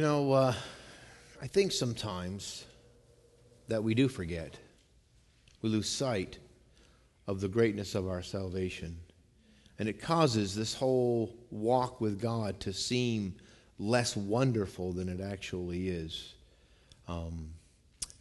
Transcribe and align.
You 0.00 0.06
know, 0.06 0.32
uh, 0.32 0.54
I 1.42 1.46
think 1.46 1.72
sometimes 1.72 2.64
that 3.68 3.84
we 3.84 3.92
do 3.92 4.08
forget. 4.08 4.56
We 5.60 5.68
lose 5.68 5.90
sight 5.90 6.38
of 7.26 7.42
the 7.42 7.48
greatness 7.48 7.94
of 7.94 8.08
our 8.08 8.22
salvation. 8.22 8.96
And 9.78 9.90
it 9.90 10.00
causes 10.00 10.54
this 10.54 10.72
whole 10.72 11.36
walk 11.50 12.00
with 12.00 12.18
God 12.18 12.60
to 12.60 12.72
seem 12.72 13.34
less 13.78 14.16
wonderful 14.16 14.94
than 14.94 15.10
it 15.10 15.20
actually 15.20 15.90
is. 15.90 16.32
Um, 17.06 17.50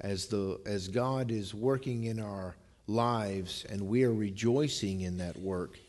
as, 0.01 0.25
the, 0.25 0.59
as 0.65 0.89
God 0.89 1.31
is 1.31 1.53
working 1.53 2.03
in 2.03 2.19
our 2.19 2.57
lives 2.87 3.65
and 3.69 3.87
we 3.87 4.03
are 4.03 4.13
rejoicing 4.13 4.99
in 4.99 5.17
that 5.19 5.37
work, 5.39 5.79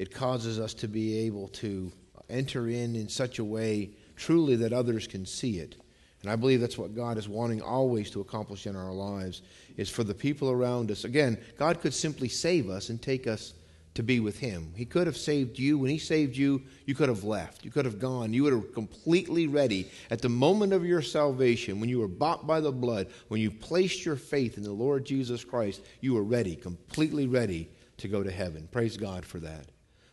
it 0.00 0.12
causes 0.12 0.58
us 0.58 0.74
to 0.74 0.88
be 0.88 1.16
able 1.26 1.46
to 1.46 1.92
enter 2.28 2.66
in 2.68 2.96
in 2.96 3.08
such 3.08 3.38
a 3.38 3.44
way 3.44 3.90
truly 4.18 4.56
that 4.56 4.72
others 4.72 5.06
can 5.06 5.24
see 5.24 5.58
it. 5.58 5.76
And 6.22 6.30
I 6.30 6.36
believe 6.36 6.60
that's 6.60 6.76
what 6.76 6.96
God 6.96 7.16
is 7.16 7.28
wanting 7.28 7.62
always 7.62 8.10
to 8.10 8.20
accomplish 8.20 8.66
in 8.66 8.74
our 8.74 8.92
lives 8.92 9.42
is 9.76 9.88
for 9.88 10.02
the 10.02 10.14
people 10.14 10.50
around 10.50 10.90
us. 10.90 11.04
Again, 11.04 11.38
God 11.56 11.80
could 11.80 11.94
simply 11.94 12.28
save 12.28 12.68
us 12.68 12.88
and 12.88 13.00
take 13.00 13.26
us 13.26 13.54
to 13.94 14.02
be 14.02 14.20
with 14.20 14.38
him. 14.38 14.72
He 14.76 14.84
could 14.84 15.06
have 15.06 15.16
saved 15.16 15.58
you. 15.58 15.78
When 15.78 15.90
he 15.90 15.98
saved 15.98 16.36
you, 16.36 16.62
you 16.86 16.94
could 16.94 17.08
have 17.08 17.24
left. 17.24 17.64
You 17.64 17.70
could 17.70 17.84
have 17.84 17.98
gone. 17.98 18.32
You 18.32 18.44
have 18.46 18.74
completely 18.74 19.46
ready 19.46 19.90
at 20.10 20.20
the 20.20 20.28
moment 20.28 20.72
of 20.72 20.84
your 20.84 21.02
salvation, 21.02 21.80
when 21.80 21.88
you 21.88 22.00
were 22.00 22.08
bought 22.08 22.46
by 22.46 22.60
the 22.60 22.72
blood, 22.72 23.08
when 23.28 23.40
you 23.40 23.50
placed 23.50 24.04
your 24.04 24.16
faith 24.16 24.56
in 24.56 24.62
the 24.62 24.72
Lord 24.72 25.04
Jesus 25.04 25.44
Christ, 25.44 25.82
you 26.00 26.14
were 26.14 26.22
ready, 26.22 26.54
completely 26.56 27.26
ready 27.26 27.70
to 27.96 28.08
go 28.08 28.22
to 28.22 28.30
heaven. 28.30 28.68
Praise 28.70 28.96
God 28.96 29.24
for 29.24 29.38
that. 29.40 29.66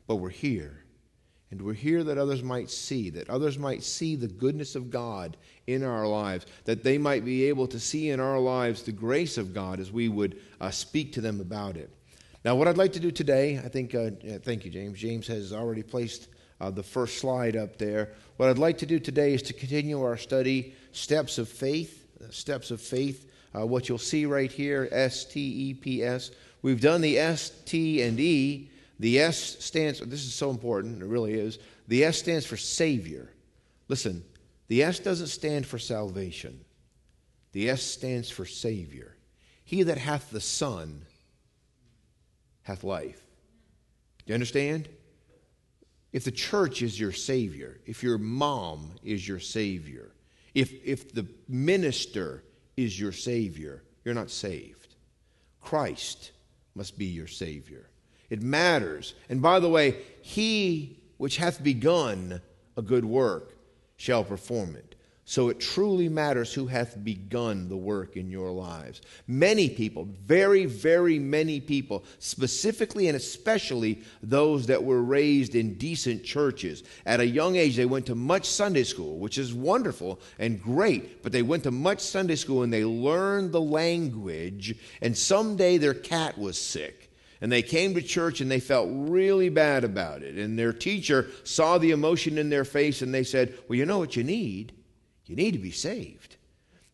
But 0.08 0.16
we're 0.16 0.30
here 0.30 0.85
and 1.56 1.66
we're 1.66 1.74
here 1.74 2.04
that 2.04 2.18
others 2.18 2.44
might 2.44 2.70
see, 2.70 3.10
that 3.10 3.30
others 3.30 3.58
might 3.58 3.82
see 3.82 4.18
the 4.18 4.28
goodness 4.28 4.76
of 4.76 4.92
God 4.92 5.38
in 5.68 5.84
our 5.84 6.06
lives, 6.06 6.46
that 6.66 6.84
they 6.84 6.98
might 6.98 7.24
be 7.24 7.46
able 7.46 7.66
to 7.68 7.80
see 7.80 8.10
in 8.10 8.20
our 8.20 8.38
lives 8.38 8.84
the 8.84 8.92
grace 8.92 9.38
of 9.38 9.54
God 9.54 9.80
as 9.80 9.90
we 9.90 10.10
would 10.10 10.38
uh, 10.60 10.70
speak 10.70 11.14
to 11.14 11.22
them 11.22 11.40
about 11.40 11.78
it. 11.78 11.90
Now, 12.44 12.56
what 12.56 12.68
I'd 12.68 12.78
like 12.78 12.92
to 12.92 13.00
do 13.00 13.10
today, 13.10 13.58
I 13.58 13.70
think, 13.70 13.96
uh, 13.96 14.10
thank 14.44 14.66
you, 14.66 14.72
James. 14.72 15.00
James 15.00 15.28
has 15.28 15.54
already 15.54 15.82
placed 15.82 16.28
uh, 16.60 16.72
the 16.72 16.84
first 16.84 17.20
slide 17.20 17.56
up 17.56 17.78
there. 17.78 18.12
What 18.36 18.50
I'd 18.50 18.58
like 18.58 18.78
to 18.80 18.86
do 18.86 19.00
today 19.00 19.34
is 19.34 19.42
to 19.44 19.54
continue 19.54 20.04
our 20.04 20.18
study, 20.18 20.76
Steps 20.92 21.38
of 21.38 21.48
Faith, 21.48 22.06
uh, 22.22 22.32
Steps 22.32 22.70
of 22.70 22.82
Faith. 22.82 23.32
Uh, 23.58 23.66
what 23.66 23.88
you'll 23.88 23.98
see 23.98 24.26
right 24.26 24.52
here, 24.52 24.90
S 24.92 25.24
T 25.24 25.40
E 25.40 25.74
P 25.74 26.04
S. 26.04 26.32
We've 26.62 26.82
done 26.82 27.00
the 27.00 27.18
S, 27.18 27.52
T, 27.64 28.02
and 28.02 28.20
E. 28.20 28.70
The 29.00 29.20
S 29.20 29.58
stands, 29.64 30.00
this 30.00 30.26
is 30.26 30.34
so 30.34 30.50
important, 30.50 31.02
it 31.02 31.06
really 31.06 31.34
is. 31.34 31.60
The 31.88 32.06
S 32.06 32.18
stands 32.18 32.46
for 32.46 32.58
Savior. 32.58 33.30
Listen, 33.88 34.24
the 34.68 34.84
S 34.84 35.00
doesn't 35.00 35.28
stand 35.28 35.66
for 35.66 35.78
salvation, 35.78 36.64
the 37.52 37.70
S 37.70 37.84
stands 37.84 38.30
for 38.30 38.46
Savior. 38.46 39.16
He 39.64 39.84
that 39.84 39.98
hath 39.98 40.30
the 40.30 40.42
Son 40.42 41.06
hath 42.64 42.84
life. 42.84 43.22
Do 44.26 44.32
you 44.32 44.36
understand? 44.36 44.88
If 46.14 46.24
the 46.24 46.32
church 46.32 46.82
is 46.82 47.00
your 47.00 47.12
Savior, 47.12 47.80
if 47.86 48.04
your 48.04 48.18
mom 48.18 48.92
is 49.04 49.28
your 49.28 49.40
Savior, 49.40 50.12
if, 50.54 50.72
if 50.86 51.14
the 51.14 51.28
minister 51.48 52.44
is 52.78 53.00
your 53.00 53.12
Savior, 53.12 53.84
you're 54.04 54.14
not 54.14 54.32
saved. 54.32 54.96
Christ 55.62 56.32
must 56.76 56.98
be 56.98 57.06
your 57.06 57.28
Savior. 57.28 57.90
It 58.30 58.42
matters. 58.42 59.14
And 59.30 59.42
by 59.42 59.60
the 59.60 59.70
way, 59.70 59.98
he 60.22 61.00
which 61.18 61.38
hath 61.38 61.64
begun 61.64 62.42
a 62.78 62.82
good 62.82 63.06
work 63.06 63.56
shall 63.98 64.24
perform 64.24 64.76
it. 64.76 64.96
So 65.28 65.50
it 65.50 65.60
truly 65.60 66.08
matters 66.08 66.54
who 66.54 66.68
hath 66.68 67.04
begun 67.04 67.68
the 67.68 67.76
work 67.76 68.16
in 68.16 68.30
your 68.30 68.52
lives. 68.52 69.02
Many 69.26 69.70
people, 69.70 70.08
very, 70.24 70.66
very 70.68 71.18
many 71.18 71.60
people, 71.60 72.04
specifically 72.20 73.08
and 73.08 73.16
especially 73.16 74.04
those 74.22 74.68
that 74.68 74.84
were 74.84 75.02
raised 75.02 75.56
in 75.56 75.80
decent 75.80 76.24
churches. 76.24 76.84
At 77.08 77.22
a 77.22 77.26
young 77.26 77.56
age, 77.56 77.76
they 77.76 77.88
went 77.88 78.06
to 78.06 78.14
much 78.14 78.46
Sunday 78.46 78.84
school, 78.84 79.18
which 79.18 79.40
is 79.40 79.52
wonderful 79.52 80.20
and 80.38 80.62
great, 80.62 81.24
but 81.24 81.32
they 81.32 81.42
went 81.42 81.64
to 81.64 81.72
much 81.72 82.02
Sunday 82.02 82.36
school 82.36 82.62
and 82.62 82.72
they 82.72 82.86
learned 82.86 83.52
the 83.52 83.62
language, 83.62 84.78
and 85.02 85.18
someday 85.18 85.80
their 85.80 85.96
cat 85.96 86.38
was 86.38 86.62
sick 86.62 87.05
and 87.42 87.52
they 87.52 87.62
came 87.62 87.94
to 87.94 88.02
church 88.02 88.42
and 88.42 88.50
they 88.50 88.60
felt 88.60 88.90
really 88.92 89.50
bad 89.50 89.84
about 89.84 90.24
it. 90.24 90.36
And 90.36 90.58
their 90.58 90.74
teacher 90.74 91.28
saw 91.44 91.78
the 91.78 91.92
emotion 91.92 92.38
in 92.38 92.50
their 92.50 92.66
face 92.66 93.02
and 93.02 93.14
they 93.14 93.24
said, 93.24 93.58
Well, 93.68 93.78
you 93.78 93.86
know 93.86 94.00
what 94.00 94.16
you 94.16 94.24
need? 94.24 94.74
You 95.26 95.36
need 95.36 95.52
to 95.52 95.60
be 95.60 95.72
saved. 95.72 96.38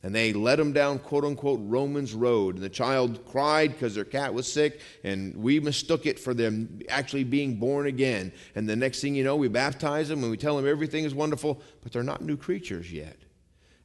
And 0.04 0.16
they 0.16 0.34
led 0.34 0.58
them 0.58 0.74
down, 0.74 0.98
quote 0.98 1.24
unquote, 1.24 1.60
Romans 1.62 2.14
Road. 2.14 2.56
And 2.56 2.64
the 2.64 2.70
child 2.70 3.24
cried 3.28 3.74
because 3.74 3.94
their 3.94 4.06
cat 4.06 4.34
was 4.34 4.52
sick, 4.52 4.80
and 5.04 5.36
we 5.36 5.60
mistook 5.60 6.08
it 6.08 6.18
for 6.18 6.34
them 6.34 6.80
actually 6.90 7.24
being 7.24 7.58
born 7.58 7.86
again. 7.86 8.32
And 8.56 8.68
the 8.68 8.76
next 8.76 9.02
thing 9.02 9.14
you 9.14 9.24
know, 9.24 9.36
we 9.36 9.48
baptize 9.48 10.10
them 10.10 10.24
and 10.24 10.32
we 10.32 10.38
tell 10.38 10.58
them 10.58 10.68
everything 10.68 11.04
is 11.04 11.14
wonderful, 11.14 11.62
but 11.84 11.92
they're 11.92 12.02
not 12.02 12.22
new 12.22 12.38
creatures 12.38 12.92
yet. 12.92 13.18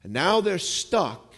And 0.03 0.13
now 0.15 0.41
they're 0.41 0.59
stuck 0.59 1.35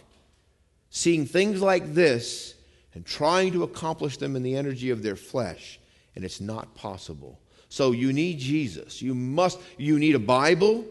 seeing 0.91 1.27
things 1.27 1.61
like 1.61 1.95
this 1.95 2.55
and 2.95 3.05
trying 3.05 3.53
to 3.53 3.63
accomplish 3.63 4.17
them 4.17 4.37
in 4.37 4.43
the 4.43 4.57
energy 4.57 4.91
of 4.91 5.03
their 5.03 5.17
flesh, 5.17 5.79
and 6.15 6.25
it's 6.25 6.41
not 6.41 6.75
possible. 6.75 7.39
So 7.69 7.93
you 7.93 8.13
need 8.13 8.39
Jesus. 8.39 9.03
You 9.03 9.15
must 9.15 9.59
you 9.77 9.99
need 9.99 10.15
a 10.15 10.21
Bible 10.21 10.85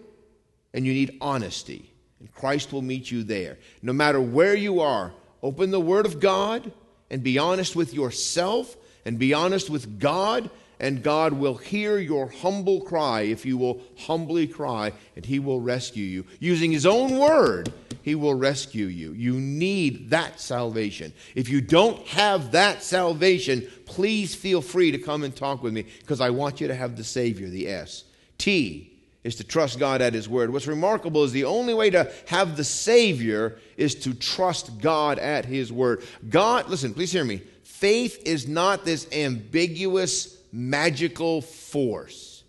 and 0.73 0.85
you 0.85 0.93
need 0.93 1.17
honesty. 1.21 1.91
And 2.19 2.31
Christ 2.31 2.71
will 2.71 2.81
meet 2.81 3.11
you 3.11 3.23
there. 3.23 3.57
No 3.81 3.93
matter 3.93 4.21
where 4.21 4.55
you 4.55 4.79
are, 4.79 5.13
open 5.41 5.71
the 5.71 5.79
word 5.79 6.05
of 6.05 6.19
God 6.19 6.71
and 7.09 7.23
be 7.23 7.37
honest 7.37 7.75
with 7.75 7.93
yourself 7.93 8.75
and 9.05 9.17
be 9.17 9.33
honest 9.33 9.69
with 9.69 9.99
God 9.99 10.49
and 10.79 11.01
God 11.01 11.33
will 11.33 11.55
hear 11.55 11.97
your 11.97 12.27
humble 12.27 12.81
cry 12.81 13.21
if 13.21 13.45
you 13.45 13.57
will 13.57 13.81
humbly 13.97 14.47
cry, 14.47 14.93
and 15.15 15.25
He 15.25 15.39
will 15.39 15.59
rescue 15.59 16.05
you. 16.05 16.25
Using 16.39 16.71
His 16.71 16.85
own 16.85 17.17
word, 17.17 17.73
He 18.07 18.15
will 18.15 18.35
rescue 18.35 18.85
you. 18.85 19.11
You 19.11 19.33
need 19.33 20.11
that 20.11 20.39
salvation. 20.39 21.11
If 21.35 21.49
you 21.49 21.59
don't 21.59 21.99
have 22.07 22.53
that 22.53 22.81
salvation, 22.81 23.67
please 23.83 24.33
feel 24.33 24.61
free 24.61 24.91
to 24.91 24.97
come 24.97 25.25
and 25.25 25.35
talk 25.35 25.61
with 25.61 25.73
me 25.73 25.83
because 25.99 26.21
I 26.21 26.29
want 26.29 26.61
you 26.61 26.69
to 26.69 26.73
have 26.73 26.95
the 26.95 27.03
Savior, 27.03 27.49
the 27.49 27.67
S. 27.67 28.05
T 28.37 28.97
is 29.25 29.35
to 29.35 29.43
trust 29.43 29.77
God 29.77 30.01
at 30.01 30.13
His 30.13 30.29
word. 30.29 30.53
What's 30.53 30.67
remarkable 30.67 31.25
is 31.25 31.33
the 31.33 31.43
only 31.43 31.73
way 31.73 31.89
to 31.89 32.09
have 32.27 32.55
the 32.55 32.63
Savior 32.63 33.59
is 33.75 33.93
to 33.95 34.13
trust 34.13 34.79
God 34.79 35.19
at 35.19 35.43
His 35.43 35.73
word. 35.73 36.01
God, 36.29 36.69
listen, 36.69 36.93
please 36.93 37.11
hear 37.11 37.25
me. 37.25 37.41
Faith 37.65 38.21
is 38.25 38.47
not 38.47 38.85
this 38.85 39.05
ambiguous, 39.11 40.37
magical 40.53 41.41
force. 41.41 42.45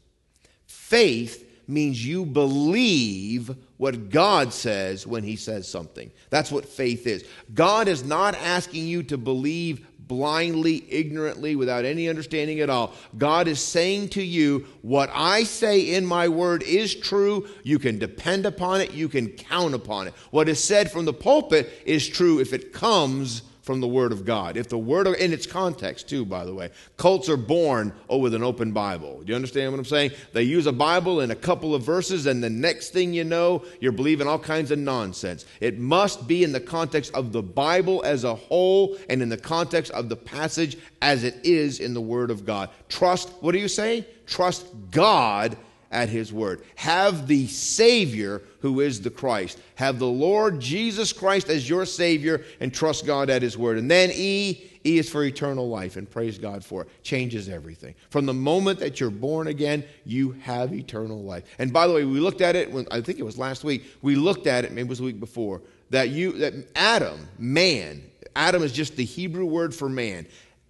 Faith 0.68 1.47
means 1.68 2.04
you 2.04 2.24
believe 2.24 3.54
what 3.76 4.10
God 4.10 4.52
says 4.52 5.06
when 5.06 5.22
He 5.22 5.36
says 5.36 5.68
something. 5.68 6.10
That's 6.30 6.50
what 6.50 6.64
faith 6.64 7.06
is. 7.06 7.24
God 7.54 7.88
is 7.88 8.04
not 8.04 8.34
asking 8.34 8.86
you 8.86 9.02
to 9.04 9.18
believe 9.18 9.86
blindly, 10.08 10.84
ignorantly, 10.88 11.54
without 11.54 11.84
any 11.84 12.08
understanding 12.08 12.60
at 12.60 12.70
all. 12.70 12.94
God 13.18 13.46
is 13.46 13.60
saying 13.60 14.08
to 14.10 14.22
you, 14.22 14.66
What 14.82 15.10
I 15.12 15.44
say 15.44 15.94
in 15.94 16.04
my 16.06 16.28
word 16.28 16.62
is 16.62 16.94
true. 16.94 17.46
You 17.62 17.78
can 17.78 17.98
depend 17.98 18.46
upon 18.46 18.80
it, 18.80 18.92
you 18.92 19.08
can 19.08 19.28
count 19.28 19.74
upon 19.74 20.08
it. 20.08 20.14
What 20.30 20.48
is 20.48 20.64
said 20.64 20.90
from 20.90 21.04
the 21.04 21.12
pulpit 21.12 21.70
is 21.84 22.08
true 22.08 22.40
if 22.40 22.52
it 22.52 22.72
comes 22.72 23.42
from 23.68 23.82
the 23.82 23.86
Word 23.86 24.12
of 24.12 24.24
God. 24.24 24.56
If 24.56 24.70
the 24.70 24.78
Word 24.78 25.06
of, 25.06 25.12
in 25.16 25.30
its 25.30 25.46
context 25.46 26.08
too, 26.08 26.24
by 26.24 26.46
the 26.46 26.54
way, 26.54 26.70
cults 26.96 27.28
are 27.28 27.36
born 27.36 27.92
oh, 28.08 28.16
with 28.16 28.32
an 28.32 28.42
open 28.42 28.72
Bible. 28.72 29.20
Do 29.20 29.30
you 29.30 29.36
understand 29.36 29.70
what 29.70 29.78
I'm 29.78 29.84
saying? 29.84 30.12
They 30.32 30.44
use 30.44 30.64
a 30.66 30.72
Bible 30.72 31.20
in 31.20 31.30
a 31.30 31.36
couple 31.36 31.74
of 31.74 31.82
verses, 31.82 32.24
and 32.24 32.42
the 32.42 32.48
next 32.48 32.94
thing 32.94 33.12
you 33.12 33.24
know, 33.24 33.62
you're 33.78 33.92
believing 33.92 34.26
all 34.26 34.38
kinds 34.38 34.70
of 34.70 34.78
nonsense. 34.78 35.44
It 35.60 35.78
must 35.78 36.26
be 36.26 36.44
in 36.44 36.52
the 36.52 36.60
context 36.60 37.12
of 37.12 37.32
the 37.32 37.42
Bible 37.42 38.02
as 38.06 38.24
a 38.24 38.34
whole, 38.34 38.96
and 39.10 39.20
in 39.20 39.28
the 39.28 39.36
context 39.36 39.92
of 39.92 40.08
the 40.08 40.16
passage 40.16 40.78
as 41.02 41.22
it 41.22 41.38
is 41.44 41.78
in 41.78 41.92
the 41.92 42.00
Word 42.00 42.30
of 42.30 42.46
God. 42.46 42.70
Trust. 42.88 43.28
What 43.42 43.52
do 43.52 43.58
you 43.58 43.68
say? 43.68 44.06
Trust 44.24 44.66
God 44.90 45.58
at 45.90 46.08
his 46.08 46.32
word. 46.32 46.62
Have 46.76 47.26
the 47.26 47.46
Savior 47.46 48.42
who 48.60 48.80
is 48.80 49.00
the 49.00 49.10
Christ. 49.10 49.58
Have 49.76 49.98
the 49.98 50.06
Lord 50.06 50.60
Jesus 50.60 51.12
Christ 51.12 51.48
as 51.48 51.68
your 51.68 51.86
Savior 51.86 52.44
and 52.60 52.72
trust 52.74 53.06
God 53.06 53.30
at 53.30 53.42
his 53.42 53.56
word. 53.56 53.78
And 53.78 53.90
then 53.90 54.10
E, 54.12 54.70
E 54.84 54.98
is 54.98 55.08
for 55.08 55.24
eternal 55.24 55.68
life 55.68 55.96
and 55.96 56.10
praise 56.10 56.38
God 56.38 56.64
for 56.64 56.82
it. 56.82 57.02
Changes 57.02 57.48
everything. 57.48 57.94
From 58.10 58.26
the 58.26 58.34
moment 58.34 58.80
that 58.80 59.00
you're 59.00 59.10
born 59.10 59.46
again, 59.46 59.84
you 60.04 60.32
have 60.42 60.72
eternal 60.72 61.22
life. 61.22 61.44
And 61.58 61.72
by 61.72 61.86
the 61.86 61.94
way, 61.94 62.04
we 62.04 62.20
looked 62.20 62.40
at 62.40 62.56
it 62.56 62.70
when 62.70 62.86
I 62.90 63.00
think 63.00 63.18
it 63.18 63.24
was 63.24 63.38
last 63.38 63.64
week. 63.64 63.84
We 64.02 64.16
looked 64.16 64.46
at 64.46 64.64
it, 64.64 64.72
maybe 64.72 64.86
it 64.86 64.90
was 64.90 64.98
the 64.98 65.04
week 65.04 65.20
before, 65.20 65.62
that 65.90 66.10
you 66.10 66.32
that 66.32 66.54
Adam, 66.74 67.28
man, 67.38 68.02
Adam 68.36 68.62
is 68.62 68.72
just 68.72 68.96
the 68.96 69.04
Hebrew 69.04 69.46
word 69.46 69.74
for 69.74 69.88
man. 69.88 70.26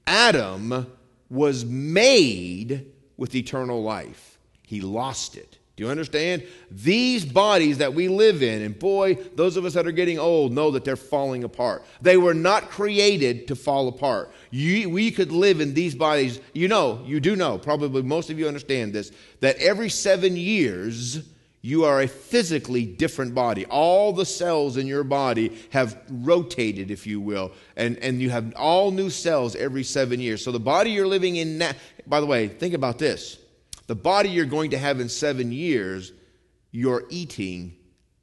Adam 0.07 0.87
was 1.29 1.65
made 1.65 2.87
with 3.17 3.35
eternal 3.35 3.83
life. 3.83 4.38
He 4.69 4.83
lost 4.83 5.35
it. 5.39 5.57
Do 5.77 5.85
you 5.85 5.89
understand? 5.89 6.43
These 6.71 7.25
bodies 7.25 7.79
that 7.79 7.95
we 7.95 8.09
live 8.09 8.43
in, 8.43 8.61
and 8.61 8.79
boy, 8.79 9.15
those 9.35 9.57
of 9.57 9.65
us 9.65 9.73
that 9.73 9.87
are 9.87 9.93
getting 9.93 10.19
old 10.19 10.53
know 10.53 10.73
that 10.73 10.85
they're 10.85 10.95
falling 10.95 11.43
apart. 11.43 11.87
They 12.03 12.19
were 12.19 12.35
not 12.35 12.69
created 12.69 13.49
to 13.49 13.57
fall 13.57 13.89
apart. 13.89 14.31
You, 14.51 14.91
we 14.91 15.11
could 15.11 15.33
live 15.33 15.63
in 15.63 15.73
these 15.73 15.95
bodies. 15.95 16.39
You 16.53 16.69
know, 16.69 17.03
you 17.07 17.19
do 17.19 17.35
know, 17.35 17.57
probably 17.57 18.03
most 18.03 18.29
of 18.29 18.39
you 18.39 18.47
understand 18.47 18.93
this, 18.93 19.11
that 19.41 19.57
every 19.57 19.89
seven 19.89 20.37
years, 20.37 21.23
you 21.63 21.85
are 21.85 22.03
a 22.03 22.09
physically 22.09 22.85
different 22.85 23.35
body. 23.35 23.65
All 23.65 24.13
the 24.13 24.27
cells 24.27 24.77
in 24.77 24.87
your 24.87 25.05
body 25.05 25.59
have 25.71 25.99
rotated, 26.11 26.91
if 26.91 27.07
you 27.07 27.23
will, 27.23 27.53
and, 27.75 27.97
and 27.99 28.21
you 28.21 28.29
have 28.29 28.53
all 28.55 28.91
new 28.91 29.09
cells 29.09 29.57
every 29.57 29.85
seven 29.85 30.21
years. 30.21 30.45
So 30.45 30.53
the 30.53 30.61
body 30.61 30.91
you're 30.91 31.07
living 31.07 31.37
in 31.37 31.57
now, 31.57 31.73
by 32.07 32.21
the 32.21 32.27
way, 32.27 32.49
think 32.49 32.75
about 32.75 32.99
this 32.99 33.39
the 33.89 33.97
body 33.97 34.29
you're 34.29 34.45
going 34.45 34.71
to 34.71 34.79
have 34.79 35.01
in 35.01 35.09
seven 35.09 35.51
years, 35.51 36.13
you're 36.71 37.05
eating 37.09 37.75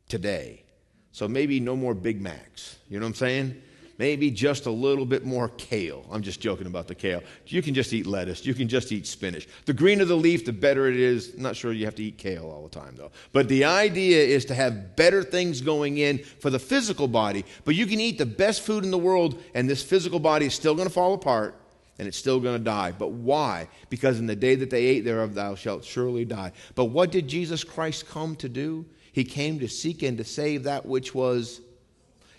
today. 0.08 0.64
So 1.12 1.28
maybe 1.28 1.60
no 1.60 1.76
more 1.76 1.94
Big 1.94 2.22
Macs. 2.22 2.78
You 2.88 3.00
know 3.00 3.06
what 3.06 3.10
I'm 3.10 3.16
saying? 3.16 3.62
Maybe 3.98 4.30
just 4.30 4.66
a 4.68 4.72
little 4.72 5.06
bit 5.06 5.26
more 5.26 5.50
kale. 5.58 6.06
I'm 6.12 6.22
just 6.22 6.40
joking 6.40 6.68
about 6.68 6.88
the 6.88 6.94
kale. 6.94 7.24
You 7.48 7.62
can 7.62 7.74
just 7.74 7.94
eat 7.94 8.06
lettuce. 8.06 8.46
You 8.46 8.54
can 8.54 8.68
just 8.68 8.92
eat 8.92 9.08
spinach. 9.08 9.48
The 9.66 9.74
greener 9.74 10.06
the 10.06 10.16
leaf, 10.16 10.46
the 10.46 10.54
better 10.54 10.88
it 10.88 10.98
is. 10.98 11.36
Not 11.38 11.56
sure 11.56 11.72
you 11.72 11.86
have 11.86 11.96
to 11.96 12.04
eat 12.04 12.18
kale 12.18 12.46
all 12.46 12.64
the 12.64 12.78
time, 12.78 12.96
though. 12.96 13.12
But 13.32 13.48
the 13.48 13.64
idea 13.64 14.22
is 14.22 14.46
to 14.46 14.54
have 14.54 14.96
better 14.96 15.24
things 15.24 15.62
going 15.62 15.98
in 15.98 16.20
for 16.20 16.50
the 16.50 16.60
physical 16.60 17.08
body. 17.08 17.44
But 17.64 17.76
you 17.76 17.88
can 17.88 18.00
eat 18.00 18.18
the 18.18 18.26
best 18.26 18.62
food 18.62 18.84
in 18.84 18.92
the 18.92 18.98
world, 18.98 19.42
and 19.56 19.68
this 19.68 19.82
physical 19.82 20.20
body 20.20 20.46
is 20.46 20.54
still 20.54 20.76
going 20.76 20.90
to 20.90 20.94
fall 20.94 21.14
apart 21.14 21.60
and 21.98 22.08
it's 22.08 22.18
still 22.18 22.40
going 22.40 22.58
to 22.58 22.64
die. 22.64 22.92
But 22.92 23.12
why? 23.12 23.68
Because 23.90 24.20
in 24.20 24.28
the 24.28 24.36
day 24.36 24.56
that 24.56 24.70
they 24.70 24.86
ate 24.86 25.06
thereof, 25.06 25.34
thou 25.34 25.56
shalt 25.56 25.84
surely 25.84 26.26
die. 26.26 26.52
But 26.76 26.86
what 26.86 27.12
did 27.12 27.28
Jesus 27.28 27.64
Christ 27.64 28.08
come 28.08 28.36
to 28.38 28.50
do? 28.50 28.86
He 29.12 29.24
came 29.24 29.60
to 29.60 29.68
seek 29.68 30.04
and 30.04 30.18
to 30.18 30.24
save 30.24 30.64
that 30.64 30.86
which 30.86 31.16
was. 31.16 31.62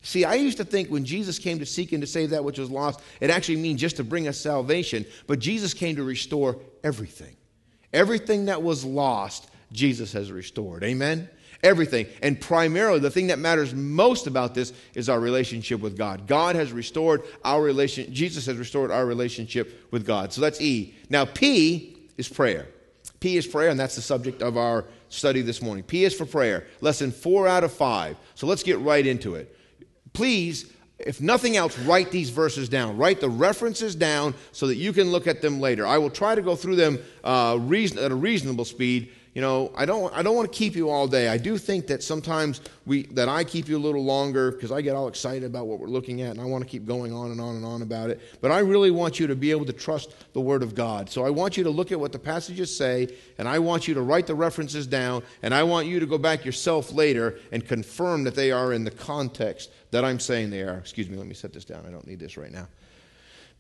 See, 0.03 0.25
I 0.25 0.35
used 0.35 0.59
to 0.59 0.65
think 0.65 0.89
when 0.89 1.05
Jesus 1.05 1.39
came 1.39 1.59
to 1.59 1.67
seek 1.67 1.93
and 1.93 2.03
to 2.03 2.07
save 2.07 2.31
that 2.31 2.45
which 2.45 2.59
was 2.59 2.71
lost, 2.71 3.01
it 3.21 3.31
actually 3.31 3.57
means 3.57 3.81
just 3.81 3.97
to 3.97 4.05
bring 4.05 4.29
us 4.29 4.39
salvation. 4.39 5.05
But 5.27 5.39
Jesus 5.39 5.75
came 5.75 5.97
to 5.97 6.05
restore 6.05 6.59
everything. 6.85 7.37
Everything 7.93 8.45
that 8.45 8.63
was 8.63 8.85
lost, 8.85 9.51
Jesus 9.73 10.13
has 10.13 10.31
restored. 10.31 10.85
Amen? 10.85 11.29
Everything. 11.63 12.07
And 12.23 12.41
primarily, 12.41 13.01
the 13.01 13.11
thing 13.11 13.29
that 13.29 13.39
matters 13.39 13.75
most 13.75 14.27
about 14.27 14.55
this 14.55 14.73
is 14.95 15.09
our 15.09 15.21
relationship 15.21 15.81
with 15.81 15.97
God. 15.97 16.27
God 16.27 16.57
has 16.57 16.73
restored 16.73 17.23
our 17.45 17.63
relation, 17.63 18.13
Jesus 18.13 18.47
has 18.47 18.57
restored 18.57 18.91
our 18.91 19.07
relationship 19.07 19.87
with 19.91 20.07
God. 20.07 20.33
So 20.33 20.41
that's 20.41 20.61
E. 20.61 20.95
Now, 21.11 21.25
P 21.25 21.97
is 22.17 22.29
prayer. 22.29 22.69
P 23.21 23.37
is 23.37 23.47
prayer, 23.47 23.71
and 23.71 23.81
that's 23.81 23.97
the 23.97 24.03
subject 24.03 24.43
of 24.43 24.57
our 24.57 24.85
study 25.09 25.41
this 25.41 25.63
morning. 25.63 25.85
P 25.85 26.05
is 26.05 26.15
for 26.15 26.27
prayer. 26.27 26.67
Lesson 26.81 27.11
four 27.11 27.49
out 27.49 27.65
of 27.65 27.73
five. 27.73 28.17
So 28.35 28.47
let's 28.47 28.63
get 28.63 28.79
right 28.81 29.07
into 29.07 29.37
it. 29.37 29.57
Please, 30.13 30.73
if 30.99 31.21
nothing 31.21 31.57
else, 31.57 31.79
write 31.81 32.11
these 32.11 32.31
verses 32.31 32.69
down. 32.69 32.97
Write 32.97 33.21
the 33.21 33.29
references 33.29 33.95
down 33.95 34.35
so 34.53 34.67
that 34.67 34.77
you 34.77 34.93
can 34.93 35.11
look 35.11 35.27
at 35.27 35.43
them 35.43 35.61
later. 35.61 35.87
I 35.87 35.99
will 35.99 36.11
try 36.11 36.35
to 36.35 36.43
go 36.43 36.57
through 36.57 36.77
them 36.77 36.99
uh, 37.23 37.59
reason, 37.61 37.99
at 37.99 38.11
a 38.11 38.15
reasonable 38.15 38.65
speed 38.65 39.13
you 39.37 39.43
know, 39.43 39.71
I 39.77 39.85
don't, 39.85 40.11
I 40.17 40.23
don't 40.23 40.35
want 40.35 40.51
to 40.51 40.59
keep 40.59 40.75
you 40.75 40.89
all 40.89 41.07
day. 41.07 41.29
I 41.29 41.37
do 41.37 41.59
think 41.59 41.89
that 41.89 42.03
sometimes 42.03 42.63
we, 42.87 43.03
that 43.09 43.29
I 43.29 43.45
keep 43.45 43.69
you 43.69 43.77
a 43.77 43.79
little 43.79 44.03
longer 44.03 44.51
because 44.51 44.73
I 44.73 44.81
get 44.81 44.97
all 44.97 45.09
excited 45.09 45.45
about 45.45 45.67
what 45.67 45.79
we're 45.79 45.89
looking 45.89 46.23
at 46.23 46.31
and 46.31 46.41
I 46.41 46.47
want 46.47 46.65
to 46.65 46.71
keep 46.71 46.87
going 46.87 47.13
on 47.13 47.31
and 47.31 47.39
on 47.39 47.55
and 47.55 47.63
on 47.63 47.83
about 47.83 48.09
it. 48.09 48.19
But 48.41 48.51
I 48.51 48.61
really 48.61 48.91
want 48.91 49.21
you 49.21 49.27
to 49.27 49.37
be 49.37 49.51
able 49.51 49.67
to 49.67 49.75
trust 49.75 50.15
the 50.33 50.41
Word 50.41 50.63
of 50.63 50.75
God. 50.75 51.11
So 51.11 51.23
I 51.23 51.29
want 51.29 51.59
you 51.59 51.65
to 51.65 51.69
look 51.69 51.93
at 51.93 52.01
what 52.01 52.13
the 52.13 52.19
passages 52.19 52.75
say 52.75 53.15
and 53.37 53.47
I 53.47 53.59
want 53.59 53.87
you 53.87 53.93
to 53.93 54.01
write 54.01 54.27
the 54.27 54.35
references 54.35 54.87
down 54.87 55.23
and 55.43 55.53
I 55.53 55.65
want 55.65 55.87
you 55.87 56.01
to 56.01 56.07
go 56.07 56.17
back 56.17 56.47
yourself 56.47 56.91
later 56.91 57.39
and 57.53 57.63
confirm 57.63 58.25
that 58.25 58.37
they 58.37 58.53
are 58.53 58.73
in 58.73 58.85
the 58.85 58.91
context 58.91 59.71
that 59.91 60.03
I'm 60.03 60.19
saying 60.19 60.49
they 60.49 60.63
are. 60.63 60.79
Excuse 60.79 61.11
me, 61.11 61.19
let 61.19 61.27
me 61.27 61.35
set 61.35 61.53
this 61.53 61.67
down. 61.67 61.85
I 61.87 61.91
don't 61.91 62.07
need 62.07 62.21
this 62.21 62.39
right 62.39 62.53
now. 62.53 62.69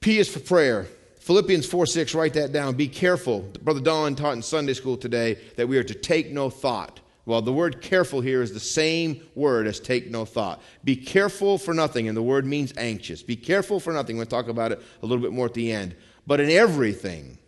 P 0.00 0.16
is 0.16 0.26
for 0.26 0.40
prayer. 0.40 0.86
Philippians 1.26 1.66
4 1.66 1.86
6, 1.86 2.14
write 2.14 2.34
that 2.34 2.52
down. 2.52 2.76
Be 2.76 2.86
careful. 2.86 3.40
Brother 3.60 3.80
Don 3.80 4.14
taught 4.14 4.34
in 4.34 4.42
Sunday 4.42 4.74
school 4.74 4.96
today 4.96 5.36
that 5.56 5.66
we 5.66 5.76
are 5.76 5.82
to 5.82 5.92
take 5.92 6.30
no 6.30 6.48
thought. 6.50 7.00
Well, 7.24 7.42
the 7.42 7.52
word 7.52 7.82
careful 7.82 8.20
here 8.20 8.42
is 8.42 8.52
the 8.52 8.60
same 8.60 9.20
word 9.34 9.66
as 9.66 9.80
take 9.80 10.08
no 10.08 10.24
thought. 10.24 10.62
Be 10.84 10.94
careful 10.94 11.58
for 11.58 11.74
nothing, 11.74 12.06
and 12.06 12.16
the 12.16 12.22
word 12.22 12.46
means 12.46 12.72
anxious. 12.76 13.24
Be 13.24 13.34
careful 13.34 13.80
for 13.80 13.92
nothing. 13.92 14.16
We'll 14.16 14.26
talk 14.26 14.46
about 14.46 14.70
it 14.70 14.80
a 15.02 15.06
little 15.06 15.20
bit 15.20 15.32
more 15.32 15.46
at 15.46 15.54
the 15.54 15.72
end. 15.72 15.96
But 16.28 16.38
in 16.38 16.48
everything, 16.48 17.38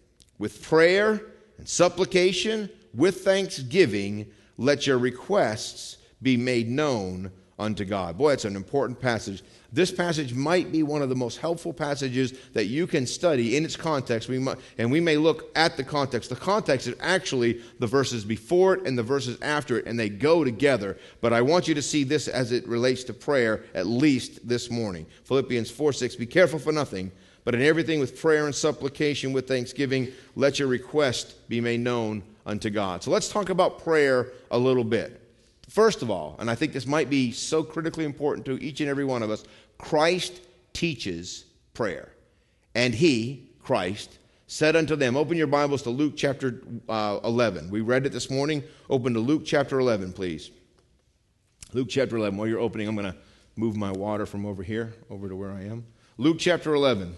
with 0.41 0.61
prayer 0.61 1.23
and 1.57 1.69
supplication, 1.69 2.69
with 2.93 3.21
thanksgiving, 3.21 4.27
let 4.57 4.89
your 4.89 4.99
requests 4.99 5.99
be 6.21 6.37
made 6.37 6.69
known 6.69 7.31
unto 7.61 7.85
God. 7.85 8.19
Boy, 8.19 8.33
it's 8.33 8.45
an 8.45 8.57
important 8.57 8.99
passage. 8.99 9.45
This 9.71 9.93
passage 9.93 10.33
might 10.33 10.73
be 10.73 10.83
one 10.83 11.03
of 11.03 11.11
the 11.11 11.15
most 11.15 11.39
helpful 11.39 11.75
passages 11.75 12.33
that 12.55 12.67
you 12.67 12.87
can 12.87 13.07
study 13.07 13.55
in 13.55 13.67
its 13.67 13.77
context. 13.77 14.27
We 14.27 14.39
might, 14.39 14.57
and 14.79 14.91
we 14.91 14.99
may 14.99 15.19
look 15.19 15.51
at 15.55 15.77
the 15.77 15.85
context. 15.85 16.31
The 16.31 16.37
context 16.37 16.87
is 16.87 16.95
actually 17.01 17.61
the 17.79 17.87
verses 17.87 18.25
before 18.25 18.75
it 18.75 18.87
and 18.87 18.97
the 18.97 19.03
verses 19.03 19.39
after 19.43 19.79
it, 19.79 19.85
and 19.85 20.01
they 20.01 20.09
go 20.09 20.43
together. 20.43 20.97
But 21.21 21.35
I 21.35 21.43
want 21.43 21.69
you 21.69 21.75
to 21.75 21.83
see 21.83 22.03
this 22.03 22.29
as 22.29 22.51
it 22.51 22.67
relates 22.67 23.05
to 23.05 23.13
prayer, 23.13 23.65
at 23.75 23.87
least 23.87 24.49
this 24.49 24.71
morning. 24.71 25.05
Philippians 25.25 25.71
4 25.71 25.93
6. 25.93 26.17
Be 26.17 26.25
careful 26.25 26.59
for 26.59 26.73
nothing, 26.73 27.13
but 27.45 27.55
in 27.55 27.61
everything 27.61 28.01
with 28.01 28.19
prayer 28.19 28.47
and 28.47 28.55
supplication 28.55 29.35
with 29.35 29.47
thanksgiving, 29.47 30.09
let 30.35 30.59
your 30.59 30.69
request 30.69 31.47
be 31.51 31.61
made 31.61 31.81
known 31.81 32.23
unto 32.47 32.71
God. 32.71 33.03
So 33.03 33.11
let's 33.11 33.29
talk 33.29 33.51
about 33.51 33.85
prayer 33.85 34.33
a 34.51 34.59
little 34.59 34.85
bit. 34.85 35.18
First 35.79 36.03
of 36.03 36.11
all, 36.11 36.35
and 36.41 36.51
I 36.51 36.57
think 36.57 36.73
this 36.73 36.89
might 36.89 37.09
be 37.09 37.31
so 37.31 37.63
critically 37.63 38.05
important 38.05 38.45
to 38.47 38.61
each 38.61 38.81
and 38.81 38.91
every 38.91 39.05
one 39.05 39.23
of 39.23 39.31
us, 39.31 39.45
Christ 39.79 40.41
teaches 40.73 41.45
prayer. 41.73 42.11
And 42.75 42.93
he, 42.93 43.49
Christ, 43.63 44.19
said 44.49 44.75
unto 44.75 44.97
them, 44.97 45.17
Open 45.17 45.39
your 45.39 45.47
Bibles 45.47 45.83
to 45.83 45.91
Luke 45.91 46.15
chapter 46.17 46.63
uh, 46.89 47.21
11. 47.23 47.71
We 47.71 47.81
read 47.81 48.07
it 48.07 48.09
this 48.11 48.29
morning. 48.29 48.65
Open 48.91 49.15
to 49.15 49.21
Luke 49.21 49.43
chapter 49.47 49.79
11, 49.79 50.15
please. 50.15 50.51
Luke 51.73 51.87
chapter 51.89 52.17
11. 52.17 52.37
While 52.37 52.49
you're 52.49 52.59
opening, 52.59 52.89
I'm 52.89 52.97
going 52.97 53.13
to 53.13 53.19
move 53.55 53.77
my 53.77 53.93
water 53.93 54.27
from 54.27 54.47
over 54.47 54.65
here 54.65 54.95
over 55.11 55.29
to 55.29 55.37
where 55.37 55.53
I 55.53 55.63
am. 55.63 55.87
Luke 56.17 56.39
chapter 56.41 56.75
11. 56.75 57.15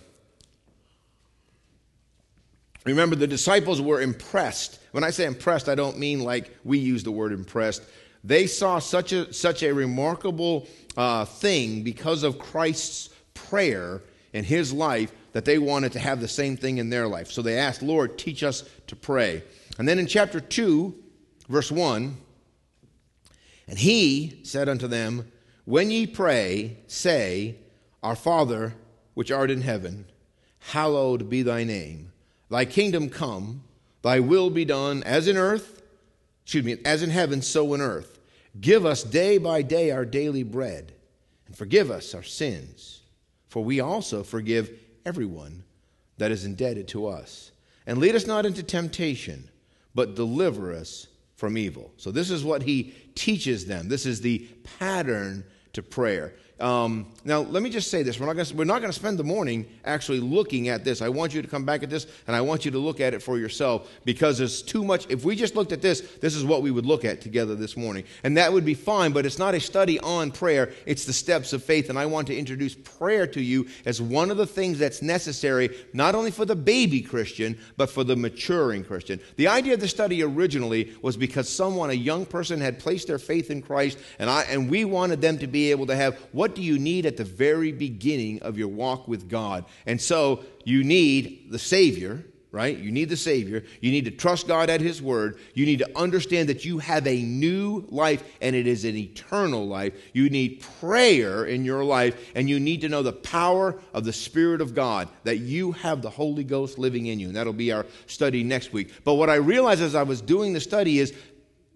Remember, 2.84 3.16
the 3.16 3.26
disciples 3.26 3.80
were 3.80 4.02
impressed. 4.02 4.80
When 4.92 5.02
I 5.02 5.08
say 5.08 5.24
impressed, 5.24 5.70
I 5.70 5.74
don't 5.74 5.98
mean 5.98 6.20
like 6.20 6.54
we 6.62 6.76
use 6.76 7.02
the 7.02 7.10
word 7.10 7.32
impressed. 7.32 7.84
They 8.22 8.46
saw 8.46 8.78
such 8.78 9.12
a, 9.12 9.32
such 9.32 9.62
a 9.62 9.72
remarkable 9.72 10.66
uh, 10.96 11.24
thing 11.24 11.82
because 11.82 12.22
of 12.22 12.38
Christ's 12.38 13.10
prayer 13.34 14.02
in 14.32 14.44
his 14.44 14.72
life 14.72 15.12
that 15.32 15.44
they 15.44 15.58
wanted 15.58 15.92
to 15.92 15.98
have 15.98 16.20
the 16.20 16.28
same 16.28 16.56
thing 16.56 16.78
in 16.78 16.90
their 16.90 17.06
life. 17.06 17.30
So 17.30 17.42
they 17.42 17.58
asked, 17.58 17.82
Lord, 17.82 18.18
teach 18.18 18.42
us 18.42 18.68
to 18.88 18.96
pray. 18.96 19.42
And 19.78 19.88
then 19.88 19.98
in 19.98 20.06
chapter 20.06 20.40
2, 20.40 20.94
verse 21.48 21.70
1, 21.70 22.16
and 23.68 23.78
he 23.78 24.40
said 24.42 24.68
unto 24.68 24.88
them, 24.88 25.30
When 25.64 25.90
ye 25.90 26.06
pray, 26.06 26.78
say, 26.88 27.56
Our 28.02 28.16
Father, 28.16 28.74
which 29.14 29.30
art 29.30 29.50
in 29.50 29.60
heaven, 29.60 30.06
hallowed 30.58 31.30
be 31.30 31.42
thy 31.42 31.64
name. 31.64 32.12
Thy 32.50 32.64
kingdom 32.64 33.08
come, 33.08 33.62
thy 34.02 34.18
will 34.18 34.50
be 34.50 34.64
done, 34.64 35.04
as 35.04 35.28
in 35.28 35.36
earth 35.36 35.79
excuse 36.42 36.64
me, 36.64 36.78
as 36.84 37.02
in 37.02 37.10
heaven, 37.10 37.42
so 37.42 37.74
in 37.74 37.80
earth. 37.80 38.18
Give 38.60 38.84
us 38.84 39.02
day 39.02 39.38
by 39.38 39.62
day 39.62 39.90
our 39.90 40.04
daily 40.04 40.42
bread, 40.42 40.92
and 41.46 41.56
forgive 41.56 41.90
us 41.90 42.14
our 42.14 42.22
sins, 42.22 43.02
for 43.48 43.62
we 43.62 43.80
also 43.80 44.22
forgive 44.22 44.70
everyone 45.04 45.62
that 46.18 46.30
is 46.30 46.44
indebted 46.44 46.88
to 46.88 47.06
us. 47.06 47.52
And 47.86 47.98
lead 47.98 48.14
us 48.14 48.26
not 48.26 48.46
into 48.46 48.62
temptation, 48.62 49.48
but 49.94 50.14
deliver 50.14 50.74
us 50.74 51.06
from 51.36 51.56
evil. 51.56 51.92
So, 51.96 52.10
this 52.10 52.30
is 52.30 52.44
what 52.44 52.62
he 52.62 52.94
teaches 53.14 53.66
them. 53.66 53.88
This 53.88 54.06
is 54.06 54.20
the 54.20 54.46
pattern 54.78 55.44
to 55.72 55.82
prayer. 55.82 56.34
Um, 56.60 57.06
now, 57.24 57.40
let 57.40 57.62
me 57.62 57.70
just 57.70 57.90
say 57.90 58.02
this. 58.02 58.20
We're 58.20 58.26
not, 58.26 58.80
gonna, 58.80 58.92
spend 58.92 59.18
the 59.18 59.24
morning 59.24 59.66
actually 59.84 60.20
looking 60.20 60.68
at 60.68 60.84
this. 60.84 61.00
I 61.00 61.08
want 61.08 61.34
you 61.34 61.42
to 61.42 61.48
come 61.48 61.64
back 61.64 61.82
at 61.82 61.90
this, 61.90 62.06
and 62.26 62.36
I 62.36 62.40
want 62.40 62.64
you 62.64 62.70
to 62.70 62.78
look 62.78 63.00
at 63.00 63.14
it 63.14 63.22
for 63.22 63.38
yourself 63.38 63.90
because 64.04 64.38
there's 64.38 64.62
too 64.62 64.84
much. 64.84 65.06
If 65.08 65.24
we 65.24 65.36
just 65.36 65.54
looked 65.56 65.72
at 65.72 65.82
this, 65.82 66.00
this 66.20 66.34
is 66.34 66.44
what 66.44 66.62
we 66.62 66.70
would 66.70 66.86
look 66.86 67.04
at 67.04 67.20
together 67.20 67.54
this 67.54 67.76
morning. 67.76 68.04
And 68.24 68.36
that 68.36 68.52
would 68.52 68.64
be 68.64 68.74
fine, 68.74 69.12
but 69.12 69.26
it's 69.26 69.38
not 69.38 69.54
a 69.54 69.60
study 69.60 69.98
on 70.00 70.30
prayer. 70.30 70.72
It's 70.86 71.04
the 71.04 71.12
steps 71.12 71.52
of 71.52 71.64
faith. 71.64 71.88
And 71.88 71.98
I 71.98 72.06
want 72.06 72.26
to 72.28 72.36
introduce 72.36 72.74
prayer 72.74 73.26
to 73.28 73.40
you 73.40 73.66
as 73.86 74.00
one 74.00 74.30
of 74.30 74.36
the 74.36 74.46
things 74.46 74.78
that's 74.78 75.02
necessary, 75.02 75.76
not 75.92 76.14
only 76.14 76.30
for 76.30 76.44
the 76.44 76.56
baby 76.56 77.00
Christian, 77.00 77.58
but 77.76 77.90
for 77.90 78.04
the 78.04 78.16
maturing 78.16 78.84
Christian. 78.84 79.20
The 79.36 79.48
idea 79.48 79.74
of 79.74 79.80
the 79.80 79.88
study 79.88 80.22
originally 80.22 80.92
was 81.02 81.16
because 81.16 81.48
someone, 81.48 81.90
a 81.90 81.94
young 81.94 82.26
person, 82.26 82.60
had 82.60 82.78
placed 82.78 83.08
their 83.08 83.18
faith 83.18 83.50
in 83.50 83.62
Christ, 83.62 83.98
and, 84.18 84.28
I, 84.28 84.42
and 84.42 84.70
we 84.70 84.84
wanted 84.84 85.20
them 85.20 85.38
to 85.38 85.46
be 85.46 85.70
able 85.70 85.86
to 85.86 85.96
have 85.96 86.18
what 86.32 86.49
what 86.50 86.56
do 86.56 86.62
you 86.62 86.80
need 86.80 87.06
at 87.06 87.16
the 87.16 87.22
very 87.22 87.70
beginning 87.70 88.42
of 88.42 88.58
your 88.58 88.66
walk 88.66 89.06
with 89.06 89.28
God? 89.28 89.66
And 89.86 90.00
so 90.00 90.44
you 90.64 90.82
need 90.82 91.46
the 91.48 91.60
Savior, 91.60 92.24
right? 92.50 92.76
You 92.76 92.90
need 92.90 93.08
the 93.08 93.16
Savior. 93.16 93.62
You 93.80 93.92
need 93.92 94.06
to 94.06 94.10
trust 94.10 94.48
God 94.48 94.68
at 94.68 94.80
His 94.80 95.00
Word. 95.00 95.38
You 95.54 95.64
need 95.64 95.78
to 95.78 95.96
understand 95.96 96.48
that 96.48 96.64
you 96.64 96.78
have 96.78 97.06
a 97.06 97.22
new 97.22 97.86
life 97.88 98.24
and 98.40 98.56
it 98.56 98.66
is 98.66 98.84
an 98.84 98.96
eternal 98.96 99.64
life. 99.64 99.94
You 100.12 100.28
need 100.28 100.64
prayer 100.80 101.44
in 101.44 101.64
your 101.64 101.84
life 101.84 102.32
and 102.34 102.50
you 102.50 102.58
need 102.58 102.80
to 102.80 102.88
know 102.88 103.04
the 103.04 103.12
power 103.12 103.80
of 103.94 104.02
the 104.02 104.12
Spirit 104.12 104.60
of 104.60 104.74
God, 104.74 105.08
that 105.22 105.38
you 105.38 105.70
have 105.70 106.02
the 106.02 106.10
Holy 106.10 106.42
Ghost 106.42 106.80
living 106.80 107.06
in 107.06 107.20
you. 107.20 107.28
And 107.28 107.36
that'll 107.36 107.52
be 107.52 107.70
our 107.70 107.86
study 108.08 108.42
next 108.42 108.72
week. 108.72 108.90
But 109.04 109.14
what 109.14 109.30
I 109.30 109.36
realized 109.36 109.82
as 109.82 109.94
I 109.94 110.02
was 110.02 110.20
doing 110.20 110.52
the 110.52 110.58
study 110.58 110.98
is 110.98 111.14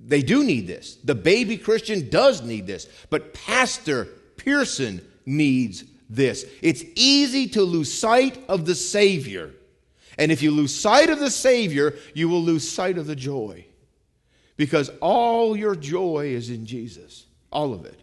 they 0.05 0.23
do 0.23 0.43
need 0.43 0.67
this. 0.67 0.97
The 1.05 1.15
baby 1.15 1.59
Christian 1.59 2.11
does 2.11 2.43
need 2.43 2.67
this. 2.67 2.89
But 3.09 3.35
Pastor 3.35 4.09
Pearson 4.37 5.07
needs 5.27 5.85
this. 6.11 6.45
It's 6.63 6.85
easy 6.95 7.49
to 7.49 7.63
lose 7.63 7.93
sight 7.93 8.39
of 8.49 8.67
the 8.67 8.75
Savior 8.75 9.53
and 10.19 10.31
if 10.31 10.43
you 10.43 10.51
lose 10.51 10.75
sight 10.75 11.11
of 11.11 11.19
the 11.19 11.31
Savior, 11.31 11.95
you 12.15 12.29
will 12.29 12.43
lose 12.43 12.69
sight 12.69 12.99
of 12.99 13.07
the 13.07 13.17
joy. 13.17 13.67
Because 14.57 14.91
all 15.01 15.57
your 15.57 15.75
joy 15.75 16.29
is 16.29 16.51
in 16.51 16.67
Jesus. 16.67 17.27
All 17.51 17.73
of 17.73 17.85
it. 17.85 17.99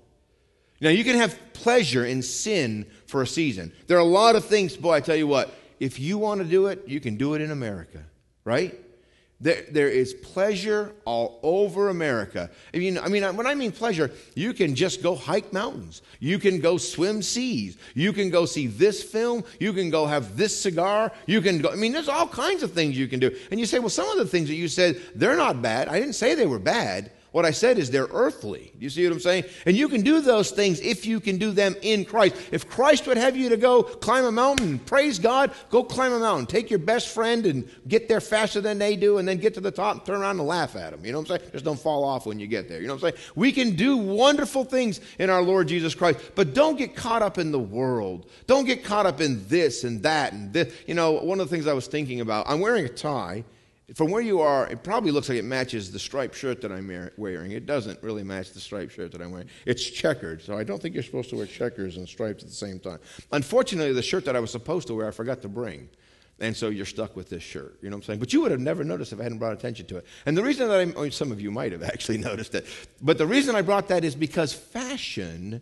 Now, 0.81 0.89
you 0.89 1.03
can 1.03 1.15
have 1.15 1.37
pleasure 1.53 2.05
in 2.05 2.21
sin 2.21 2.87
for 3.05 3.21
a 3.21 3.27
season. 3.27 3.71
There 3.87 3.97
are 3.97 4.01
a 4.01 4.03
lot 4.03 4.35
of 4.35 4.45
things, 4.45 4.75
boy, 4.75 4.93
I 4.93 4.99
tell 4.99 5.15
you 5.15 5.27
what, 5.27 5.53
if 5.79 5.99
you 5.99 6.17
want 6.17 6.41
to 6.41 6.47
do 6.47 6.67
it, 6.67 6.87
you 6.87 6.99
can 6.99 7.17
do 7.17 7.35
it 7.35 7.41
in 7.41 7.51
America, 7.51 8.03
right? 8.43 8.77
There, 9.41 9.63
there 9.71 9.89
is 9.89 10.13
pleasure 10.13 10.93
all 11.03 11.39
over 11.41 11.89
America. 11.89 12.51
I 12.75 12.77
mean, 12.77 12.99
I 12.99 13.07
mean, 13.07 13.23
when 13.35 13.47
I 13.47 13.55
mean 13.55 13.71
pleasure, 13.71 14.11
you 14.35 14.53
can 14.53 14.75
just 14.75 15.01
go 15.01 15.15
hike 15.15 15.51
mountains. 15.51 16.03
You 16.19 16.37
can 16.37 16.59
go 16.59 16.77
swim 16.77 17.23
seas. 17.23 17.75
You 17.95 18.13
can 18.13 18.29
go 18.29 18.45
see 18.45 18.67
this 18.67 19.01
film. 19.01 19.43
You 19.59 19.73
can 19.73 19.89
go 19.89 20.05
have 20.05 20.37
this 20.37 20.59
cigar. 20.59 21.11
You 21.25 21.41
can 21.41 21.59
go, 21.59 21.71
I 21.71 21.75
mean, 21.75 21.91
there's 21.91 22.07
all 22.07 22.27
kinds 22.27 22.61
of 22.61 22.73
things 22.73 22.95
you 22.95 23.07
can 23.07 23.19
do. 23.19 23.35
And 23.49 23.59
you 23.59 23.65
say, 23.65 23.79
well, 23.79 23.89
some 23.89 24.07
of 24.09 24.17
the 24.17 24.27
things 24.27 24.47
that 24.47 24.55
you 24.55 24.67
said, 24.67 25.01
they're 25.15 25.35
not 25.37 25.59
bad. 25.59 25.87
I 25.87 25.99
didn't 25.99 26.13
say 26.13 26.35
they 26.35 26.45
were 26.45 26.59
bad. 26.59 27.11
What 27.31 27.45
I 27.45 27.51
said 27.51 27.77
is 27.77 27.89
they're 27.89 28.09
earthly. 28.11 28.73
You 28.77 28.89
see 28.89 29.05
what 29.05 29.13
I'm 29.13 29.21
saying? 29.21 29.45
And 29.65 29.77
you 29.77 29.87
can 29.87 30.01
do 30.01 30.19
those 30.19 30.51
things 30.51 30.81
if 30.81 31.05
you 31.05 31.21
can 31.21 31.37
do 31.37 31.51
them 31.51 31.77
in 31.81 32.03
Christ. 32.03 32.35
If 32.51 32.67
Christ 32.67 33.07
would 33.07 33.15
have 33.15 33.37
you 33.37 33.47
to 33.47 33.57
go 33.57 33.83
climb 33.83 34.25
a 34.25 34.31
mountain, 34.33 34.79
praise 34.79 35.17
God, 35.17 35.51
go 35.69 35.81
climb 35.81 36.11
a 36.11 36.19
mountain. 36.19 36.45
Take 36.45 36.69
your 36.69 36.79
best 36.79 37.07
friend 37.07 37.45
and 37.45 37.69
get 37.87 38.09
there 38.09 38.19
faster 38.19 38.59
than 38.59 38.79
they 38.79 38.97
do, 38.97 39.17
and 39.17 39.25
then 39.25 39.37
get 39.37 39.53
to 39.53 39.61
the 39.61 39.71
top 39.71 39.95
and 39.95 40.05
turn 40.05 40.19
around 40.19 40.39
and 40.39 40.47
laugh 40.47 40.75
at 40.75 40.91
them. 40.91 41.05
You 41.05 41.13
know 41.13 41.19
what 41.19 41.31
I'm 41.31 41.39
saying? 41.39 41.51
Just 41.53 41.63
don't 41.63 41.79
fall 41.79 42.03
off 42.03 42.25
when 42.25 42.37
you 42.37 42.47
get 42.47 42.67
there. 42.67 42.81
You 42.81 42.87
know 42.87 42.95
what 42.95 43.03
I'm 43.05 43.11
saying? 43.11 43.23
We 43.35 43.53
can 43.53 43.77
do 43.77 43.95
wonderful 43.95 44.65
things 44.65 44.99
in 45.17 45.29
our 45.29 45.41
Lord 45.41 45.69
Jesus 45.69 45.95
Christ, 45.95 46.19
but 46.35 46.53
don't 46.53 46.77
get 46.77 46.97
caught 46.97 47.21
up 47.21 47.37
in 47.37 47.53
the 47.53 47.59
world. 47.59 48.29
Don't 48.45 48.65
get 48.65 48.83
caught 48.83 49.05
up 49.05 49.21
in 49.21 49.47
this 49.47 49.85
and 49.85 50.03
that 50.03 50.33
and 50.33 50.51
this. 50.51 50.73
You 50.85 50.95
know, 50.95 51.13
one 51.13 51.39
of 51.39 51.49
the 51.49 51.55
things 51.55 51.65
I 51.65 51.73
was 51.73 51.87
thinking 51.87 52.19
about, 52.19 52.49
I'm 52.49 52.59
wearing 52.59 52.83
a 52.83 52.89
tie. 52.89 53.45
From 53.95 54.09
where 54.09 54.21
you 54.21 54.39
are, 54.39 54.67
it 54.67 54.83
probably 54.83 55.11
looks 55.11 55.27
like 55.27 55.37
it 55.37 55.45
matches 55.45 55.91
the 55.91 55.99
striped 55.99 56.35
shirt 56.35 56.61
that 56.61 56.71
I'm 56.71 56.87
wearing. 57.17 57.51
It 57.51 57.65
doesn't 57.65 58.01
really 58.01 58.23
match 58.23 58.51
the 58.51 58.59
striped 58.59 58.93
shirt 58.93 59.11
that 59.11 59.21
I'm 59.21 59.31
wearing. 59.31 59.49
It's 59.65 59.83
checkered, 59.83 60.41
so 60.41 60.57
I 60.57 60.63
don't 60.63 60.81
think 60.81 60.93
you're 60.93 61.03
supposed 61.03 61.29
to 61.31 61.35
wear 61.35 61.45
checkers 61.45 61.97
and 61.97 62.07
stripes 62.07 62.43
at 62.43 62.49
the 62.49 62.55
same 62.55 62.79
time. 62.79 62.99
Unfortunately, 63.31 63.91
the 63.91 64.01
shirt 64.01 64.23
that 64.25 64.35
I 64.35 64.39
was 64.39 64.51
supposed 64.51 64.87
to 64.87 64.93
wear, 64.93 65.07
I 65.07 65.11
forgot 65.11 65.41
to 65.41 65.49
bring. 65.49 65.89
And 66.39 66.55
so 66.55 66.69
you're 66.69 66.85
stuck 66.85 67.15
with 67.15 67.29
this 67.29 67.43
shirt. 67.43 67.77
You 67.81 67.89
know 67.89 67.97
what 67.97 68.03
I'm 68.03 68.07
saying? 68.07 68.19
But 68.19 68.33
you 68.33 68.41
would 68.41 68.51
have 68.51 68.59
never 68.59 68.83
noticed 68.83 69.13
if 69.13 69.19
I 69.19 69.23
hadn't 69.23 69.37
brought 69.37 69.53
attention 69.53 69.85
to 69.87 69.97
it. 69.97 70.05
And 70.25 70.37
the 70.37 70.41
reason 70.41 70.67
that 70.69 70.79
I, 70.79 70.85
mean, 70.85 70.95
oh, 70.97 71.09
some 71.09 71.31
of 71.31 71.41
you 71.41 71.51
might 71.51 71.71
have 71.71 71.83
actually 71.93 72.17
noticed 72.17 72.55
it, 72.55 72.65
but 73.01 73.17
the 73.17 73.27
reason 73.27 73.55
I 73.55 73.61
brought 73.61 73.89
that 73.89 74.03
is 74.03 74.15
because 74.15 74.53
fashion 74.53 75.61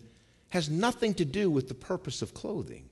has 0.49 0.69
nothing 0.69 1.13
to 1.15 1.25
do 1.25 1.49
with 1.49 1.67
the 1.67 1.73
purpose 1.73 2.21
of 2.21 2.33
clothing. 2.33 2.89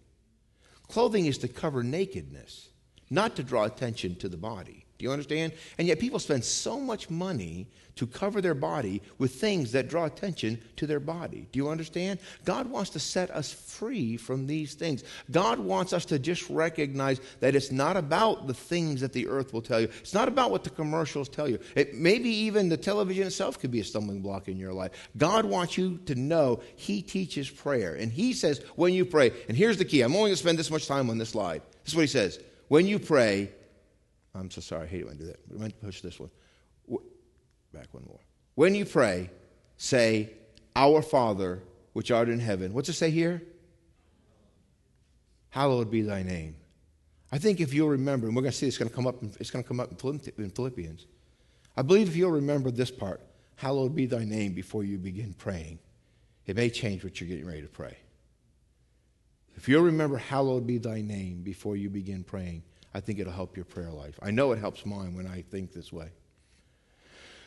Clothing 0.87 1.25
is 1.25 1.37
to 1.39 1.47
cover 1.47 1.83
nakedness, 1.83 2.69
not 3.09 3.35
to 3.35 3.43
draw 3.43 3.63
attention 3.63 4.15
to 4.17 4.29
the 4.29 4.37
body. 4.37 4.76
Do 4.97 5.05
you 5.05 5.11
understand? 5.11 5.53
And 5.77 5.87
yet 5.87 5.99
people 5.99 6.19
spend 6.19 6.43
so 6.43 6.79
much 6.79 7.09
money 7.09 7.67
to 7.97 8.07
cover 8.07 8.41
their 8.41 8.53
body 8.53 9.01
with 9.17 9.33
things 9.33 9.71
that 9.71 9.89
draw 9.89 10.05
attention 10.05 10.59
to 10.75 10.87
their 10.87 10.99
body. 10.99 11.47
Do 11.51 11.57
you 11.57 11.69
understand? 11.69 12.19
God 12.45 12.69
wants 12.69 12.91
to 12.91 12.99
set 12.99 13.29
us 13.31 13.51
free 13.51 14.17
from 14.17 14.47
these 14.47 14.75
things. 14.75 15.03
God 15.31 15.59
wants 15.59 15.93
us 15.93 16.05
to 16.05 16.19
just 16.19 16.49
recognize 16.49 17.19
that 17.39 17.55
it's 17.55 17.71
not 17.71 17.97
about 17.97 18.47
the 18.47 18.53
things 18.53 19.01
that 19.01 19.13
the 19.13 19.27
earth 19.27 19.51
will 19.51 19.61
tell 19.61 19.81
you. 19.81 19.89
It's 19.99 20.13
not 20.13 20.27
about 20.27 20.51
what 20.51 20.63
the 20.63 20.69
commercials 20.69 21.27
tell 21.27 21.49
you. 21.49 21.59
It 21.75 21.95
maybe 21.95 22.29
even 22.29 22.69
the 22.69 22.77
television 22.77 23.27
itself 23.27 23.59
could 23.59 23.71
be 23.71 23.79
a 23.79 23.83
stumbling 23.83 24.21
block 24.21 24.47
in 24.47 24.57
your 24.57 24.73
life. 24.73 25.09
God 25.17 25.45
wants 25.45 25.77
you 25.77 25.97
to 26.05 26.15
know 26.15 26.61
he 26.75 27.01
teaches 27.01 27.49
prayer 27.49 27.95
and 27.95 28.11
he 28.11 28.33
says 28.33 28.61
when 28.75 28.93
you 28.93 29.05
pray, 29.05 29.31
and 29.47 29.57
here's 29.57 29.77
the 29.77 29.85
key. 29.85 30.01
I'm 30.01 30.15
only 30.15 30.29
going 30.29 30.33
to 30.33 30.37
spend 30.37 30.59
this 30.59 30.71
much 30.71 30.87
time 30.87 31.09
on 31.09 31.17
this 31.17 31.29
slide. 31.29 31.61
This 31.83 31.93
is 31.93 31.95
what 31.95 32.01
he 32.01 32.07
says. 32.07 32.39
When 32.67 32.85
you 32.85 32.99
pray, 32.99 33.51
I'm 34.37 34.51
so 34.51 34.61
sorry. 34.61 34.83
I 34.83 34.87
hate 34.87 35.01
it 35.01 35.05
when 35.05 35.15
I 35.15 35.17
do 35.17 35.25
that. 35.25 35.47
But 35.47 35.57
I 35.57 35.61
meant 35.61 35.79
to 35.79 35.85
push 35.85 36.01
this 36.01 36.19
one. 36.19 36.29
Back 37.73 37.87
one 37.91 38.03
more. 38.07 38.19
When 38.55 38.75
you 38.75 38.85
pray, 38.85 39.29
say, 39.77 40.31
Our 40.75 41.01
Father, 41.01 41.61
which 41.93 42.11
art 42.11 42.29
in 42.29 42.39
heaven. 42.39 42.73
What's 42.73 42.89
it 42.89 42.93
say 42.93 43.09
here? 43.09 43.41
Hallowed 45.49 45.89
be 45.89 46.03
thy 46.03 46.21
name. 46.21 46.55
I 47.31 47.39
think 47.39 47.59
if 47.59 47.73
you'll 47.73 47.89
remember, 47.89 48.27
and 48.27 48.35
we're 48.35 48.43
going 48.43 48.51
to 48.51 48.57
see 48.57 48.67
it's 48.67 48.77
going 48.77 48.89
to 48.89 48.95
come 48.95 49.07
up, 49.07 49.21
in, 49.21 49.33
it's 49.39 49.49
going 49.49 49.63
to 49.63 49.67
come 49.67 49.79
up 49.79 49.89
in 49.91 50.49
Philippians. 50.51 51.07
I 51.75 51.81
believe 51.81 52.07
if 52.07 52.15
you'll 52.15 52.31
remember 52.31 52.71
this 52.71 52.91
part, 52.91 53.21
hallowed 53.55 53.95
be 53.95 54.05
thy 54.05 54.23
name 54.23 54.53
before 54.53 54.83
you 54.83 54.97
begin 54.97 55.33
praying, 55.33 55.79
it 56.45 56.55
may 56.55 56.69
change 56.69 57.03
what 57.03 57.19
you're 57.19 57.27
getting 57.27 57.47
ready 57.47 57.63
to 57.63 57.67
pray. 57.67 57.97
If 59.55 59.67
you'll 59.67 59.83
remember, 59.83 60.17
hallowed 60.17 60.67
be 60.67 60.77
thy 60.77 61.01
name 61.01 61.41
before 61.41 61.75
you 61.75 61.89
begin 61.89 62.23
praying, 62.23 62.61
I 62.97 62.99
think 62.99 63.19
it'll 63.19 63.31
help 63.31 63.55
your 63.55 63.65
prayer 63.65 63.91
life. 63.91 64.19
I 64.23 64.31
know 64.31 64.53
it 64.53 64.57
helps 64.57 64.83
mine 64.83 65.13
when 65.13 65.27
I 65.27 65.43
think 65.43 65.71
this 65.71 65.93
way. 65.93 66.09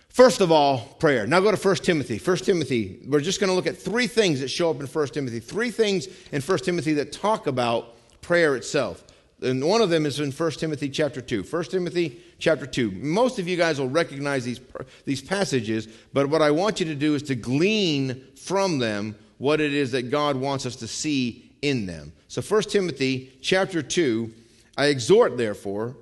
First 0.09 0.40
of 0.40 0.52
all, 0.52 0.78
prayer. 1.00 1.26
Now 1.26 1.40
go 1.40 1.50
to 1.50 1.57
1 1.57 1.76
Timothy. 1.76 2.19
1 2.19 2.37
Timothy, 2.37 3.00
we're 3.09 3.21
just 3.21 3.40
going 3.40 3.49
to 3.50 3.54
look 3.54 3.66
at 3.66 3.76
three 3.76 4.07
things 4.07 4.38
that 4.40 4.49
show 4.49 4.71
up 4.71 4.78
in 4.78 4.87
1 4.87 5.09
Timothy. 5.09 5.40
Three 5.40 5.73
things 5.73 6.07
in 6.30 6.40
1 6.40 6.59
Timothy 6.59 6.92
that 6.95 7.11
talk 7.11 7.49
about 7.49 7.97
prayer 8.21 8.54
itself. 8.54 9.02
And 9.42 9.64
one 9.64 9.80
of 9.80 9.90
them 9.90 10.07
is 10.07 10.21
in 10.21 10.30
1 10.30 10.50
Timothy 10.52 10.88
chapter 10.88 11.21
2. 11.21 11.42
1 11.42 11.64
Timothy 11.64 12.21
chapter 12.38 12.64
2. 12.64 12.92
Most 12.92 13.40
of 13.40 13.49
you 13.49 13.57
guys 13.57 13.80
will 13.80 13.88
recognize 13.88 14.45
these, 14.45 14.61
these 15.04 15.21
passages, 15.21 15.88
but 16.12 16.28
what 16.28 16.42
I 16.42 16.52
want 16.52 16.78
you 16.78 16.87
to 16.87 16.95
do 16.95 17.16
is 17.16 17.25
to 17.25 17.35
glean 17.35 18.23
from 18.37 18.78
them 18.78 19.16
what 19.38 19.61
it 19.61 19.75
is 19.75 19.90
that 19.92 20.12
God 20.12 20.37
wants 20.37 20.64
us 20.64 20.76
to 20.76 20.87
see 20.87 21.50
in 21.61 21.87
them. 21.87 22.12
So 22.28 22.40
1 22.40 22.62
Timothy 22.62 23.33
chapter 23.42 23.83
2, 23.83 24.33
I 24.76 24.86
exhort, 24.86 25.36
therefore, 25.36 25.96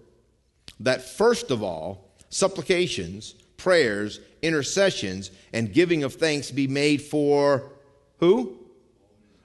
that 0.80 1.02
first 1.02 1.50
of 1.50 1.62
all, 1.62 2.12
supplications, 2.30 3.34
prayers, 3.56 4.20
intercessions, 4.42 5.30
and 5.52 5.72
giving 5.72 6.04
of 6.04 6.14
thanks 6.14 6.50
be 6.50 6.66
made 6.66 7.02
for 7.02 7.72
who? 8.18 8.58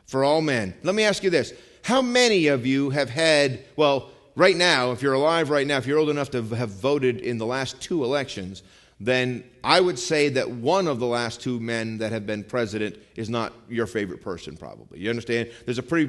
For 0.05 0.23
all 0.23 0.41
men. 0.41 0.75
Let 0.83 0.95
me 0.95 1.03
ask 1.03 1.23
you 1.23 1.29
this. 1.29 1.53
How 1.81 2.01
many 2.01 2.47
of 2.47 2.65
you 2.65 2.91
have 2.91 3.09
had, 3.09 3.65
well, 3.75 4.11
right 4.35 4.55
now, 4.55 4.91
if 4.91 5.01
you're 5.01 5.13
alive 5.13 5.49
right 5.49 5.65
now, 5.65 5.77
if 5.77 5.87
you're 5.87 5.97
old 5.97 6.09
enough 6.09 6.31
to 6.31 6.41
have 6.43 6.69
voted 6.69 7.19
in 7.19 7.37
the 7.37 7.45
last 7.45 7.81
two 7.81 8.03
elections, 8.03 8.63
then 9.05 9.43
I 9.65 9.81
would 9.81 10.00
say 10.00 10.29
that 10.29 10.50
one 10.50 10.88
of 10.88 11.00
the 11.00 11.05
last 11.05 11.41
two 11.41 11.60
men 11.60 11.98
that 11.98 12.13
have 12.13 12.25
been 12.25 12.43
president 12.43 12.98
is 13.15 13.29
not 13.29 13.51
your 13.67 13.86
favorite 13.86 14.22
person, 14.22 14.55
probably. 14.55 15.00
You 15.00 15.10
understand? 15.10 15.51
There's 15.65 15.77
a 15.77 15.83
pretty, 15.83 16.07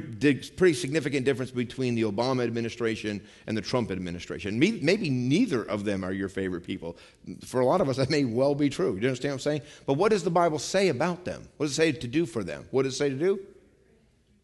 pretty 0.50 0.74
significant 0.74 1.24
difference 1.24 1.50
between 1.50 1.96
the 1.96 2.02
Obama 2.02 2.44
administration 2.44 3.20
and 3.48 3.56
the 3.56 3.62
Trump 3.62 3.90
administration. 3.90 4.58
Maybe 4.58 5.10
neither 5.10 5.64
of 5.64 5.84
them 5.84 6.04
are 6.04 6.12
your 6.12 6.28
favorite 6.28 6.62
people. 6.62 6.96
For 7.44 7.60
a 7.60 7.66
lot 7.66 7.80
of 7.80 7.88
us, 7.88 7.96
that 7.96 8.10
may 8.10 8.24
well 8.24 8.54
be 8.54 8.68
true. 8.68 8.96
You 8.96 9.08
understand 9.08 9.32
what 9.32 9.34
I'm 9.34 9.40
saying? 9.40 9.62
But 9.86 9.94
what 9.94 10.10
does 10.10 10.22
the 10.22 10.30
Bible 10.30 10.60
say 10.60 10.88
about 10.88 11.24
them? 11.24 11.48
What 11.56 11.66
does 11.66 11.72
it 11.72 11.76
say 11.76 11.92
to 11.92 12.08
do 12.08 12.26
for 12.26 12.44
them? 12.44 12.66
What 12.70 12.84
does 12.84 12.94
it 12.94 12.98
say 12.98 13.10
to 13.10 13.16
do? 13.16 13.40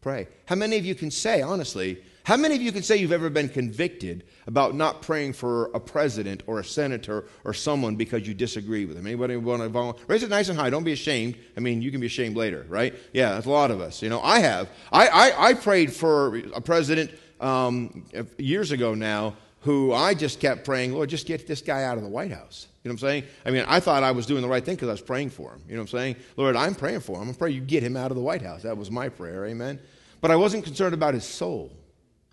Pray. 0.01 0.27
How 0.45 0.55
many 0.55 0.77
of 0.77 0.85
you 0.85 0.95
can 0.95 1.11
say, 1.11 1.41
honestly, 1.41 2.03
how 2.23 2.37
many 2.37 2.55
of 2.55 2.61
you 2.61 2.71
can 2.71 2.83
say 2.83 2.97
you've 2.97 3.11
ever 3.11 3.29
been 3.29 3.49
convicted 3.49 4.23
about 4.47 4.75
not 4.75 5.01
praying 5.01 5.33
for 5.33 5.71
a 5.73 5.79
president 5.79 6.43
or 6.45 6.59
a 6.59 6.63
senator 6.63 7.25
or 7.43 7.53
someone 7.53 7.95
because 7.95 8.27
you 8.27 8.33
disagree 8.33 8.85
with 8.85 8.95
them? 8.95 9.07
Anybody 9.07 9.35
want 9.37 9.61
to 9.61 9.69
volunteer? 9.69 10.05
Raise 10.07 10.23
it 10.23 10.29
nice 10.29 10.49
and 10.49 10.57
high. 10.57 10.69
Don't 10.69 10.83
be 10.83 10.91
ashamed. 10.91 11.35
I 11.57 11.59
mean, 11.59 11.81
you 11.81 11.89
can 11.91 11.99
be 11.99 12.07
ashamed 12.07 12.35
later, 12.35 12.65
right? 12.69 12.93
Yeah, 13.13 13.31
that's 13.31 13.47
a 13.47 13.51
lot 13.51 13.71
of 13.71 13.81
us. 13.81 14.01
You 14.01 14.09
know, 14.09 14.21
I 14.21 14.39
have. 14.39 14.69
I, 14.91 15.07
I, 15.07 15.47
I 15.49 15.53
prayed 15.55 15.93
for 15.93 16.37
a 16.53 16.61
president 16.61 17.11
um, 17.39 18.05
years 18.37 18.71
ago 18.71 18.93
now 18.93 19.35
who 19.61 19.93
I 19.93 20.13
just 20.13 20.39
kept 20.39 20.65
praying, 20.65 20.93
Lord, 20.93 21.09
just 21.09 21.27
get 21.27 21.47
this 21.47 21.61
guy 21.61 21.83
out 21.83 21.97
of 21.97 22.03
the 22.03 22.09
White 22.09 22.31
House. 22.31 22.67
You 22.83 22.89
know 22.89 22.93
what 22.93 23.03
I'm 23.03 23.09
saying? 23.09 23.23
I 23.45 23.51
mean, 23.51 23.63
I 23.67 23.79
thought 23.79 24.01
I 24.01 24.11
was 24.11 24.25
doing 24.25 24.41
the 24.41 24.47
right 24.47 24.65
thing 24.65 24.75
because 24.75 24.89
I 24.89 24.93
was 24.93 25.01
praying 25.01 25.29
for 25.29 25.51
him. 25.51 25.61
You 25.67 25.75
know 25.75 25.81
what 25.81 25.93
I'm 25.93 25.99
saying? 25.99 26.15
Lord, 26.35 26.55
I'm 26.55 26.73
praying 26.73 27.01
for 27.01 27.21
him. 27.21 27.29
I'm 27.29 27.35
praying 27.35 27.55
you 27.55 27.61
get 27.61 27.83
him 27.83 27.95
out 27.95 28.09
of 28.09 28.17
the 28.17 28.23
White 28.23 28.41
House. 28.41 28.63
That 28.63 28.75
was 28.75 28.89
my 28.89 29.09
prayer. 29.09 29.45
Amen. 29.45 29.79
But 30.19 30.31
I 30.31 30.35
wasn't 30.35 30.63
concerned 30.63 30.95
about 30.95 31.13
his 31.13 31.25
soul. 31.25 31.71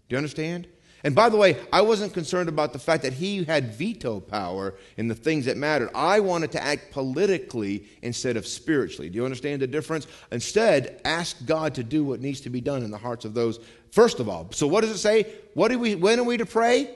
Do 0.08 0.14
you 0.14 0.18
understand? 0.18 0.66
And 1.04 1.14
by 1.14 1.28
the 1.28 1.36
way, 1.36 1.56
I 1.72 1.82
wasn't 1.82 2.12
concerned 2.12 2.48
about 2.48 2.72
the 2.72 2.78
fact 2.78 3.04
that 3.04 3.12
he 3.12 3.44
had 3.44 3.72
veto 3.72 4.18
power 4.18 4.74
in 4.96 5.06
the 5.06 5.14
things 5.14 5.44
that 5.44 5.56
mattered. 5.56 5.90
I 5.94 6.18
wanted 6.18 6.50
to 6.52 6.62
act 6.62 6.90
politically 6.90 7.84
instead 8.02 8.36
of 8.36 8.46
spiritually. 8.46 9.08
Do 9.08 9.16
you 9.16 9.24
understand 9.24 9.62
the 9.62 9.68
difference? 9.68 10.08
Instead, 10.32 11.00
ask 11.04 11.46
God 11.46 11.76
to 11.76 11.84
do 11.84 12.04
what 12.04 12.20
needs 12.20 12.40
to 12.42 12.50
be 12.50 12.60
done 12.60 12.82
in 12.82 12.90
the 12.90 12.98
hearts 12.98 13.24
of 13.24 13.32
those, 13.32 13.60
first 13.92 14.18
of 14.18 14.28
all. 14.28 14.48
So, 14.50 14.66
what 14.66 14.80
does 14.80 14.90
it 14.90 14.98
say? 14.98 15.32
What 15.54 15.68
do 15.68 15.78
we, 15.78 15.94
when 15.94 16.18
are 16.18 16.24
we 16.24 16.36
to 16.36 16.46
pray? 16.46 16.90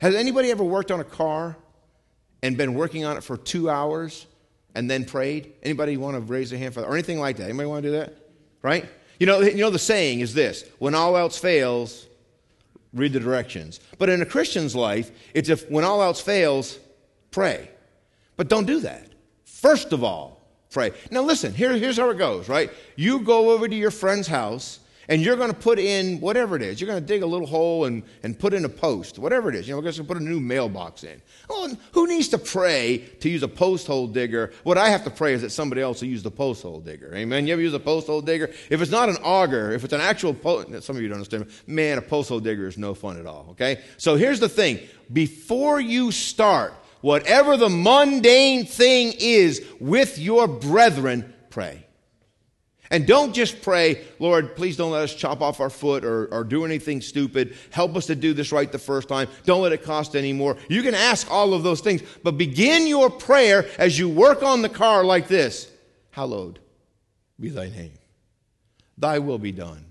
Has 0.00 0.14
anybody 0.14 0.50
ever 0.50 0.64
worked 0.64 0.92
on 0.92 1.00
a 1.00 1.04
car 1.04 1.56
and 2.42 2.56
been 2.56 2.74
working 2.74 3.04
on 3.04 3.16
it 3.16 3.24
for 3.24 3.36
two 3.36 3.70
hours 3.70 4.26
and 4.74 4.88
then 4.88 5.04
prayed? 5.04 5.52
Anybody 5.64 5.96
want 5.96 6.14
to 6.14 6.20
raise 6.20 6.50
their 6.50 6.60
hand 6.60 6.74
for 6.74 6.80
that? 6.80 6.86
Or 6.86 6.92
anything 6.94 7.18
like 7.18 7.38
that? 7.38 7.44
Anybody 7.44 7.66
want 7.66 7.82
to 7.82 7.88
do 7.88 7.98
that? 7.98 8.16
Right? 8.62 8.88
You 9.22 9.26
know, 9.26 9.40
you 9.40 9.58
know 9.58 9.70
the 9.70 9.78
saying 9.78 10.18
is 10.18 10.34
this 10.34 10.64
when 10.80 10.96
all 10.96 11.16
else 11.16 11.38
fails, 11.38 12.08
read 12.92 13.12
the 13.12 13.20
directions. 13.20 13.78
But 13.96 14.08
in 14.08 14.20
a 14.20 14.26
Christian's 14.26 14.74
life, 14.74 15.12
it's 15.32 15.48
if 15.48 15.70
when 15.70 15.84
all 15.84 16.02
else 16.02 16.20
fails, 16.20 16.80
pray. 17.30 17.70
But 18.36 18.48
don't 18.48 18.66
do 18.66 18.80
that. 18.80 19.06
First 19.44 19.92
of 19.92 20.02
all, 20.02 20.40
pray. 20.72 20.90
Now 21.12 21.22
listen, 21.22 21.54
here, 21.54 21.72
here's 21.76 21.98
how 21.98 22.10
it 22.10 22.18
goes, 22.18 22.48
right? 22.48 22.68
You 22.96 23.20
go 23.20 23.52
over 23.52 23.68
to 23.68 23.76
your 23.76 23.92
friend's 23.92 24.26
house 24.26 24.80
and 25.08 25.22
you're 25.22 25.36
going 25.36 25.50
to 25.50 25.56
put 25.56 25.78
in 25.78 26.20
whatever 26.20 26.56
it 26.56 26.62
is. 26.62 26.80
You're 26.80 26.88
going 26.88 27.00
to 27.00 27.06
dig 27.06 27.22
a 27.22 27.26
little 27.26 27.46
hole 27.46 27.84
and, 27.84 28.02
and 28.22 28.38
put 28.38 28.54
in 28.54 28.64
a 28.64 28.68
post, 28.68 29.18
whatever 29.18 29.48
it 29.48 29.54
is. 29.54 29.66
You 29.66 29.72
know, 29.72 29.78
we're 29.78 29.84
going 29.84 29.94
to 29.94 30.04
put 30.04 30.16
a 30.16 30.20
new 30.20 30.40
mailbox 30.40 31.04
in. 31.04 31.20
Oh, 31.50 31.74
who 31.92 32.06
needs 32.06 32.28
to 32.28 32.38
pray 32.38 32.98
to 33.20 33.28
use 33.28 33.42
a 33.42 33.48
post 33.48 33.86
hole 33.86 34.06
digger? 34.06 34.52
What 34.62 34.78
I 34.78 34.90
have 34.90 35.04
to 35.04 35.10
pray 35.10 35.34
is 35.34 35.42
that 35.42 35.50
somebody 35.50 35.82
else 35.82 36.00
will 36.00 36.08
use 36.08 36.22
the 36.22 36.30
post 36.30 36.62
hole 36.62 36.80
digger. 36.80 37.14
Amen. 37.14 37.46
You 37.46 37.52
ever 37.52 37.62
use 37.62 37.74
a 37.74 37.80
post 37.80 38.06
hole 38.06 38.22
digger? 38.22 38.50
If 38.70 38.80
it's 38.80 38.90
not 38.90 39.08
an 39.08 39.16
auger, 39.16 39.72
if 39.72 39.84
it's 39.84 39.92
an 39.92 40.00
actual 40.00 40.34
post, 40.34 40.82
some 40.82 40.96
of 40.96 41.02
you 41.02 41.08
don't 41.08 41.18
understand. 41.18 41.46
Man, 41.66 41.98
a 41.98 42.02
post 42.02 42.28
hole 42.28 42.40
digger 42.40 42.66
is 42.66 42.78
no 42.78 42.94
fun 42.94 43.18
at 43.18 43.26
all. 43.26 43.48
Okay. 43.50 43.80
So 43.96 44.16
here's 44.16 44.40
the 44.40 44.48
thing: 44.48 44.80
before 45.12 45.80
you 45.80 46.12
start, 46.12 46.74
whatever 47.00 47.56
the 47.56 47.68
mundane 47.68 48.66
thing 48.66 49.14
is 49.18 49.64
with 49.80 50.18
your 50.18 50.46
brethren, 50.46 51.32
pray. 51.50 51.81
And 52.92 53.06
don't 53.06 53.32
just 53.32 53.62
pray, 53.62 54.04
Lord, 54.18 54.54
please 54.54 54.76
don't 54.76 54.92
let 54.92 55.02
us 55.02 55.14
chop 55.14 55.40
off 55.40 55.60
our 55.60 55.70
foot 55.70 56.04
or, 56.04 56.26
or 56.26 56.44
do 56.44 56.66
anything 56.66 57.00
stupid. 57.00 57.56
Help 57.70 57.96
us 57.96 58.04
to 58.06 58.14
do 58.14 58.34
this 58.34 58.52
right 58.52 58.70
the 58.70 58.78
first 58.78 59.08
time. 59.08 59.28
Don't 59.44 59.62
let 59.62 59.72
it 59.72 59.82
cost 59.82 60.14
any 60.14 60.34
more. 60.34 60.58
You 60.68 60.82
can 60.82 60.94
ask 60.94 61.28
all 61.30 61.54
of 61.54 61.62
those 61.62 61.80
things, 61.80 62.02
but 62.22 62.36
begin 62.36 62.86
your 62.86 63.08
prayer 63.08 63.66
as 63.78 63.98
you 63.98 64.10
work 64.10 64.42
on 64.42 64.60
the 64.60 64.68
car 64.68 65.04
like 65.04 65.26
this 65.26 65.72
Hallowed 66.10 66.58
be 67.40 67.48
thy 67.48 67.70
name. 67.70 67.98
Thy 68.98 69.18
will 69.18 69.38
be 69.38 69.52
done, 69.52 69.86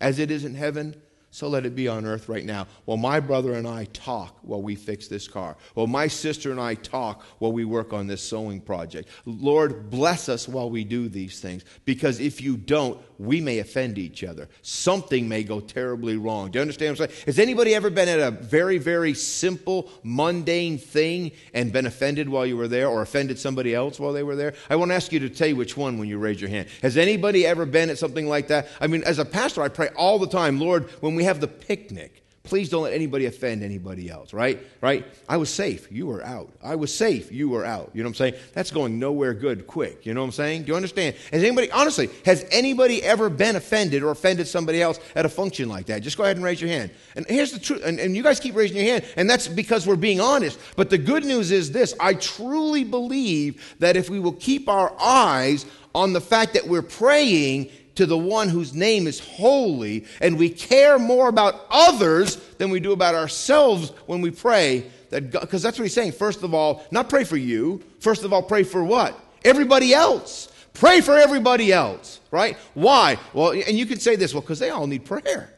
as 0.00 0.18
it 0.18 0.32
is 0.32 0.44
in 0.44 0.56
heaven 0.56 1.00
so 1.32 1.48
let 1.48 1.64
it 1.64 1.76
be 1.76 1.86
on 1.86 2.06
earth 2.06 2.28
right 2.28 2.44
now. 2.44 2.66
While 2.86 2.96
my 2.96 3.20
brother 3.20 3.54
and 3.54 3.66
I 3.66 3.84
talk 3.92 4.36
while 4.42 4.62
we 4.62 4.74
fix 4.74 5.06
this 5.06 5.28
car. 5.28 5.56
While 5.74 5.86
my 5.86 6.08
sister 6.08 6.50
and 6.50 6.60
I 6.60 6.74
talk 6.74 7.22
while 7.38 7.52
we 7.52 7.64
work 7.64 7.92
on 7.92 8.08
this 8.08 8.20
sewing 8.20 8.60
project. 8.60 9.08
Lord, 9.24 9.90
bless 9.90 10.28
us 10.28 10.48
while 10.48 10.68
we 10.68 10.82
do 10.82 11.08
these 11.08 11.38
things. 11.38 11.64
Because 11.84 12.18
if 12.18 12.40
you 12.40 12.56
don't, 12.56 12.98
we 13.20 13.40
may 13.40 13.58
offend 13.58 13.98
each 13.98 14.24
other. 14.24 14.48
Something 14.62 15.28
may 15.28 15.44
go 15.44 15.60
terribly 15.60 16.16
wrong. 16.16 16.50
Do 16.50 16.58
you 16.58 16.62
understand 16.62 16.98
what 16.98 17.04
I'm 17.04 17.10
saying? 17.10 17.24
Has 17.26 17.38
anybody 17.38 17.74
ever 17.74 17.90
been 17.90 18.08
at 18.08 18.18
a 18.18 18.30
very, 18.30 18.78
very 18.78 19.14
simple, 19.14 19.90
mundane 20.02 20.78
thing 20.78 21.30
and 21.54 21.72
been 21.72 21.86
offended 21.86 22.28
while 22.28 22.46
you 22.46 22.56
were 22.56 22.66
there 22.66 22.88
or 22.88 23.02
offended 23.02 23.38
somebody 23.38 23.74
else 23.74 24.00
while 24.00 24.12
they 24.12 24.22
were 24.22 24.36
there? 24.36 24.54
I 24.68 24.76
want 24.76 24.90
to 24.90 24.94
ask 24.94 25.12
you 25.12 25.20
to 25.20 25.28
tell 25.28 25.48
you 25.48 25.56
which 25.56 25.76
one 25.76 25.98
when 25.98 26.08
you 26.08 26.18
raise 26.18 26.40
your 26.40 26.50
hand. 26.50 26.68
Has 26.82 26.96
anybody 26.96 27.46
ever 27.46 27.66
been 27.66 27.90
at 27.90 27.98
something 27.98 28.26
like 28.26 28.48
that? 28.48 28.68
I 28.80 28.86
mean, 28.86 29.04
as 29.04 29.18
a 29.18 29.24
pastor, 29.24 29.62
I 29.62 29.68
pray 29.68 29.88
all 29.96 30.18
the 30.18 30.26
time, 30.26 30.58
Lord, 30.58 30.88
when 31.00 31.14
we 31.14 31.19
we 31.20 31.24
have 31.24 31.38
the 31.38 31.48
picnic. 31.48 32.24
Please 32.44 32.70
don't 32.70 32.84
let 32.84 32.94
anybody 32.94 33.26
offend 33.26 33.62
anybody 33.62 34.08
else, 34.08 34.32
right? 34.32 34.58
Right? 34.80 35.06
I 35.28 35.36
was 35.36 35.50
safe. 35.50 35.92
You 35.92 36.06
were 36.06 36.24
out. 36.24 36.50
I 36.62 36.76
was 36.76 36.94
safe. 36.94 37.30
You 37.30 37.50
were 37.50 37.62
out. 37.62 37.90
You 37.92 38.02
know 38.02 38.08
what 38.08 38.12
I'm 38.12 38.32
saying? 38.32 38.34
That's 38.54 38.70
going 38.70 38.98
nowhere 38.98 39.34
good 39.34 39.66
quick. 39.66 40.06
You 40.06 40.14
know 40.14 40.22
what 40.22 40.28
I'm 40.28 40.32
saying? 40.32 40.62
Do 40.62 40.68
you 40.68 40.76
understand? 40.76 41.16
Has 41.30 41.42
anybody, 41.42 41.70
honestly, 41.72 42.08
has 42.24 42.46
anybody 42.50 43.02
ever 43.02 43.28
been 43.28 43.56
offended 43.56 44.02
or 44.02 44.12
offended 44.12 44.48
somebody 44.48 44.80
else 44.80 44.98
at 45.14 45.26
a 45.26 45.28
function 45.28 45.68
like 45.68 45.84
that? 45.86 46.00
Just 46.00 46.16
go 46.16 46.24
ahead 46.24 46.36
and 46.36 46.44
raise 46.44 46.58
your 46.58 46.70
hand. 46.70 46.90
And 47.14 47.26
here's 47.26 47.52
the 47.52 47.60
truth, 47.60 47.82
and, 47.84 48.00
and 48.00 48.16
you 48.16 48.22
guys 48.22 48.40
keep 48.40 48.54
raising 48.54 48.78
your 48.78 48.86
hand, 48.86 49.04
and 49.16 49.28
that's 49.28 49.46
because 49.46 49.86
we're 49.86 49.96
being 49.96 50.22
honest. 50.22 50.58
But 50.74 50.88
the 50.88 50.96
good 50.96 51.26
news 51.26 51.50
is 51.50 51.70
this 51.70 51.94
I 52.00 52.14
truly 52.14 52.84
believe 52.84 53.76
that 53.80 53.94
if 53.94 54.08
we 54.08 54.18
will 54.18 54.32
keep 54.32 54.70
our 54.70 54.90
eyes 54.98 55.66
on 55.94 56.14
the 56.14 56.20
fact 56.20 56.54
that 56.54 56.66
we're 56.66 56.82
praying 56.82 57.70
to 58.00 58.06
the 58.06 58.16
one 58.16 58.48
whose 58.48 58.72
name 58.72 59.06
is 59.06 59.20
holy, 59.20 60.06
and 60.22 60.38
we 60.38 60.48
care 60.48 60.98
more 60.98 61.28
about 61.28 61.66
others 61.70 62.36
than 62.56 62.70
we 62.70 62.80
do 62.80 62.92
about 62.92 63.14
ourselves 63.14 63.90
when 64.06 64.22
we 64.22 64.30
pray. 64.30 64.86
That 65.10 65.30
because 65.30 65.60
that's 65.60 65.78
what 65.78 65.84
he's 65.84 65.92
saying. 65.92 66.12
First 66.12 66.42
of 66.42 66.54
all, 66.54 66.82
not 66.90 67.10
pray 67.10 67.24
for 67.24 67.36
you. 67.36 67.82
First 67.98 68.24
of 68.24 68.32
all, 68.32 68.42
pray 68.42 68.62
for 68.62 68.82
what? 68.82 69.22
Everybody 69.44 69.92
else. 69.92 70.50
Pray 70.72 71.02
for 71.02 71.18
everybody 71.18 71.74
else, 71.74 72.20
right? 72.30 72.56
Why? 72.72 73.18
Well, 73.34 73.50
and 73.50 73.78
you 73.78 73.84
can 73.84 74.00
say 74.00 74.16
this, 74.16 74.32
well, 74.32 74.40
because 74.40 74.60
they 74.60 74.70
all 74.70 74.86
need 74.86 75.04
prayer, 75.04 75.52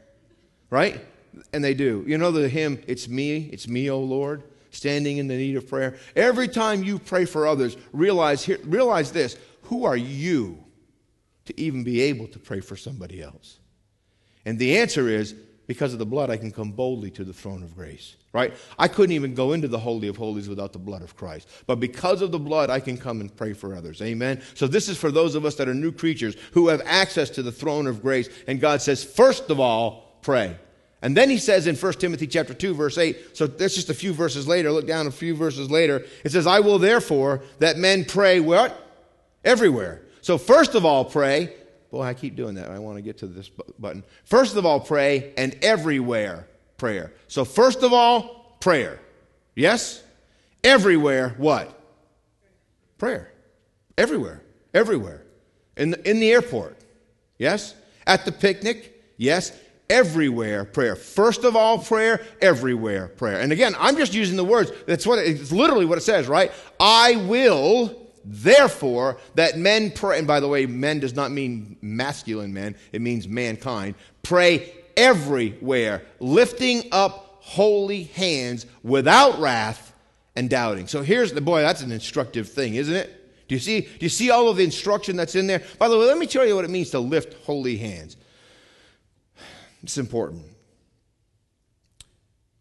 right? 0.69 1.01
And 1.53 1.63
they 1.63 1.75
do. 1.75 2.03
You 2.09 2.19
know 2.19 2.33
the 2.33 2.49
hymn, 2.49 2.83
It's 2.89 3.07
Me, 3.07 3.51
It's 3.53 3.69
Me, 3.69 3.89
O 3.89 4.01
Lord, 4.01 4.43
standing 4.73 5.19
in 5.19 5.29
the 5.29 5.37
need 5.37 5.55
of 5.55 5.69
prayer. 5.69 5.97
Every 6.17 6.49
time 6.49 6.83
you 6.83 6.99
pray 6.99 7.25
for 7.25 7.47
others, 7.47 7.77
realize, 7.93 8.43
here, 8.43 8.59
realize 8.65 9.13
this 9.13 9.37
who 9.63 9.85
are 9.85 9.97
you 9.97 10.62
to 11.47 11.61
even 11.61 11.85
be 11.85 12.01
able 12.03 12.29
to 12.29 12.39
pray 12.39 12.61
for 12.61 12.77
somebody 12.77 13.23
else? 13.23 13.59
And 14.45 14.59
the 14.59 14.79
answer 14.79 15.09
is 15.09 15.35
because 15.67 15.93
of 15.93 15.99
the 15.99 16.07
blood, 16.07 16.31
I 16.31 16.37
can 16.37 16.51
come 16.51 16.73
boldly 16.73 17.11
to 17.13 17.25
the 17.25 17.33
throne 17.33 17.63
of 17.63 17.75
grace, 17.75 18.17
right? 18.33 18.53
I 18.79 18.89
couldn't 18.89 19.15
even 19.15 19.35
go 19.35 19.53
into 19.53 19.69
the 19.69 19.79
Holy 19.79 20.09
of 20.09 20.17
Holies 20.17 20.49
without 20.49 20.73
the 20.73 20.79
blood 20.79 21.03
of 21.03 21.17
Christ. 21.17 21.49
But 21.67 21.77
because 21.77 22.21
of 22.21 22.33
the 22.33 22.39
blood, 22.39 22.69
I 22.69 22.81
can 22.81 22.99
come 22.99 23.21
and 23.21 23.35
pray 23.35 23.53
for 23.53 23.75
others. 23.75 24.03
Amen? 24.03 24.43
So 24.55 24.67
this 24.67 24.89
is 24.89 24.99
for 24.99 25.11
those 25.11 25.35
of 25.35 25.45
us 25.45 25.55
that 25.57 25.69
are 25.69 25.75
new 25.75 25.93
creatures 25.93 26.37
who 26.53 26.69
have 26.69 26.83
access 26.85 27.31
to 27.31 27.43
the 27.43 27.53
throne 27.53 27.87
of 27.87 28.03
grace. 28.03 28.29
And 28.49 28.61
God 28.61 28.83
says, 28.83 29.05
first 29.05 29.51
of 29.51 29.61
all, 29.61 30.19
pray. 30.23 30.57
And 31.01 31.17
then 31.17 31.31
he 31.31 31.39
says 31.39 31.67
in 31.67 31.75
1 31.75 31.93
Timothy 31.95 32.27
chapter 32.27 32.55
2, 32.55 32.75
verse 32.75 32.99
8, 32.99 33.37
so 33.37 33.47
that's 33.47 33.75
just 33.75 33.91
a 33.91 33.95
few 33.95 34.13
verses 34.13 34.47
later, 34.47 34.71
look 34.71 34.87
down 34.87 35.07
a 35.07 35.11
few 35.11 35.35
verses 35.35 35.71
later, 35.71 36.05
it 36.25 36.31
says, 36.31 36.47
I 36.47 36.61
will 36.61 36.79
therefore 36.79 37.43
that 37.59 37.77
men 37.77 38.05
pray 38.05 38.39
what? 38.39 38.79
Everywhere. 39.45 40.03
So, 40.23 40.39
first 40.39 40.75
of 40.75 40.87
all, 40.87 41.05
pray. 41.05 41.53
Boy, 41.91 42.03
I 42.03 42.15
keep 42.15 42.37
doing 42.37 42.55
that. 42.55 42.71
I 42.71 42.79
want 42.79 42.97
to 42.97 43.03
get 43.03 43.19
to 43.19 43.27
this 43.27 43.51
button. 43.79 44.03
First 44.25 44.57
of 44.57 44.65
all, 44.65 44.81
pray, 44.81 45.35
and 45.37 45.55
everywhere 45.61 46.49
prayer. 46.79 47.13
So, 47.29 47.45
first 47.45 47.83
of 47.83 47.93
all, 47.93 48.57
prayer. 48.61 48.99
Yes? 49.55 50.03
Everywhere, 50.65 51.35
what? 51.37 51.79
Prayer. 52.99 53.31
Everywhere. 53.99 54.43
Everywhere. 54.73 55.23
In 55.77 55.91
the, 55.91 56.11
in 56.11 56.21
the 56.21 56.31
airport. 56.31 56.79
Yes? 57.37 57.75
At 58.07 58.25
the 58.25 58.33
picnic. 58.33 59.03
Yes? 59.17 59.53
Everywhere 59.91 60.65
prayer. 60.65 60.97
First 60.97 61.45
of 61.45 61.57
all, 61.57 61.79
prayer. 61.79 62.25
Everywhere 62.41 63.09
prayer. 63.09 63.41
And 63.41 63.53
again, 63.53 63.75
I'm 63.79 63.97
just 63.97 64.15
using 64.15 64.37
the 64.37 64.45
words. 64.45 64.71
That's 64.87 65.07
what 65.07 65.19
it, 65.19 65.41
it's 65.41 65.53
literally 65.53 65.85
what 65.85 65.99
it 65.99 66.03
says, 66.03 66.29
right? 66.29 66.53
I 66.81 67.17
will 67.17 68.02
Therefore, 68.25 69.19
that 69.35 69.59
men 69.59 69.91
pray, 69.91 70.19
and 70.19 70.27
by 70.27 70.41
the 70.41 70.49
way, 70.49 70.67
men 70.67 71.01
does 71.01 71.15
not 71.15 71.31
mean 71.31 71.77
masculine 71.81 72.53
men, 72.53 72.77
it 72.93 73.01
means 73.01 73.27
mankind, 73.27 73.95
pray 74.23 74.73
everywhere, 74.97 76.03
lifting 76.21 76.85
up 76.93 77.39
holy 77.41 78.05
hands 78.05 78.67
without 78.83 79.41
wrath 79.41 79.93
and 80.37 80.49
doubting. 80.49 80.87
So 80.87 81.03
here's 81.03 81.33
the 81.33 81.41
boy, 81.41 81.63
that's 81.63 81.83
an 81.83 81.93
instructive 81.93 82.49
thing, 82.49 82.77
isn't 82.77 82.95
it? 82.95 83.19
Do 83.49 83.55
you 83.57 83.61
see, 83.61 83.81
do 83.83 83.99
you 84.01 84.09
see 84.09 84.31
all 84.31 84.49
of 84.49 84.57
the 84.57 84.65
instruction 84.65 85.17
that's 85.17 85.35
in 85.35 85.47
there? 85.47 85.63
By 85.79 85.89
the 85.89 85.99
way, 85.99 86.07
let 86.07 86.17
me 86.17 86.27
tell 86.27 86.47
you 86.47 86.55
what 86.55 86.65
it 86.65 86.71
means 86.71 86.91
to 86.91 87.01
lift 87.01 87.35
holy 87.45 87.77
hands. 87.77 88.17
It's 89.83 89.99
important. 89.99 90.45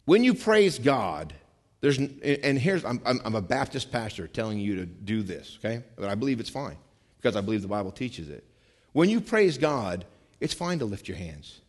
When 0.06 0.24
you 0.24 0.34
praise 0.34 0.80
God, 0.80 1.34
there's, 1.82 1.98
and 1.98 2.60
here's, 2.60 2.86
I'm, 2.86 3.02
I'm 3.06 3.36
a 3.36 3.42
Baptist 3.42 3.92
pastor 3.92 4.28
telling 4.28 4.60
you 4.60 4.76
to 4.78 4.86
do 4.86 5.24
this, 5.24 5.58
okay? 5.60 5.84
But 5.98 6.10
I 6.10 6.16
believe 6.16 6.40
it's 6.40 6.50
fine 6.50 6.78
because 7.18 7.36
I 7.36 7.42
believe 7.42 7.64
the 7.64 7.68
Bible 7.68 7.92
teaches 7.92 8.30
it. 8.30 8.46
When 8.94 9.10
you 9.10 9.20
praise 9.20 9.58
God, 9.58 10.06
it's 10.40 10.54
fine 10.54 10.80
to 10.80 10.86
lift 10.86 11.08
your 11.08 11.18
hands. 11.18 11.62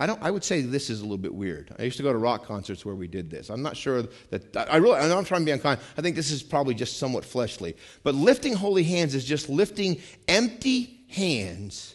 I, 0.00 0.06
don't, 0.06 0.20
I 0.22 0.30
would 0.30 0.42
say 0.42 0.62
this 0.62 0.90
is 0.90 1.00
a 1.00 1.02
little 1.02 1.18
bit 1.18 1.34
weird. 1.34 1.74
I 1.78 1.82
used 1.82 1.98
to 1.98 2.02
go 2.02 2.12
to 2.12 2.18
rock 2.18 2.46
concerts 2.46 2.84
where 2.84 2.94
we 2.94 3.06
did 3.06 3.30
this. 3.30 3.50
I'm 3.50 3.62
not 3.62 3.76
sure 3.76 4.04
that, 4.30 4.56
I 4.56 4.76
really, 4.76 4.96
I 4.96 5.06
know 5.06 5.18
I'm 5.18 5.24
trying 5.24 5.42
to 5.42 5.44
be 5.44 5.52
unkind. 5.52 5.80
I 5.96 6.02
think 6.02 6.16
this 6.16 6.30
is 6.30 6.42
probably 6.42 6.74
just 6.74 6.98
somewhat 6.98 7.24
fleshly. 7.24 7.76
But 8.02 8.14
lifting 8.14 8.54
holy 8.54 8.82
hands 8.84 9.14
is 9.14 9.24
just 9.24 9.48
lifting 9.48 10.00
empty 10.26 11.04
hands 11.08 11.94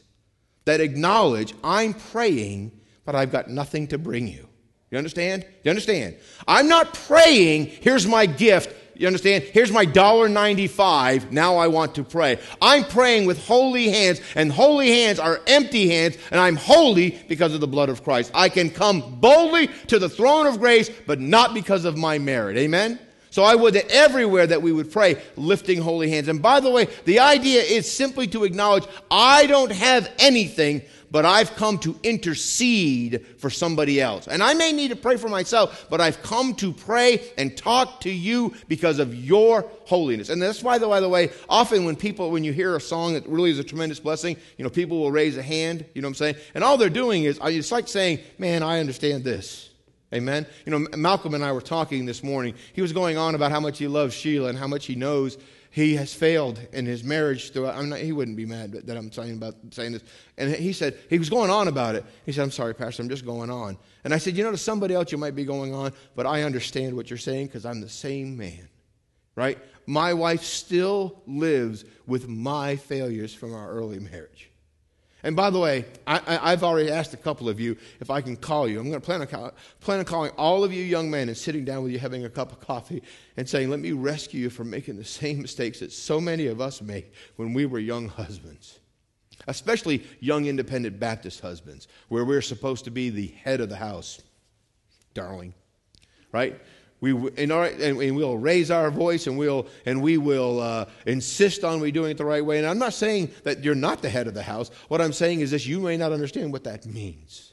that 0.66 0.80
acknowledge 0.80 1.54
I'm 1.64 1.96
praying, 1.96 2.80
but 3.04 3.16
I've 3.16 3.32
got 3.32 3.50
nothing 3.50 3.88
to 3.88 3.98
bring 3.98 4.28
you. 4.28 4.47
You 4.90 4.98
understand? 4.98 5.46
You 5.64 5.70
understand? 5.70 6.16
I'm 6.48 6.68
not 6.68 6.94
praying, 6.94 7.66
here's 7.66 8.08
my 8.08 8.26
gift. 8.26 8.74
You 8.96 9.06
understand? 9.06 9.44
Here's 9.44 9.72
my 9.72 9.86
dollar 9.86 10.28
ninety-five. 10.28 11.32
Now 11.32 11.58
I 11.58 11.68
want 11.68 11.94
to 11.96 12.04
pray. 12.04 12.40
I'm 12.60 12.84
praying 12.84 13.28
with 13.28 13.46
holy 13.46 13.90
hands, 13.90 14.22
and 14.34 14.52
holy 14.52 14.90
hands 14.90 15.20
are 15.20 15.40
empty 15.46 15.88
hands, 15.88 16.18
and 16.32 16.40
I'm 16.40 16.56
holy 16.56 17.12
because 17.28 17.54
of 17.54 17.62
the 17.62 17.68
blood 17.68 17.90
of 17.90 18.04
Christ. 18.04 18.32
I 18.34 18.50
can 18.50 18.72
come 18.72 19.20
boldly 19.20 19.68
to 19.86 20.00
the 20.00 20.10
throne 20.10 20.48
of 20.48 20.60
grace, 20.60 20.90
but 21.06 21.20
not 21.20 21.54
because 21.54 21.86
of 21.86 21.96
my 21.96 22.18
merit. 22.18 22.58
Amen? 22.58 22.98
So 23.38 23.44
I 23.44 23.54
would 23.54 23.76
that 23.76 23.92
everywhere 23.92 24.48
that 24.48 24.64
we 24.64 24.72
would 24.72 24.92
pray, 24.92 25.22
lifting 25.36 25.80
holy 25.80 26.10
hands. 26.10 26.28
And 26.28 26.42
by 26.42 26.60
the 26.60 26.72
way, 26.72 26.88
the 27.06 27.20
idea 27.20 27.62
is 27.62 27.88
simply 27.88 28.26
to 28.30 28.46
acknowledge 28.46 28.86
I 29.12 29.46
don't 29.46 29.72
have 29.72 30.12
anything, 30.18 30.82
but 31.12 31.24
I've 31.24 31.56
come 31.56 31.78
to 31.82 32.00
intercede 32.02 33.24
for 33.38 33.52
somebody 33.52 34.02
else. 34.02 34.28
And 34.28 34.42
I 34.42 34.56
may 34.56 34.72
need 34.72 34.88
to 34.88 34.96
pray 34.96 35.18
for 35.18 35.30
myself, 35.30 35.86
but 35.88 36.02
I've 36.02 36.24
come 36.24 36.56
to 36.56 36.74
pray 36.74 37.30
and 37.38 37.56
talk 37.56 38.02
to 38.02 38.10
you 38.10 38.56
because 38.70 38.98
of 38.98 39.14
your 39.14 39.70
holiness. 39.86 40.30
And 40.30 40.42
that's 40.42 40.64
why, 40.64 40.80
by 40.80 41.00
the 41.00 41.08
way, 41.08 41.30
often 41.48 41.86
when 41.86 41.96
people, 41.96 42.32
when 42.32 42.44
you 42.44 42.54
hear 42.54 42.76
a 42.76 42.82
song 42.82 43.14
that 43.14 43.28
really 43.28 43.52
is 43.52 43.60
a 43.60 43.64
tremendous 43.64 44.00
blessing, 44.00 44.36
you 44.58 44.64
know, 44.64 44.72
people 44.72 44.98
will 44.98 45.12
raise 45.12 45.38
a 45.38 45.44
hand, 45.44 45.86
you 45.94 46.02
know 46.02 46.08
what 46.08 46.14
I'm 46.14 46.16
saying? 46.16 46.36
And 46.56 46.64
all 46.64 46.76
they're 46.76 46.90
doing 46.90 47.26
is, 47.26 47.40
it's 47.44 47.72
like 47.72 47.88
saying, 47.88 48.18
man, 48.40 48.64
I 48.64 48.80
understand 48.80 49.24
this. 49.24 49.67
Amen. 50.14 50.46
You 50.66 50.72
know, 50.72 50.88
Malcolm 50.96 51.34
and 51.34 51.44
I 51.44 51.52
were 51.52 51.62
talking 51.62 52.06
this 52.06 52.24
morning. 52.24 52.56
He 52.72 52.82
was 52.82 52.94
going 52.94 53.18
on 53.18 53.36
about 53.36 53.52
how 53.52 53.60
much 53.60 53.78
he 53.78 53.88
loves 53.88 54.14
Sheila 54.14 54.50
and 54.50 54.58
how 54.58 54.68
much 54.68 54.86
he 54.86 54.96
knows 54.96 55.38
he 55.70 55.96
has 55.96 56.14
failed 56.14 56.60
in 56.72 56.86
his 56.86 57.04
marriage 57.04 57.52
throughout. 57.52 57.76
I'm 57.76 57.90
not, 57.90 58.00
he 58.00 58.14
wouldn't 58.14 58.38
be 58.38 58.46
mad 58.46 58.72
that 58.72 58.96
I'm 58.98 59.12
saying 59.12 59.36
about 59.36 59.56
saying 59.72 59.92
this. 59.92 60.04
And 60.38 60.56
he 60.56 60.72
said 60.72 60.98
he 61.10 61.20
was 61.20 61.30
going 61.30 61.50
on 61.50 61.68
about 61.68 61.96
it. 61.96 62.06
He 62.26 62.32
said, 62.32 62.44
"I'm 62.44 62.52
sorry, 62.52 62.74
Pastor. 62.74 63.04
I'm 63.04 63.10
just 63.10 63.26
going 63.26 63.50
on." 63.50 63.78
And 64.06 64.14
I 64.14 64.18
said, 64.18 64.38
"You 64.38 64.44
know, 64.44 64.52
to 64.52 64.58
somebody 64.58 64.96
else 64.96 65.12
you 65.12 65.18
might 65.18 65.36
be 65.36 65.44
going 65.44 65.74
on, 65.74 65.92
but 66.16 66.26
I 66.26 66.44
understand 66.44 66.96
what 66.96 67.10
you're 67.10 67.18
saying 67.18 67.48
because 67.48 67.66
I'm 67.66 67.82
the 67.82 67.90
same 67.90 68.38
man, 68.38 68.70
right? 69.36 69.60
My 69.86 70.14
wife 70.14 70.44
still 70.44 71.22
lives 71.28 71.84
with 72.06 72.30
my 72.30 72.78
failures 72.78 73.34
from 73.34 73.54
our 73.54 73.70
early 73.70 74.00
marriage." 74.00 74.50
And 75.28 75.36
by 75.36 75.50
the 75.50 75.60
way, 75.60 75.84
I, 76.08 76.52
have 76.52 76.64
already 76.64 76.90
asked 76.90 77.14
a 77.14 77.18
couple 77.18 77.50
of 77.50 77.60
you 77.60 77.76
if 78.00 78.10
I 78.10 78.22
can 78.22 78.38
call 78.38 78.66
you. 78.66 78.80
I'm 78.80 78.90
going 78.90 79.02
to 79.02 79.06
plan 79.06 79.20
on, 79.20 79.52
plan 79.82 80.00
on 80.00 80.06
calling 80.06 80.32
all 80.38 80.64
of 80.64 80.72
you 80.72 80.82
young 80.82 81.12
men 81.12 81.28
and 81.28 81.38
sitting 81.38 81.66
down 81.66 81.84
with 81.84 81.92
you, 81.92 82.00
having 82.00 82.24
a 82.24 82.30
cup 82.30 82.54
of 82.54 82.62
coffee, 82.62 83.04
and 83.36 83.48
saying, 83.48 83.70
Let 83.70 83.82
me 83.82 83.92
rescue 83.92 84.40
you 84.40 84.50
from 84.50 84.70
making 84.70 84.96
the 84.96 85.04
same 85.04 85.42
mistakes 85.42 85.82
that 85.82 85.92
so 85.92 86.22
many 86.22 86.48
of 86.48 86.62
us 86.62 86.82
make 86.82 87.12
when 87.36 87.54
we 87.54 87.66
were 87.66 87.78
young 87.78 88.08
husbands, 88.08 88.80
especially 89.48 90.06
young 90.22 90.46
independent 90.46 90.98
Baptist 90.98 91.42
husbands, 91.42 91.90
where 92.08 92.24
we're 92.24 92.42
supposed 92.42 92.86
to 92.86 92.90
be 92.90 93.10
the 93.10 93.28
head 93.28 93.60
of 93.60 93.68
the 93.68 93.76
house, 93.76 94.22
darling. 95.14 95.54
Right? 96.32 96.58
We, 97.00 97.12
in 97.38 97.52
our, 97.52 97.66
and, 97.66 97.98
we'll 98.16 98.38
raise 98.38 98.72
our 98.72 98.90
voice 98.90 99.28
and 99.28 99.38
we'll 99.38 99.68
and 99.86 100.02
we 100.02 100.18
will 100.18 100.60
uh, 100.60 100.86
insist 101.06 101.64
on 101.64 101.80
we 101.80 101.92
doing 101.92 102.12
it 102.12 102.18
the 102.18 102.26
right 102.26 102.44
way. 102.44 102.58
And 102.58 102.66
I'm 102.66 102.80
not 102.80 102.94
saying 102.94 103.32
that 103.44 103.64
you're 103.64 103.76
not 103.76 104.02
the 104.02 104.10
head 104.10 104.28
of 104.28 104.34
the 104.34 104.42
house. 104.42 104.72
What 104.88 105.00
I'm 105.00 105.14
saying 105.14 105.42
is 105.42 105.52
this: 105.52 105.68
you 105.68 105.80
may 105.80 105.98
not 105.98 106.12
understand 106.12 106.52
what 106.52 106.64
that 106.64 106.86
means. 106.88 107.47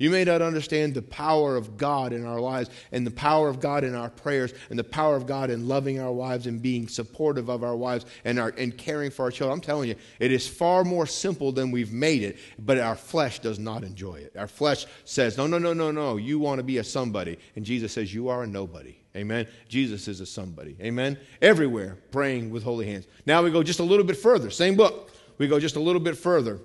You 0.00 0.08
may 0.08 0.24
not 0.24 0.40
understand 0.40 0.94
the 0.94 1.02
power 1.02 1.58
of 1.58 1.76
God 1.76 2.14
in 2.14 2.24
our 2.24 2.40
lives 2.40 2.70
and 2.90 3.06
the 3.06 3.10
power 3.10 3.50
of 3.50 3.60
God 3.60 3.84
in 3.84 3.94
our 3.94 4.08
prayers 4.08 4.54
and 4.70 4.78
the 4.78 4.82
power 4.82 5.14
of 5.14 5.26
God 5.26 5.50
in 5.50 5.68
loving 5.68 6.00
our 6.00 6.10
wives 6.10 6.46
and 6.46 6.60
being 6.60 6.88
supportive 6.88 7.50
of 7.50 7.62
our 7.62 7.76
wives 7.76 8.06
and, 8.24 8.40
our, 8.40 8.48
and 8.56 8.78
caring 8.78 9.10
for 9.10 9.26
our 9.26 9.30
children. 9.30 9.58
I'm 9.58 9.60
telling 9.60 9.90
you, 9.90 9.96
it 10.18 10.32
is 10.32 10.48
far 10.48 10.84
more 10.84 11.06
simple 11.06 11.52
than 11.52 11.70
we've 11.70 11.92
made 11.92 12.22
it, 12.22 12.38
but 12.58 12.78
our 12.78 12.96
flesh 12.96 13.40
does 13.40 13.58
not 13.58 13.84
enjoy 13.84 14.14
it. 14.14 14.34
Our 14.38 14.46
flesh 14.46 14.86
says, 15.04 15.36
no, 15.36 15.46
no, 15.46 15.58
no, 15.58 15.74
no, 15.74 15.90
no, 15.90 16.16
you 16.16 16.38
want 16.38 16.60
to 16.60 16.64
be 16.64 16.78
a 16.78 16.84
somebody. 16.84 17.38
And 17.54 17.62
Jesus 17.62 17.92
says, 17.92 18.14
you 18.14 18.30
are 18.30 18.44
a 18.44 18.46
nobody. 18.46 18.96
Amen. 19.14 19.46
Jesus 19.68 20.08
is 20.08 20.20
a 20.20 20.26
somebody. 20.26 20.76
Amen. 20.80 21.18
Everywhere 21.42 21.98
praying 22.10 22.48
with 22.48 22.62
holy 22.62 22.86
hands. 22.86 23.06
Now 23.26 23.42
we 23.42 23.50
go 23.50 23.62
just 23.62 23.80
a 23.80 23.84
little 23.84 24.06
bit 24.06 24.16
further. 24.16 24.48
Same 24.48 24.76
book. 24.76 25.10
We 25.36 25.46
go 25.46 25.60
just 25.60 25.76
a 25.76 25.80
little 25.80 26.00
bit 26.00 26.16
further. 26.16 26.58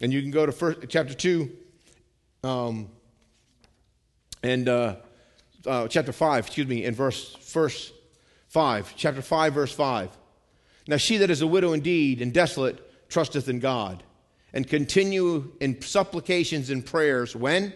And 0.00 0.10
you 0.10 0.22
can 0.22 0.30
go 0.30 0.46
to 0.46 0.52
first, 0.52 0.88
chapter 0.88 1.12
2 1.12 1.50
um, 2.42 2.88
and 4.42 4.68
uh, 4.68 4.96
uh, 5.66 5.88
chapter 5.88 6.12
5, 6.12 6.46
excuse 6.46 6.66
me, 6.66 6.84
in 6.84 6.94
verse, 6.94 7.34
verse 7.52 7.92
5. 8.48 8.94
Chapter 8.96 9.22
5, 9.22 9.52
verse 9.52 9.72
5. 9.72 10.16
Now 10.86 10.96
she 10.96 11.18
that 11.18 11.30
is 11.30 11.42
a 11.42 11.46
widow 11.46 11.72
indeed 11.72 12.22
and 12.22 12.32
desolate 12.32 13.10
trusteth 13.10 13.48
in 13.48 13.58
God 13.58 14.02
and 14.52 14.66
continue 14.66 15.52
in 15.60 15.80
supplications 15.82 16.70
and 16.70 16.84
prayers 16.84 17.36
when? 17.36 17.74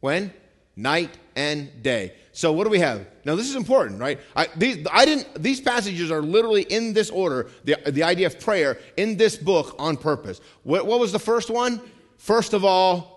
When? 0.00 0.32
Night 0.76 1.16
and 1.36 1.82
day. 1.82 2.14
So 2.32 2.52
what 2.52 2.64
do 2.64 2.70
we 2.70 2.80
have? 2.80 3.06
Now 3.24 3.36
this 3.36 3.48
is 3.48 3.54
important, 3.54 4.00
right? 4.00 4.18
I, 4.34 4.48
these, 4.56 4.84
I 4.92 5.04
didn't, 5.04 5.40
these 5.40 5.60
passages 5.60 6.10
are 6.10 6.22
literally 6.22 6.62
in 6.62 6.92
this 6.92 7.10
order, 7.10 7.48
the, 7.62 7.76
the 7.86 8.02
idea 8.02 8.26
of 8.26 8.40
prayer 8.40 8.78
in 8.96 9.16
this 9.16 9.36
book 9.36 9.76
on 9.78 9.96
purpose. 9.96 10.40
What, 10.64 10.86
what 10.86 10.98
was 10.98 11.12
the 11.12 11.20
first 11.20 11.50
one? 11.50 11.80
First 12.18 12.54
of 12.54 12.64
all, 12.64 13.13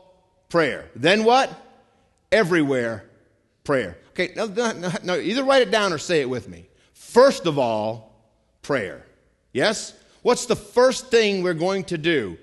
prayer. 0.49 0.89
Then 0.95 1.23
what? 1.23 1.49
Everywhere 2.31 3.05
prayer. 3.63 3.97
Okay, 4.11 4.33
now, 4.35 4.45
now, 5.03 5.15
either 5.15 5.43
write 5.43 5.61
it 5.61 5.71
down 5.71 5.93
or 5.93 5.97
say 5.97 6.21
it 6.21 6.29
with 6.29 6.49
me. 6.49 6.67
First 6.93 7.45
of 7.45 7.59
all, 7.59 8.13
prayer. 8.61 9.05
Yes? 9.53 9.93
What's 10.23 10.45
the 10.45 10.55
first 10.55 11.07
thing 11.07 11.43
we're 11.43 11.53
going 11.53 11.83
to 11.85 11.97
do? 11.97 12.37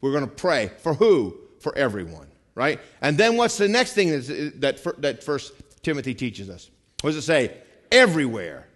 We're 0.00 0.12
going 0.12 0.24
to 0.24 0.30
pray. 0.30 0.70
For 0.78 0.94
who? 0.94 1.36
For 1.60 1.76
everyone, 1.76 2.28
right? 2.54 2.80
And 3.00 3.18
then 3.18 3.36
what's 3.36 3.58
the 3.58 3.68
next 3.68 3.92
thing 3.92 4.10
that, 4.10 4.94
that 4.98 5.22
First 5.22 5.52
Timothy 5.82 6.14
teaches 6.14 6.48
us? 6.48 6.70
What 7.00 7.10
does 7.10 7.16
it 7.18 7.22
say? 7.22 7.56
Everywhere 7.92 8.68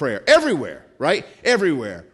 prayer. 0.00 0.22
Everywhere, 0.26 0.86
right? 0.98 1.26
Everywhere. 1.44 2.06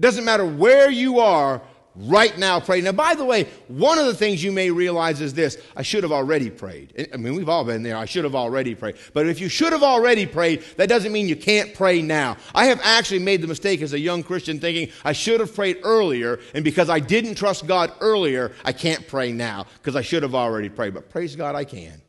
Doesn't 0.00 0.24
matter 0.24 0.44
where 0.44 0.90
you 0.90 1.20
are, 1.20 1.62
right 1.98 2.36
now 2.38 2.60
pray. 2.60 2.80
Now, 2.80 2.92
by 2.92 3.14
the 3.14 3.24
way, 3.24 3.44
one 3.68 3.98
of 3.98 4.06
the 4.06 4.14
things 4.14 4.42
you 4.42 4.52
may 4.52 4.70
realize 4.70 5.20
is 5.20 5.34
this 5.34 5.58
I 5.76 5.82
should 5.82 6.02
have 6.02 6.12
already 6.12 6.50
prayed. 6.50 7.08
I 7.12 7.16
mean, 7.16 7.34
we've 7.34 7.48
all 7.48 7.64
been 7.64 7.82
there. 7.82 7.96
I 7.96 8.04
should 8.04 8.24
have 8.24 8.34
already 8.34 8.74
prayed. 8.74 8.96
But 9.12 9.28
if 9.28 9.40
you 9.40 9.48
should 9.48 9.72
have 9.72 9.82
already 9.82 10.26
prayed, 10.26 10.62
that 10.76 10.88
doesn't 10.88 11.12
mean 11.12 11.28
you 11.28 11.36
can't 11.36 11.74
pray 11.74 12.02
now. 12.02 12.36
I 12.54 12.66
have 12.66 12.80
actually 12.82 13.20
made 13.20 13.42
the 13.42 13.48
mistake 13.48 13.82
as 13.82 13.92
a 13.92 13.98
young 13.98 14.22
Christian 14.22 14.60
thinking 14.60 14.90
I 15.04 15.12
should 15.12 15.40
have 15.40 15.54
prayed 15.54 15.78
earlier, 15.82 16.40
and 16.54 16.64
because 16.64 16.88
I 16.88 17.00
didn't 17.00 17.34
trust 17.34 17.66
God 17.66 17.92
earlier, 18.00 18.52
I 18.64 18.72
can't 18.72 19.06
pray 19.06 19.32
now 19.32 19.66
because 19.78 19.96
I 19.96 20.02
should 20.02 20.22
have 20.22 20.34
already 20.34 20.68
prayed. 20.68 20.94
But 20.94 21.10
praise 21.10 21.34
God, 21.36 21.54
I 21.54 21.64
can. 21.64 22.00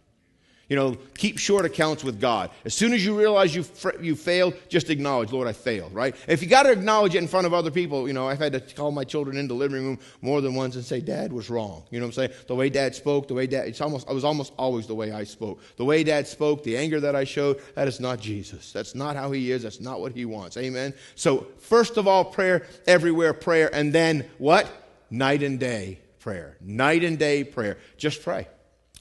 You 0.69 0.75
know, 0.75 0.97
keep 1.17 1.39
short 1.39 1.65
accounts 1.65 2.03
with 2.03 2.21
God. 2.21 2.51
As 2.63 2.75
soon 2.75 2.93
as 2.93 3.03
you 3.03 3.17
realize 3.17 3.55
you 3.55 3.65
you 3.99 4.15
failed, 4.15 4.53
just 4.69 4.91
acknowledge, 4.91 5.31
Lord, 5.31 5.47
I 5.47 5.51
failed, 5.51 5.91
right? 5.93 6.15
If 6.27 6.43
you 6.43 6.47
got 6.47 6.63
to 6.63 6.71
acknowledge 6.71 7.15
it 7.15 7.17
in 7.17 7.27
front 7.27 7.47
of 7.47 7.55
other 7.55 7.71
people, 7.71 8.07
you 8.07 8.13
know, 8.13 8.29
I've 8.29 8.37
had 8.37 8.53
to 8.53 8.59
call 8.59 8.91
my 8.91 9.03
children 9.03 9.35
into 9.35 9.55
the 9.55 9.59
living 9.59 9.83
room 9.83 9.99
more 10.21 10.41
than 10.41 10.53
once 10.53 10.75
and 10.75 10.85
say, 10.85 11.01
Dad 11.01 11.33
was 11.33 11.49
wrong. 11.49 11.83
You 11.89 11.99
know 11.99 12.05
what 12.05 12.17
I'm 12.17 12.29
saying? 12.29 12.39
The 12.45 12.53
way 12.53 12.69
Dad 12.69 12.93
spoke, 12.93 13.27
the 13.27 13.33
way 13.33 13.47
Dad, 13.47 13.67
it's 13.67 13.81
almost, 13.81 14.07
I 14.07 14.13
was 14.13 14.23
almost 14.23 14.53
always 14.59 14.85
the 14.85 14.93
way 14.93 15.11
I 15.11 15.23
spoke. 15.23 15.59
The 15.77 15.85
way 15.85 16.03
Dad 16.03 16.27
spoke, 16.27 16.63
the 16.63 16.77
anger 16.77 16.99
that 16.99 17.15
I 17.15 17.23
showed, 17.23 17.61
that 17.73 17.87
is 17.87 17.99
not 17.99 18.19
Jesus. 18.19 18.71
That's 18.71 18.93
not 18.93 19.15
how 19.15 19.31
He 19.31 19.51
is. 19.51 19.63
That's 19.63 19.79
not 19.79 19.99
what 19.99 20.11
He 20.11 20.25
wants. 20.25 20.55
Amen? 20.55 20.93
So, 21.15 21.47
first 21.57 21.97
of 21.97 22.07
all, 22.07 22.23
prayer, 22.23 22.67
everywhere 22.85 23.33
prayer, 23.33 23.73
and 23.73 23.91
then 23.91 24.29
what? 24.37 24.69
Night 25.09 25.41
and 25.41 25.59
day 25.59 25.99
prayer. 26.19 26.57
Night 26.61 27.03
and 27.03 27.17
day 27.17 27.43
prayer. 27.43 27.79
Just 27.97 28.21
pray. 28.21 28.47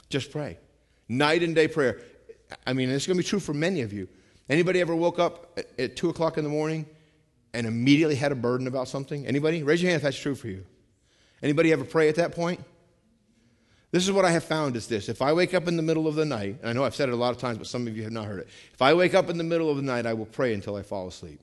Just 0.09 0.31
pray. 0.31 0.57
Night 1.09 1.43
and 1.43 1.55
day 1.55 1.67
prayer. 1.67 1.99
I 2.65 2.73
mean, 2.73 2.89
it's 2.89 3.05
going 3.05 3.17
to 3.17 3.23
be 3.23 3.27
true 3.27 3.39
for 3.39 3.53
many 3.53 3.81
of 3.81 3.91
you. 3.91 4.07
Anybody 4.47 4.79
ever 4.79 4.95
woke 4.95 5.19
up 5.19 5.57
at, 5.57 5.67
at 5.79 5.95
2 5.95 6.09
o'clock 6.09 6.37
in 6.37 6.43
the 6.43 6.49
morning 6.49 6.85
and 7.53 7.67
immediately 7.67 8.15
had 8.15 8.31
a 8.31 8.35
burden 8.35 8.67
about 8.67 8.87
something? 8.87 9.27
Anybody? 9.27 9.63
Raise 9.63 9.81
your 9.81 9.89
hand 9.89 9.97
if 9.97 10.03
that's 10.03 10.17
true 10.17 10.35
for 10.35 10.47
you. 10.47 10.65
Anybody 11.41 11.71
ever 11.71 11.83
pray 11.83 12.09
at 12.09 12.15
that 12.15 12.33
point? 12.33 12.63
This 13.91 14.03
is 14.03 14.11
what 14.11 14.23
I 14.23 14.31
have 14.31 14.43
found 14.43 14.75
is 14.75 14.87
this. 14.87 15.09
If 15.09 15.21
I 15.21 15.33
wake 15.33 15.53
up 15.53 15.67
in 15.67 15.75
the 15.75 15.81
middle 15.81 16.07
of 16.07 16.13
the 16.15 16.25
night, 16.25 16.57
and 16.61 16.69
I 16.69 16.73
know 16.73 16.83
I've 16.83 16.95
said 16.95 17.09
it 17.09 17.13
a 17.13 17.17
lot 17.17 17.31
of 17.31 17.37
times, 17.37 17.57
but 17.57 17.65
some 17.65 17.87
of 17.87 17.97
you 17.97 18.03
have 18.03 18.11
not 18.11 18.25
heard 18.25 18.41
it. 18.41 18.47
If 18.73 18.81
I 18.81 18.93
wake 18.93 19.15
up 19.15 19.29
in 19.29 19.37
the 19.37 19.43
middle 19.43 19.69
of 19.69 19.77
the 19.77 19.83
night, 19.83 20.05
I 20.05 20.13
will 20.13 20.27
pray 20.27 20.53
until 20.53 20.75
I 20.75 20.83
fall 20.83 21.07
asleep. 21.07 21.39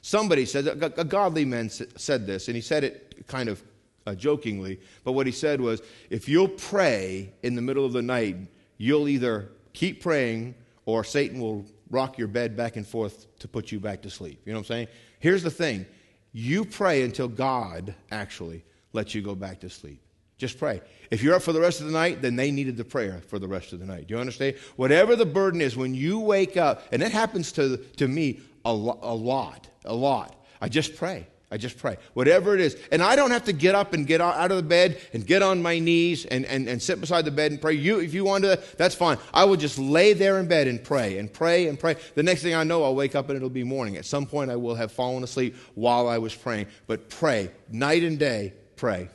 Somebody 0.00 0.46
said, 0.46 0.68
a 0.68 1.04
godly 1.04 1.44
man 1.44 1.68
said 1.68 2.26
this, 2.26 2.48
and 2.48 2.54
he 2.54 2.62
said 2.62 2.84
it 2.84 3.26
kind 3.26 3.48
of 3.48 3.62
uh, 4.06 4.14
jokingly, 4.14 4.80
but 5.04 5.12
what 5.12 5.26
he 5.26 5.32
said 5.32 5.60
was, 5.60 5.82
if 6.10 6.28
you'll 6.28 6.48
pray 6.48 7.32
in 7.42 7.56
the 7.56 7.62
middle 7.62 7.84
of 7.84 7.92
the 7.92 8.02
night, 8.02 8.36
you'll 8.78 9.08
either 9.08 9.50
keep 9.72 10.02
praying 10.02 10.54
or 10.84 11.04
Satan 11.04 11.40
will 11.40 11.64
rock 11.90 12.18
your 12.18 12.28
bed 12.28 12.56
back 12.56 12.76
and 12.76 12.86
forth 12.86 13.26
to 13.38 13.48
put 13.48 13.70
you 13.70 13.80
back 13.80 14.02
to 14.02 14.10
sleep. 14.10 14.40
You 14.44 14.52
know 14.52 14.58
what 14.58 14.66
I'm 14.66 14.76
saying? 14.76 14.88
Here's 15.20 15.42
the 15.42 15.50
thing 15.50 15.86
you 16.32 16.64
pray 16.64 17.02
until 17.02 17.28
God 17.28 17.94
actually 18.10 18.64
lets 18.92 19.14
you 19.14 19.22
go 19.22 19.34
back 19.34 19.60
to 19.60 19.70
sleep. 19.70 20.02
Just 20.38 20.58
pray. 20.58 20.82
If 21.10 21.22
you're 21.22 21.34
up 21.34 21.42
for 21.42 21.54
the 21.54 21.60
rest 21.60 21.80
of 21.80 21.86
the 21.86 21.92
night, 21.92 22.20
then 22.20 22.36
they 22.36 22.50
needed 22.50 22.76
the 22.76 22.84
prayer 22.84 23.22
for 23.26 23.38
the 23.38 23.48
rest 23.48 23.72
of 23.72 23.78
the 23.78 23.86
night. 23.86 24.06
Do 24.06 24.14
you 24.14 24.20
understand? 24.20 24.56
Whatever 24.76 25.16
the 25.16 25.24
burden 25.24 25.62
is, 25.62 25.76
when 25.76 25.94
you 25.94 26.18
wake 26.18 26.58
up, 26.58 26.82
and 26.92 27.02
it 27.02 27.10
happens 27.10 27.52
to, 27.52 27.78
to 27.78 28.06
me 28.06 28.40
a, 28.64 28.72
lo- 28.72 28.98
a 29.00 29.14
lot, 29.14 29.66
a 29.86 29.94
lot, 29.94 30.36
I 30.60 30.68
just 30.68 30.96
pray. 30.96 31.26
I 31.48 31.58
just 31.58 31.78
pray. 31.78 31.96
Whatever 32.14 32.54
it 32.54 32.60
is. 32.60 32.76
And 32.90 33.00
I 33.00 33.14
don't 33.14 33.30
have 33.30 33.44
to 33.44 33.52
get 33.52 33.76
up 33.76 33.92
and 33.92 34.04
get 34.04 34.20
out 34.20 34.50
of 34.50 34.56
the 34.56 34.64
bed 34.64 35.00
and 35.12 35.24
get 35.24 35.42
on 35.42 35.62
my 35.62 35.78
knees 35.78 36.24
and, 36.24 36.44
and, 36.44 36.68
and 36.68 36.82
sit 36.82 37.00
beside 37.00 37.24
the 37.24 37.30
bed 37.30 37.52
and 37.52 37.60
pray. 37.60 37.74
You, 37.74 38.00
if 38.00 38.14
you 38.14 38.24
want 38.24 38.42
to, 38.44 38.60
that's 38.76 38.96
fine. 38.96 39.16
I 39.32 39.44
will 39.44 39.56
just 39.56 39.78
lay 39.78 40.12
there 40.12 40.40
in 40.40 40.48
bed 40.48 40.66
and 40.66 40.82
pray 40.82 41.18
and 41.18 41.32
pray 41.32 41.68
and 41.68 41.78
pray. 41.78 41.96
The 42.16 42.24
next 42.24 42.42
thing 42.42 42.54
I 42.54 42.64
know, 42.64 42.82
I'll 42.82 42.96
wake 42.96 43.14
up 43.14 43.28
and 43.28 43.36
it'll 43.36 43.48
be 43.48 43.62
morning. 43.62 43.96
At 43.96 44.06
some 44.06 44.26
point, 44.26 44.50
I 44.50 44.56
will 44.56 44.74
have 44.74 44.90
fallen 44.90 45.22
asleep 45.22 45.54
while 45.76 46.08
I 46.08 46.18
was 46.18 46.34
praying. 46.34 46.66
But 46.88 47.10
pray. 47.10 47.52
Night 47.70 48.02
and 48.02 48.18
day, 48.18 48.54
pray. 48.74 49.08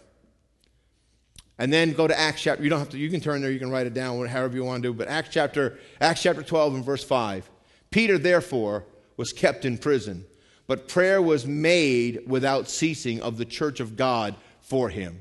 And 1.58 1.72
then 1.72 1.91
go 1.91 2.08
to 2.08 2.17
Acts 2.17 2.41
chapter. 2.41 2.63
You 2.63 2.70
don't 2.70 2.80
have 2.80 2.89
to, 2.89 2.98
you 2.98 3.10
can 3.10 3.20
turn 3.20 3.41
there, 3.41 3.52
you 3.52 3.60
can 3.60 3.70
write 3.70 3.88
it 3.88 3.94
down, 3.94 4.26
however 4.28 4.56
you 4.56 4.63
want 4.63 4.82
to 4.82 4.89
do. 4.89 4.94
But 4.94 5.10
Acts 5.10 5.30
chapter, 5.32 5.80
Acts 6.00 6.22
chapter 6.22 6.44
12 6.44 6.76
and 6.76 6.86
verse 6.86 7.04
5. 7.04 7.50
Peter, 7.91 8.17
therefore, 8.17 8.86
was 9.17 9.34
kept 9.34 9.65
in 9.65 9.78
prison 9.78 10.26
but 10.71 10.88
prayer 10.88 11.21
was 11.21 11.45
made 11.45 12.21
without 12.25 12.69
ceasing 12.69 13.21
of 13.21 13.36
the 13.36 13.43
church 13.43 13.81
of 13.81 13.97
God 13.97 14.36
for 14.62 14.88
him. 14.88 15.19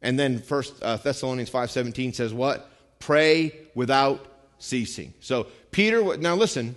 And 0.00 0.16
then 0.16 0.38
First 0.38 0.80
uh, 0.80 0.96
Thessalonians 0.96 1.50
5:17 1.50 2.14
says 2.14 2.32
what? 2.32 2.70
Pray 3.00 3.52
without 3.74 4.24
ceasing. 4.58 5.12
So 5.18 5.48
Peter, 5.72 6.16
now 6.18 6.36
listen. 6.36 6.76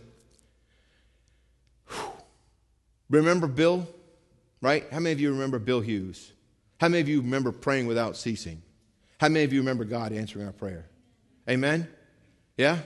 Remember 3.12 3.46
Bill, 3.46 3.88
right? 4.60 4.84
How 4.92 4.98
many 4.98 5.14
of 5.14 5.20
you 5.20 5.32
remember 5.32 5.60
Bill 5.60 5.82
Hughes? 5.82 6.34
How 6.82 6.88
many 6.88 7.02
of 7.02 7.10
you 7.10 7.22
remember 7.22 7.52
praying 7.52 7.86
without 7.86 8.18
ceasing? 8.18 8.64
How 9.20 9.30
many 9.30 9.46
of 9.46 9.54
you 9.54 9.60
remember 9.60 9.84
God 9.84 10.14
answering 10.14 10.48
our 10.48 10.52
prayer? 10.52 10.88
Amen? 11.48 11.88
Yeah? 12.58 12.80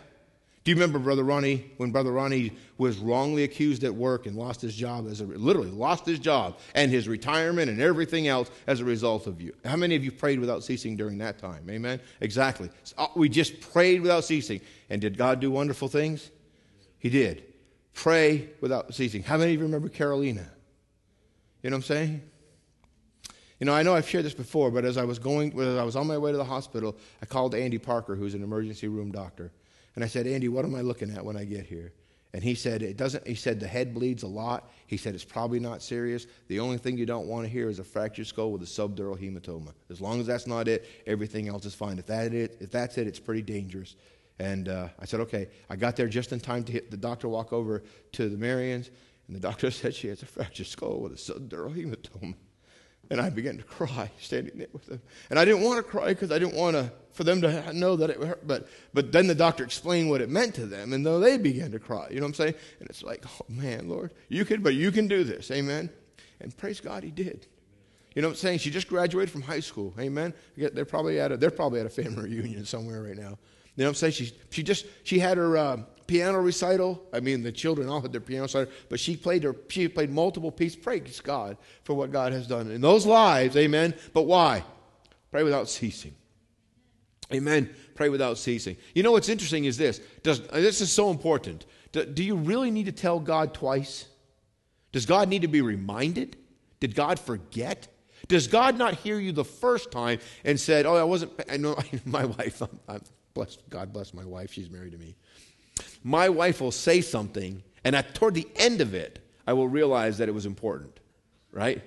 Do 0.63 0.71
you 0.71 0.75
remember 0.75 0.97
Brother 0.97 1.23
Ronnie 1.23 1.71
when 1.75 1.91
Brother 1.91 2.11
Ronnie 2.11 2.53
was 2.77 2.97
wrongly 2.97 3.43
accused 3.43 3.83
at 3.83 3.93
work 3.93 4.27
and 4.27 4.37
lost 4.37 4.61
his 4.61 4.73
job 4.73 5.07
as 5.09 5.19
a 5.19 5.25
literally 5.25 5.69
lost 5.69 6.05
his 6.05 6.19
job 6.19 6.57
and 6.73 6.89
his 6.89 7.07
retirement 7.07 7.69
and 7.69 7.81
everything 7.81 8.29
else 8.29 8.49
as 8.65 8.79
a 8.79 8.85
result 8.85 9.27
of 9.27 9.41
you? 9.41 9.53
How 9.65 9.75
many 9.75 9.95
of 9.95 10.05
you 10.05 10.11
prayed 10.11 10.39
without 10.39 10.63
ceasing 10.63 10.95
during 10.95 11.17
that 11.17 11.37
time? 11.37 11.69
Amen. 11.69 11.99
Exactly. 12.21 12.69
So 12.83 12.95
uh, 12.97 13.07
we 13.13 13.27
just 13.27 13.59
prayed 13.59 14.01
without 14.01 14.23
ceasing, 14.23 14.61
and 14.89 15.01
did 15.01 15.17
God 15.17 15.41
do 15.41 15.51
wonderful 15.51 15.89
things? 15.89 16.31
He 16.97 17.09
did. 17.09 17.43
Pray 17.93 18.49
without 18.61 18.93
ceasing. 18.93 19.21
How 19.21 19.37
many 19.37 19.53
of 19.53 19.59
you 19.59 19.65
remember 19.65 19.89
Carolina? 19.89 20.49
You 21.61 21.71
know 21.71 21.75
what 21.75 21.79
I'm 21.79 21.83
saying? 21.87 22.21
You 23.59 23.65
know, 23.65 23.73
I 23.73 23.83
know 23.83 23.95
I've 23.95 24.07
shared 24.07 24.23
this 24.23 24.33
before, 24.33 24.71
but 24.71 24.85
as 24.85 24.95
I 24.97 25.03
was 25.03 25.19
going, 25.19 25.59
as 25.59 25.77
I 25.77 25.83
was 25.83 25.97
on 25.97 26.07
my 26.07 26.17
way 26.17 26.31
to 26.31 26.37
the 26.37 26.45
hospital, 26.45 26.95
I 27.21 27.25
called 27.25 27.53
Andy 27.53 27.77
Parker, 27.77 28.15
who's 28.15 28.33
an 28.33 28.43
emergency 28.43 28.87
room 28.87 29.11
doctor. 29.11 29.51
And 29.95 30.03
I 30.03 30.07
said, 30.07 30.27
Andy, 30.27 30.47
what 30.47 30.65
am 30.65 30.75
I 30.75 30.81
looking 30.81 31.11
at 31.11 31.23
when 31.23 31.37
I 31.37 31.45
get 31.45 31.65
here? 31.65 31.93
And 32.33 32.43
he 32.43 32.55
said, 32.55 32.81
it 32.81 32.97
doesn't, 32.97 33.27
he 33.27 33.35
said, 33.35 33.59
the 33.59 33.67
head 33.67 33.93
bleeds 33.93 34.23
a 34.23 34.27
lot. 34.27 34.71
He 34.87 34.97
said, 34.97 35.13
it's 35.13 35.23
probably 35.23 35.59
not 35.59 35.83
serious. 35.83 36.25
The 36.47 36.59
only 36.59 36.79
thing 36.79 36.97
you 36.97 37.05
don't 37.05 37.27
want 37.27 37.45
to 37.45 37.49
hear 37.49 37.69
is 37.69 37.77
a 37.77 37.83
fractured 37.83 38.25
skull 38.25 38.51
with 38.51 38.63
a 38.63 38.65
subdural 38.65 39.15
hematoma. 39.15 39.73
As 39.91 40.01
long 40.01 40.19
as 40.19 40.25
that's 40.25 40.47
not 40.47 40.67
it, 40.67 40.85
everything 41.05 41.47
else 41.47 41.65
is 41.65 41.75
fine. 41.75 41.99
If, 41.99 42.07
that 42.07 42.33
it, 42.33 42.57
if 42.59 42.71
that's 42.71 42.97
it, 42.97 43.05
it's 43.05 43.19
pretty 43.19 43.43
dangerous. 43.43 43.95
And 44.39 44.67
uh, 44.67 44.87
I 44.99 45.05
said, 45.05 45.19
okay. 45.21 45.47
I 45.69 45.75
got 45.75 45.95
there 45.95 46.07
just 46.07 46.31
in 46.31 46.39
time 46.39 46.63
to 46.63 46.71
hit 46.71 46.89
the 46.89 46.97
doctor 46.97 47.29
walk 47.29 47.53
over 47.53 47.83
to 48.13 48.29
the 48.29 48.37
Marians, 48.37 48.89
and 49.27 49.35
the 49.35 49.39
doctor 49.39 49.69
said 49.71 49.93
she 49.93 50.07
has 50.07 50.23
a 50.23 50.25
fractured 50.25 50.67
skull 50.67 51.01
with 51.01 51.13
a 51.13 51.15
subdural 51.15 51.75
hematoma. 51.75 52.33
And 53.13 53.21
I 53.21 53.29
began 53.29 53.57
to 53.57 53.63
cry 53.63 54.09
standing 54.19 54.57
there 54.57 54.69
with 54.73 54.87
them. 54.87 54.99
And 55.29 55.37
I 55.37 55.45
didn't 55.45 55.61
want 55.61 55.77
to 55.77 55.83
cry 55.83 56.07
because 56.07 56.31
I 56.31 56.39
didn't 56.39 56.55
want 56.55 56.75
to, 56.75 56.91
for 57.11 57.23
them 57.23 57.41
to 57.41 57.71
know 57.71 57.95
that 57.95 58.09
it 58.09 58.17
hurt. 58.17 58.47
But, 58.47 58.67
but 58.91 59.11
then 59.11 59.27
the 59.27 59.35
doctor 59.35 59.63
explained 59.63 60.09
what 60.09 60.19
it 60.19 60.31
meant 60.31 60.55
to 60.55 60.65
them, 60.65 60.93
and 60.93 61.05
though 61.05 61.19
they 61.19 61.37
began 61.37 61.69
to 61.73 61.79
cry. 61.79 62.07
You 62.09 62.15
know 62.15 62.23
what 62.23 62.29
I'm 62.29 62.33
saying? 62.33 62.55
And 62.79 62.89
it's 62.89 63.03
like, 63.03 63.23
oh 63.27 63.45
man, 63.47 63.87
Lord, 63.87 64.15
you 64.29 64.45
can, 64.45 64.63
but 64.63 64.73
you 64.73 64.91
can 64.91 65.07
do 65.07 65.23
this. 65.23 65.51
Amen. 65.51 65.91
And 66.39 66.57
praise 66.57 66.79
God, 66.79 67.03
he 67.03 67.11
did. 67.11 67.45
You 68.15 68.23
know 68.23 68.29
what 68.29 68.33
I'm 68.33 68.37
saying? 68.37 68.59
She 68.59 68.71
just 68.71 68.87
graduated 68.87 69.29
from 69.29 69.43
high 69.43 69.59
school. 69.59 69.93
Amen. 69.99 70.33
They're 70.57 70.83
probably 70.83 71.19
at 71.19 71.31
a, 71.31 71.37
they're 71.37 71.51
probably 71.51 71.81
at 71.81 71.85
a 71.85 71.89
family 71.89 72.23
reunion 72.31 72.65
somewhere 72.65 73.03
right 73.03 73.15
now. 73.15 73.37
You 73.75 73.83
know 73.83 73.85
what 73.85 73.89
I'm 73.89 73.93
saying? 73.93 74.13
She, 74.13 74.31
she 74.49 74.63
just 74.63 74.87
she 75.03 75.19
had 75.19 75.37
her 75.37 75.55
uh, 75.55 75.77
piano 76.07 76.39
recital. 76.39 77.01
I 77.13 77.19
mean, 77.19 77.43
the 77.43 77.51
children 77.51 77.89
all 77.89 78.01
had 78.01 78.11
their 78.11 78.21
piano 78.21 78.43
recital, 78.43 78.71
but 78.89 78.99
she 78.99 79.15
played 79.15 79.43
her, 79.43 79.55
she 79.69 79.87
played 79.87 80.11
multiple 80.11 80.51
pieces. 80.51 80.75
Praise 80.75 81.21
God 81.21 81.57
for 81.83 81.93
what 81.93 82.11
God 82.11 82.33
has 82.33 82.47
done 82.47 82.71
in 82.71 82.81
those 82.81 83.05
lives. 83.05 83.55
Amen. 83.57 83.93
But 84.13 84.23
why? 84.23 84.63
Pray 85.31 85.43
without 85.43 85.69
ceasing. 85.69 86.13
Amen. 87.33 87.69
Pray 87.95 88.09
without 88.09 88.37
ceasing. 88.37 88.77
You 88.93 89.03
know 89.03 89.11
what's 89.11 89.29
interesting 89.29 89.65
is 89.65 89.77
this. 89.77 89.99
Does, 90.21 90.41
this 90.47 90.81
is 90.81 90.91
so 90.91 91.09
important. 91.09 91.65
Do, 91.91 92.05
do 92.05 92.23
you 92.23 92.35
really 92.35 92.71
need 92.71 92.85
to 92.85 92.91
tell 92.91 93.19
God 93.19 93.53
twice? 93.53 94.07
Does 94.91 95.05
God 95.05 95.29
need 95.29 95.41
to 95.41 95.47
be 95.47 95.61
reminded? 95.61 96.37
Did 96.79 96.95
God 96.95 97.19
forget? 97.19 97.87
Does 98.27 98.47
God 98.47 98.77
not 98.77 98.95
hear 98.95 99.19
you 99.19 99.31
the 99.31 99.45
first 99.45 99.91
time 99.91 100.19
and 100.45 100.59
said, 100.59 100.85
"Oh, 100.85 100.95
I 100.95 101.03
wasn't"? 101.03 101.31
I 101.49 101.57
know 101.57 101.77
my 102.05 102.25
wife. 102.25 102.61
I'm, 102.61 102.79
I'm 102.87 103.01
blessed. 103.33 103.61
God 103.69 103.91
bless 103.91 104.13
my 104.13 104.23
wife. 104.23 104.53
She's 104.53 104.69
married 104.69 104.91
to 104.91 104.97
me 104.97 105.15
my 106.03 106.29
wife 106.29 106.61
will 106.61 106.71
say 106.71 107.01
something, 107.01 107.63
and 107.83 107.95
at, 107.95 108.15
toward 108.15 108.33
the 108.33 108.47
end 108.55 108.81
of 108.81 108.93
it, 108.93 109.19
I 109.47 109.53
will 109.53 109.67
realize 109.67 110.17
that 110.19 110.29
it 110.29 110.33
was 110.33 110.45
important, 110.45 110.99
right? 111.51 111.81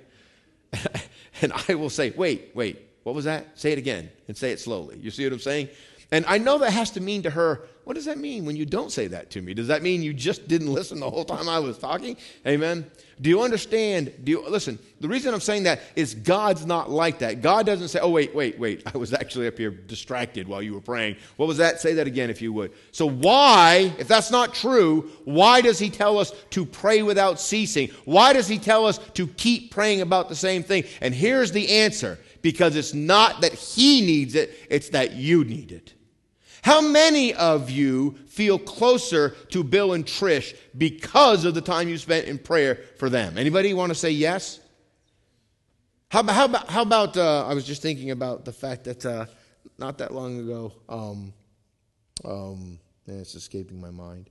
and 1.42 1.52
I 1.68 1.74
will 1.74 1.90
say, 1.90 2.10
wait, 2.10 2.50
wait, 2.54 2.82
what 3.02 3.14
was 3.14 3.24
that? 3.24 3.58
Say 3.58 3.72
it 3.72 3.78
again 3.78 4.10
and 4.28 4.36
say 4.36 4.50
it 4.50 4.60
slowly. 4.60 4.98
You 4.98 5.10
see 5.10 5.24
what 5.24 5.32
I'm 5.32 5.38
saying? 5.38 5.68
And 6.12 6.24
I 6.26 6.38
know 6.38 6.58
that 6.58 6.72
has 6.72 6.92
to 6.92 7.00
mean 7.00 7.22
to 7.24 7.30
her, 7.30 7.62
what 7.86 7.94
does 7.94 8.06
that 8.06 8.18
mean 8.18 8.44
when 8.44 8.56
you 8.56 8.66
don't 8.66 8.90
say 8.90 9.06
that 9.08 9.30
to 9.30 9.42
me? 9.42 9.54
Does 9.54 9.68
that 9.68 9.82
mean 9.82 10.02
you 10.02 10.12
just 10.12 10.48
didn't 10.48 10.72
listen 10.72 10.98
the 10.98 11.08
whole 11.08 11.24
time 11.24 11.48
I 11.48 11.60
was 11.60 11.78
talking? 11.78 12.16
Amen. 12.44 12.90
Do 13.20 13.30
you 13.30 13.42
understand? 13.42 14.12
Do 14.24 14.32
you 14.32 14.48
listen? 14.48 14.78
The 15.00 15.08
reason 15.08 15.32
I'm 15.32 15.40
saying 15.40 15.62
that 15.64 15.80
is 15.94 16.14
God's 16.14 16.66
not 16.66 16.90
like 16.90 17.20
that. 17.20 17.42
God 17.42 17.64
doesn't 17.64 17.88
say, 17.88 18.00
"Oh 18.00 18.10
wait, 18.10 18.34
wait, 18.34 18.58
wait. 18.58 18.82
I 18.94 18.98
was 18.98 19.14
actually 19.14 19.46
up 19.46 19.56
here 19.56 19.70
distracted 19.70 20.48
while 20.48 20.60
you 20.60 20.74
were 20.74 20.80
praying." 20.80 21.16
What 21.36 21.46
was 21.46 21.58
that? 21.58 21.80
Say 21.80 21.94
that 21.94 22.06
again 22.06 22.28
if 22.28 22.42
you 22.42 22.52
would. 22.52 22.72
So 22.92 23.08
why, 23.08 23.94
if 23.98 24.08
that's 24.08 24.30
not 24.30 24.52
true, 24.52 25.10
why 25.24 25.60
does 25.60 25.78
he 25.78 25.88
tell 25.88 26.18
us 26.18 26.32
to 26.50 26.66
pray 26.66 27.02
without 27.02 27.40
ceasing? 27.40 27.90
Why 28.04 28.32
does 28.32 28.48
he 28.48 28.58
tell 28.58 28.84
us 28.84 28.98
to 29.14 29.28
keep 29.28 29.70
praying 29.70 30.00
about 30.00 30.28
the 30.28 30.36
same 30.36 30.62
thing? 30.62 30.84
And 31.00 31.14
here's 31.14 31.52
the 31.52 31.68
answer. 31.68 32.18
Because 32.42 32.76
it's 32.76 32.94
not 32.94 33.40
that 33.40 33.54
he 33.54 34.02
needs 34.02 34.34
it, 34.36 34.54
it's 34.70 34.90
that 34.90 35.14
you 35.14 35.44
need 35.44 35.72
it. 35.72 35.94
How 36.62 36.80
many 36.80 37.34
of 37.34 37.70
you 37.70 38.16
feel 38.26 38.58
closer 38.58 39.30
to 39.50 39.62
Bill 39.62 39.92
and 39.92 40.04
Trish 40.04 40.56
because 40.76 41.44
of 41.44 41.54
the 41.54 41.60
time 41.60 41.88
you 41.88 41.98
spent 41.98 42.26
in 42.26 42.38
prayer 42.38 42.80
for 42.98 43.08
them? 43.08 43.38
Anybody 43.38 43.72
want 43.74 43.90
to 43.90 43.94
say 43.94 44.10
yes? 44.10 44.60
How 46.08 46.22
how 46.22 46.44
about, 46.44 46.68
how 46.68 46.82
about 46.82 47.16
uh, 47.16 47.46
I 47.46 47.54
was 47.54 47.64
just 47.64 47.82
thinking 47.82 48.10
about 48.10 48.44
the 48.44 48.52
fact 48.52 48.84
that 48.84 49.04
uh, 49.04 49.26
not 49.78 49.98
that 49.98 50.14
long 50.14 50.38
ago, 50.40 50.72
um, 50.88 51.32
um, 52.24 52.78
it's 53.06 53.34
escaping 53.34 53.80
my 53.80 53.90
mind. 53.90 54.30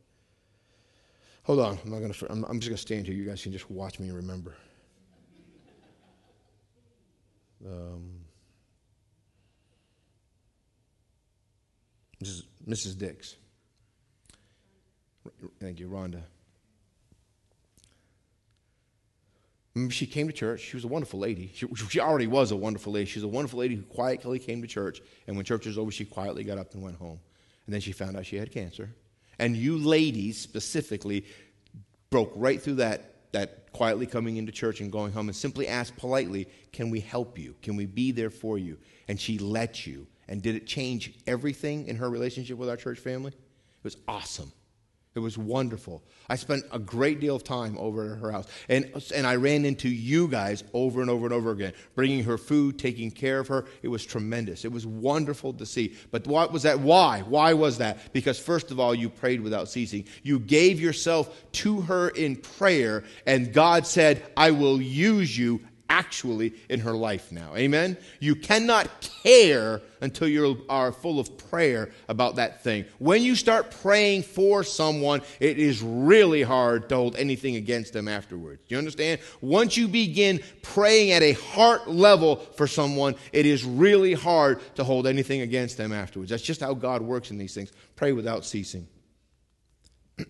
Hold 1.43 1.59
on, 1.59 1.77
I'm 1.83 1.91
not 1.91 1.99
gonna. 1.99 2.13
I'm, 2.29 2.43
I'm 2.45 2.59
just 2.59 2.69
gonna 2.69 2.77
stand 2.77 3.05
here. 3.05 3.15
You 3.15 3.25
guys 3.25 3.43
can 3.43 3.51
just 3.51 3.69
watch 3.69 3.99
me 3.99 4.07
and 4.07 4.15
remember. 4.17 4.55
Um, 7.65 8.24
Mrs. 12.23 12.43
Mrs. 12.67 12.97
Dix. 12.97 13.35
Thank 15.59 15.79
you, 15.79 15.89
Rhonda. 15.89 16.21
Mm, 19.75 19.91
she 19.91 20.05
came 20.05 20.27
to 20.27 20.33
church. 20.33 20.61
She 20.61 20.75
was 20.75 20.85
a 20.85 20.87
wonderful 20.87 21.19
lady. 21.19 21.51
She, 21.53 21.67
she, 21.89 21.99
already 21.99 22.27
was 22.27 22.51
a 22.51 22.55
wonderful 22.55 22.93
lady. 22.93 23.05
She's 23.07 23.23
a 23.23 23.27
wonderful 23.27 23.59
lady 23.59 23.75
who 23.75 23.81
quietly 23.83 24.39
came 24.39 24.61
to 24.61 24.67
church. 24.67 25.01
And 25.27 25.35
when 25.35 25.45
church 25.45 25.65
was 25.65 25.77
over, 25.77 25.91
she 25.91 26.05
quietly 26.05 26.43
got 26.43 26.57
up 26.57 26.73
and 26.73 26.81
went 26.81 26.97
home. 26.97 27.19
And 27.65 27.73
then 27.73 27.81
she 27.81 27.91
found 27.91 28.15
out 28.15 28.25
she 28.25 28.37
had 28.37 28.51
cancer. 28.51 28.89
And 29.37 29.55
you 29.55 29.77
ladies 29.77 30.39
specifically 30.39 31.25
broke 32.09 32.31
right 32.35 32.61
through 32.61 32.75
that, 32.75 33.31
that 33.33 33.73
quietly 33.73 34.05
coming 34.05 34.37
into 34.37 34.53
church 34.53 34.79
and 34.79 34.91
going 34.91 35.11
home 35.11 35.27
and 35.27 35.35
simply 35.35 35.67
asked 35.67 35.97
politely, 35.97 36.47
Can 36.71 36.89
we 36.89 37.01
help 37.01 37.37
you? 37.37 37.55
Can 37.61 37.75
we 37.75 37.85
be 37.85 38.11
there 38.11 38.29
for 38.29 38.57
you? 38.57 38.77
And 39.09 39.19
she 39.19 39.37
let 39.39 39.85
you. 39.85 40.07
And 40.27 40.41
did 40.41 40.55
it 40.55 40.65
change 40.65 41.13
everything 41.27 41.87
in 41.87 41.95
her 41.97 42.09
relationship 42.09 42.57
with 42.57 42.69
our 42.69 42.77
church 42.77 42.99
family? 42.99 43.31
It 43.31 43.83
was 43.83 43.97
awesome. 44.07 44.51
It 45.15 45.19
was 45.19 45.37
wonderful. 45.37 46.03
I 46.27 46.35
spent 46.35 46.65
a 46.73 46.79
great 46.79 47.21
deal 47.21 47.37
of 47.37 47.43
time 47.45 47.77
over 47.77 48.15
at 48.15 48.19
her 48.19 48.31
house. 48.33 48.47
And, 48.67 48.91
and 49.15 49.25
I 49.25 49.37
ran 49.37 49.63
into 49.63 49.87
you 49.87 50.27
guys 50.27 50.65
over 50.73 50.99
and 50.99 51.09
over 51.09 51.25
and 51.25 51.33
over 51.33 51.51
again, 51.51 51.71
bringing 51.95 52.25
her 52.25 52.37
food, 52.37 52.77
taking 52.77 53.11
care 53.11 53.39
of 53.39 53.47
her. 53.47 53.63
It 53.81 53.87
was 53.87 54.05
tremendous. 54.05 54.65
It 54.65 54.73
was 54.73 54.85
wonderful 54.85 55.53
to 55.53 55.65
see. 55.65 55.95
But 56.11 56.27
what 56.27 56.51
was 56.51 56.63
that? 56.63 56.81
Why? 56.81 57.21
Why 57.21 57.53
was 57.53 57.77
that? 57.77 58.11
Because, 58.11 58.37
first 58.37 58.71
of 58.71 58.79
all, 58.79 58.93
you 58.93 59.09
prayed 59.09 59.39
without 59.39 59.69
ceasing. 59.69 60.05
You 60.21 60.37
gave 60.37 60.81
yourself 60.81 61.33
to 61.53 61.79
her 61.81 62.09
in 62.09 62.35
prayer, 62.35 63.05
and 63.25 63.53
God 63.53 63.87
said, 63.87 64.21
I 64.35 64.51
will 64.51 64.81
use 64.81 65.37
you 65.37 65.61
actually 65.89 66.53
in 66.69 66.79
her 66.79 66.93
life 66.93 67.31
now. 67.31 67.55
Amen? 67.55 67.97
You 68.19 68.35
cannot 68.35 68.89
care 69.23 69.81
until 70.01 70.27
you 70.27 70.65
are 70.69 70.91
full 70.91 71.19
of 71.19 71.37
prayer 71.49 71.89
about 72.07 72.35
that 72.35 72.63
thing. 72.63 72.85
When 72.99 73.21
you 73.21 73.35
start 73.35 73.71
praying 73.81 74.23
for 74.23 74.63
someone, 74.63 75.21
it 75.39 75.57
is 75.57 75.81
really 75.81 76.41
hard 76.43 76.89
to 76.89 76.95
hold 76.95 77.15
anything 77.15 77.55
against 77.55 77.93
them 77.93 78.07
afterwards. 78.07 78.61
You 78.67 78.77
understand? 78.77 79.19
Once 79.41 79.77
you 79.77 79.87
begin 79.87 80.41
praying 80.61 81.11
at 81.11 81.21
a 81.21 81.33
heart 81.33 81.87
level 81.89 82.37
for 82.37 82.67
someone, 82.67 83.15
it 83.31 83.45
is 83.45 83.63
really 83.63 84.13
hard 84.13 84.59
to 84.75 84.83
hold 84.83 85.07
anything 85.07 85.41
against 85.41 85.77
them 85.77 85.91
afterwards. 85.91 86.29
That's 86.29 86.43
just 86.43 86.61
how 86.61 86.73
God 86.73 87.01
works 87.01 87.31
in 87.31 87.37
these 87.37 87.53
things. 87.53 87.71
Pray 87.95 88.11
without 88.11 88.45
ceasing. 88.45 88.87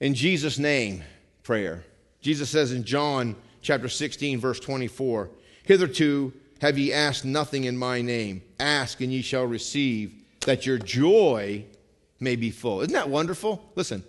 in 0.00 0.14
Jesus' 0.14 0.58
name, 0.58 1.02
prayer. 1.42 1.84
Jesus 2.24 2.48
says 2.48 2.72
in 2.72 2.84
John 2.84 3.36
chapter 3.60 3.86
16, 3.86 4.40
verse 4.40 4.58
24, 4.58 5.28
Hitherto 5.64 6.32
have 6.62 6.78
ye 6.78 6.90
asked 6.90 7.26
nothing 7.26 7.64
in 7.64 7.76
my 7.76 8.00
name. 8.00 8.40
Ask 8.58 9.02
and 9.02 9.12
ye 9.12 9.20
shall 9.20 9.44
receive, 9.44 10.14
that 10.40 10.64
your 10.64 10.78
joy 10.78 11.66
may 12.20 12.36
be 12.36 12.50
full. 12.50 12.80
Isn't 12.80 12.94
that 12.94 13.10
wonderful? 13.10 13.70
Listen, 13.74 14.02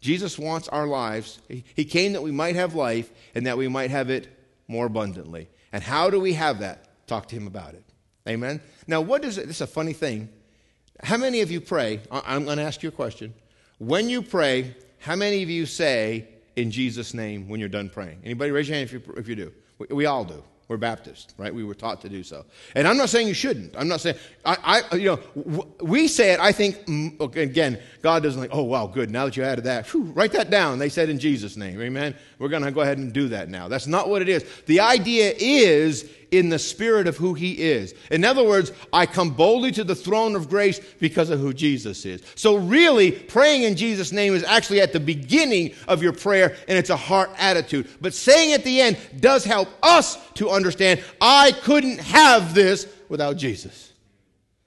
Jesus 0.00 0.36
wants 0.36 0.66
our 0.66 0.88
lives. 0.88 1.38
He 1.48 1.84
came 1.84 2.14
that 2.14 2.22
we 2.24 2.32
might 2.32 2.56
have 2.56 2.74
life 2.74 3.08
and 3.36 3.46
that 3.46 3.56
we 3.56 3.68
might 3.68 3.92
have 3.92 4.10
it 4.10 4.26
more 4.66 4.86
abundantly. 4.86 5.48
And 5.72 5.80
how 5.80 6.10
do 6.10 6.18
we 6.18 6.32
have 6.32 6.58
that? 6.58 6.88
talk 7.06 7.28
to 7.28 7.36
him 7.36 7.46
about 7.46 7.74
it. 7.74 7.84
Amen. 8.28 8.60
Now, 8.88 9.00
what 9.00 9.22
does 9.22 9.38
it? 9.38 9.46
This 9.46 9.58
is 9.58 9.62
a 9.62 9.66
funny 9.68 9.92
thing. 9.92 10.28
How 11.02 11.16
many 11.16 11.40
of 11.40 11.52
you 11.52 11.60
pray? 11.60 12.00
I'm 12.10 12.44
going 12.44 12.58
to 12.58 12.64
ask 12.64 12.82
you 12.82 12.88
a 12.88 12.92
question. 12.92 13.32
When 13.78 14.08
you 14.08 14.22
pray, 14.22 14.76
how 14.98 15.14
many 15.16 15.42
of 15.44 15.50
you 15.50 15.66
say 15.66 16.28
in 16.60 16.70
Jesus' 16.70 17.14
name 17.14 17.48
when 17.48 17.60
you're 17.60 17.68
done 17.68 17.88
praying? 17.88 18.20
Anybody 18.24 18.50
raise 18.50 18.68
your 18.68 18.76
hand 18.76 18.90
if 18.90 18.92
you, 18.92 19.14
if 19.16 19.28
you 19.28 19.36
do? 19.36 19.52
We, 19.78 19.86
we 19.90 20.06
all 20.06 20.24
do. 20.24 20.42
We're 20.70 20.76
Baptist, 20.76 21.34
right? 21.36 21.52
We 21.52 21.64
were 21.64 21.74
taught 21.74 22.00
to 22.02 22.08
do 22.08 22.22
so. 22.22 22.44
And 22.76 22.86
I'm 22.86 22.96
not 22.96 23.08
saying 23.08 23.26
you 23.26 23.34
shouldn't. 23.34 23.74
I'm 23.76 23.88
not 23.88 24.00
saying, 24.00 24.16
I, 24.44 24.82
I 24.92 24.94
you 24.94 25.06
know, 25.06 25.66
we 25.80 26.06
say 26.06 26.30
it, 26.30 26.38
I 26.38 26.52
think, 26.52 26.86
mm, 26.86 27.36
again, 27.36 27.80
God 28.02 28.22
doesn't 28.22 28.40
like, 28.40 28.50
oh, 28.52 28.62
wow, 28.62 28.86
good. 28.86 29.10
Now 29.10 29.24
that 29.24 29.36
you 29.36 29.42
added 29.42 29.64
that, 29.64 29.88
whew, 29.88 30.04
write 30.04 30.30
that 30.30 30.48
down. 30.48 30.78
They 30.78 30.88
said 30.88 31.08
in 31.08 31.18
Jesus' 31.18 31.56
name, 31.56 31.82
amen. 31.82 32.14
We're 32.38 32.50
going 32.50 32.62
to 32.62 32.70
go 32.70 32.82
ahead 32.82 32.98
and 32.98 33.12
do 33.12 33.26
that 33.30 33.48
now. 33.48 33.66
That's 33.66 33.88
not 33.88 34.08
what 34.08 34.22
it 34.22 34.28
is. 34.28 34.44
The 34.66 34.78
idea 34.78 35.34
is 35.36 36.08
in 36.30 36.48
the 36.48 36.58
spirit 36.58 37.06
of 37.06 37.16
who 37.16 37.34
he 37.34 37.52
is. 37.52 37.94
In 38.10 38.24
other 38.24 38.44
words, 38.44 38.72
I 38.92 39.06
come 39.06 39.30
boldly 39.30 39.72
to 39.72 39.84
the 39.84 39.94
throne 39.94 40.36
of 40.36 40.48
grace 40.48 40.80
because 40.98 41.30
of 41.30 41.40
who 41.40 41.52
Jesus 41.52 42.04
is. 42.04 42.22
So, 42.34 42.56
really, 42.56 43.12
praying 43.12 43.62
in 43.64 43.76
Jesus' 43.76 44.12
name 44.12 44.34
is 44.34 44.44
actually 44.44 44.80
at 44.80 44.92
the 44.92 45.00
beginning 45.00 45.74
of 45.88 46.02
your 46.02 46.12
prayer 46.12 46.56
and 46.68 46.78
it's 46.78 46.90
a 46.90 46.96
heart 46.96 47.30
attitude. 47.38 47.88
But 48.00 48.14
saying 48.14 48.52
at 48.52 48.64
the 48.64 48.80
end 48.80 48.98
does 49.18 49.44
help 49.44 49.68
us 49.82 50.18
to 50.34 50.50
understand 50.50 51.02
I 51.20 51.52
couldn't 51.52 52.00
have 52.00 52.54
this 52.54 52.86
without 53.08 53.36
Jesus. 53.36 53.92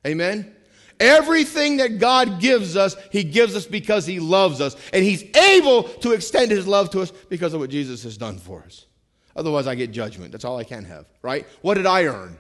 Amen? 0.05 0.53
Everything 0.99 1.77
that 1.77 1.99
God 1.99 2.39
gives 2.39 2.77
us, 2.77 2.95
He 3.11 3.23
gives 3.23 3.55
us 3.55 3.65
because 3.65 4.05
He 4.05 4.19
loves 4.19 4.61
us. 4.61 4.75
And 4.93 5.03
He's 5.03 5.23
able 5.35 5.83
to 5.83 6.11
extend 6.11 6.51
His 6.51 6.67
love 6.67 6.91
to 6.91 7.01
us 7.01 7.11
because 7.29 7.53
of 7.53 7.59
what 7.59 7.69
Jesus 7.69 8.03
has 8.03 8.17
done 8.17 8.37
for 8.37 8.63
us. 8.63 8.85
Otherwise, 9.35 9.67
I 9.67 9.75
get 9.75 9.91
judgment. 9.91 10.31
That's 10.31 10.45
all 10.45 10.57
I 10.57 10.63
can 10.63 10.85
have, 10.85 11.05
right? 11.21 11.47
What 11.61 11.75
did 11.75 11.85
I 11.85 12.05
earn? 12.05 12.37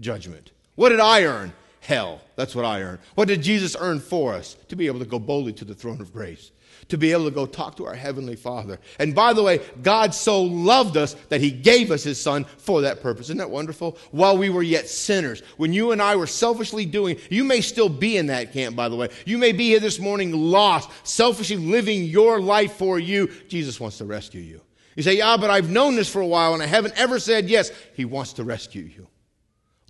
Judgment. 0.00 0.50
What 0.74 0.90
did 0.90 1.00
I 1.00 1.24
earn? 1.24 1.52
Hell. 1.80 2.20
That's 2.36 2.54
what 2.54 2.64
I 2.64 2.82
earned. 2.82 2.98
What 3.14 3.28
did 3.28 3.42
Jesus 3.42 3.76
earn 3.78 4.00
for 4.00 4.34
us? 4.34 4.56
To 4.68 4.76
be 4.76 4.86
able 4.86 4.98
to 4.98 5.06
go 5.06 5.18
boldly 5.18 5.52
to 5.54 5.64
the 5.64 5.74
throne 5.74 6.00
of 6.00 6.12
grace, 6.12 6.52
to 6.88 6.98
be 6.98 7.12
able 7.12 7.24
to 7.24 7.30
go 7.30 7.46
talk 7.46 7.76
to 7.76 7.86
our 7.86 7.94
Heavenly 7.94 8.36
Father. 8.36 8.78
And 8.98 9.14
by 9.14 9.32
the 9.32 9.42
way, 9.42 9.60
God 9.82 10.14
so 10.14 10.42
loved 10.42 10.98
us 10.98 11.14
that 11.30 11.40
He 11.40 11.50
gave 11.50 11.90
us 11.90 12.02
His 12.02 12.20
Son 12.20 12.44
for 12.44 12.82
that 12.82 13.02
purpose. 13.02 13.26
Isn't 13.26 13.38
that 13.38 13.50
wonderful? 13.50 13.96
While 14.10 14.36
we 14.36 14.50
were 14.50 14.62
yet 14.62 14.88
sinners, 14.88 15.42
when 15.56 15.72
you 15.72 15.92
and 15.92 16.02
I 16.02 16.16
were 16.16 16.26
selfishly 16.26 16.84
doing, 16.84 17.18
you 17.30 17.44
may 17.44 17.62
still 17.62 17.88
be 17.88 18.18
in 18.18 18.26
that 18.26 18.52
camp, 18.52 18.76
by 18.76 18.90
the 18.90 18.96
way. 18.96 19.08
You 19.24 19.38
may 19.38 19.52
be 19.52 19.68
here 19.68 19.80
this 19.80 19.98
morning 19.98 20.32
lost, 20.32 20.90
selfishly 21.02 21.56
living 21.56 22.04
your 22.04 22.40
life 22.40 22.74
for 22.74 22.98
you. 22.98 23.28
Jesus 23.48 23.80
wants 23.80 23.98
to 23.98 24.04
rescue 24.04 24.42
you. 24.42 24.60
You 24.96 25.02
say, 25.02 25.16
Yeah, 25.16 25.36
but 25.36 25.50
I've 25.50 25.70
known 25.70 25.96
this 25.96 26.08
for 26.08 26.20
a 26.20 26.26
while 26.26 26.54
and 26.54 26.62
I 26.62 26.66
haven't 26.66 26.94
ever 26.96 27.18
said 27.18 27.48
yes. 27.48 27.70
He 27.94 28.04
wants 28.04 28.34
to 28.34 28.44
rescue 28.44 28.82
you. 28.82 29.06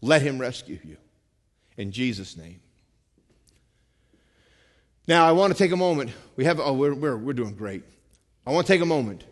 Let 0.02 0.22
him 0.22 0.38
rescue 0.38 0.78
you. 0.82 0.96
In 1.76 1.92
Jesus' 1.92 2.36
name. 2.36 2.60
Now, 5.06 5.26
I 5.26 5.32
want 5.32 5.52
to 5.52 5.58
take 5.58 5.72
a 5.72 5.76
moment. 5.76 6.12
We 6.36 6.44
have, 6.44 6.60
oh, 6.60 6.72
we're, 6.72 6.94
we're, 6.94 7.16
we're 7.16 7.32
doing 7.32 7.54
great. 7.54 7.82
I 8.46 8.52
want 8.52 8.66
to 8.66 8.72
take 8.72 8.82
a 8.82 8.86
moment. 8.86 9.24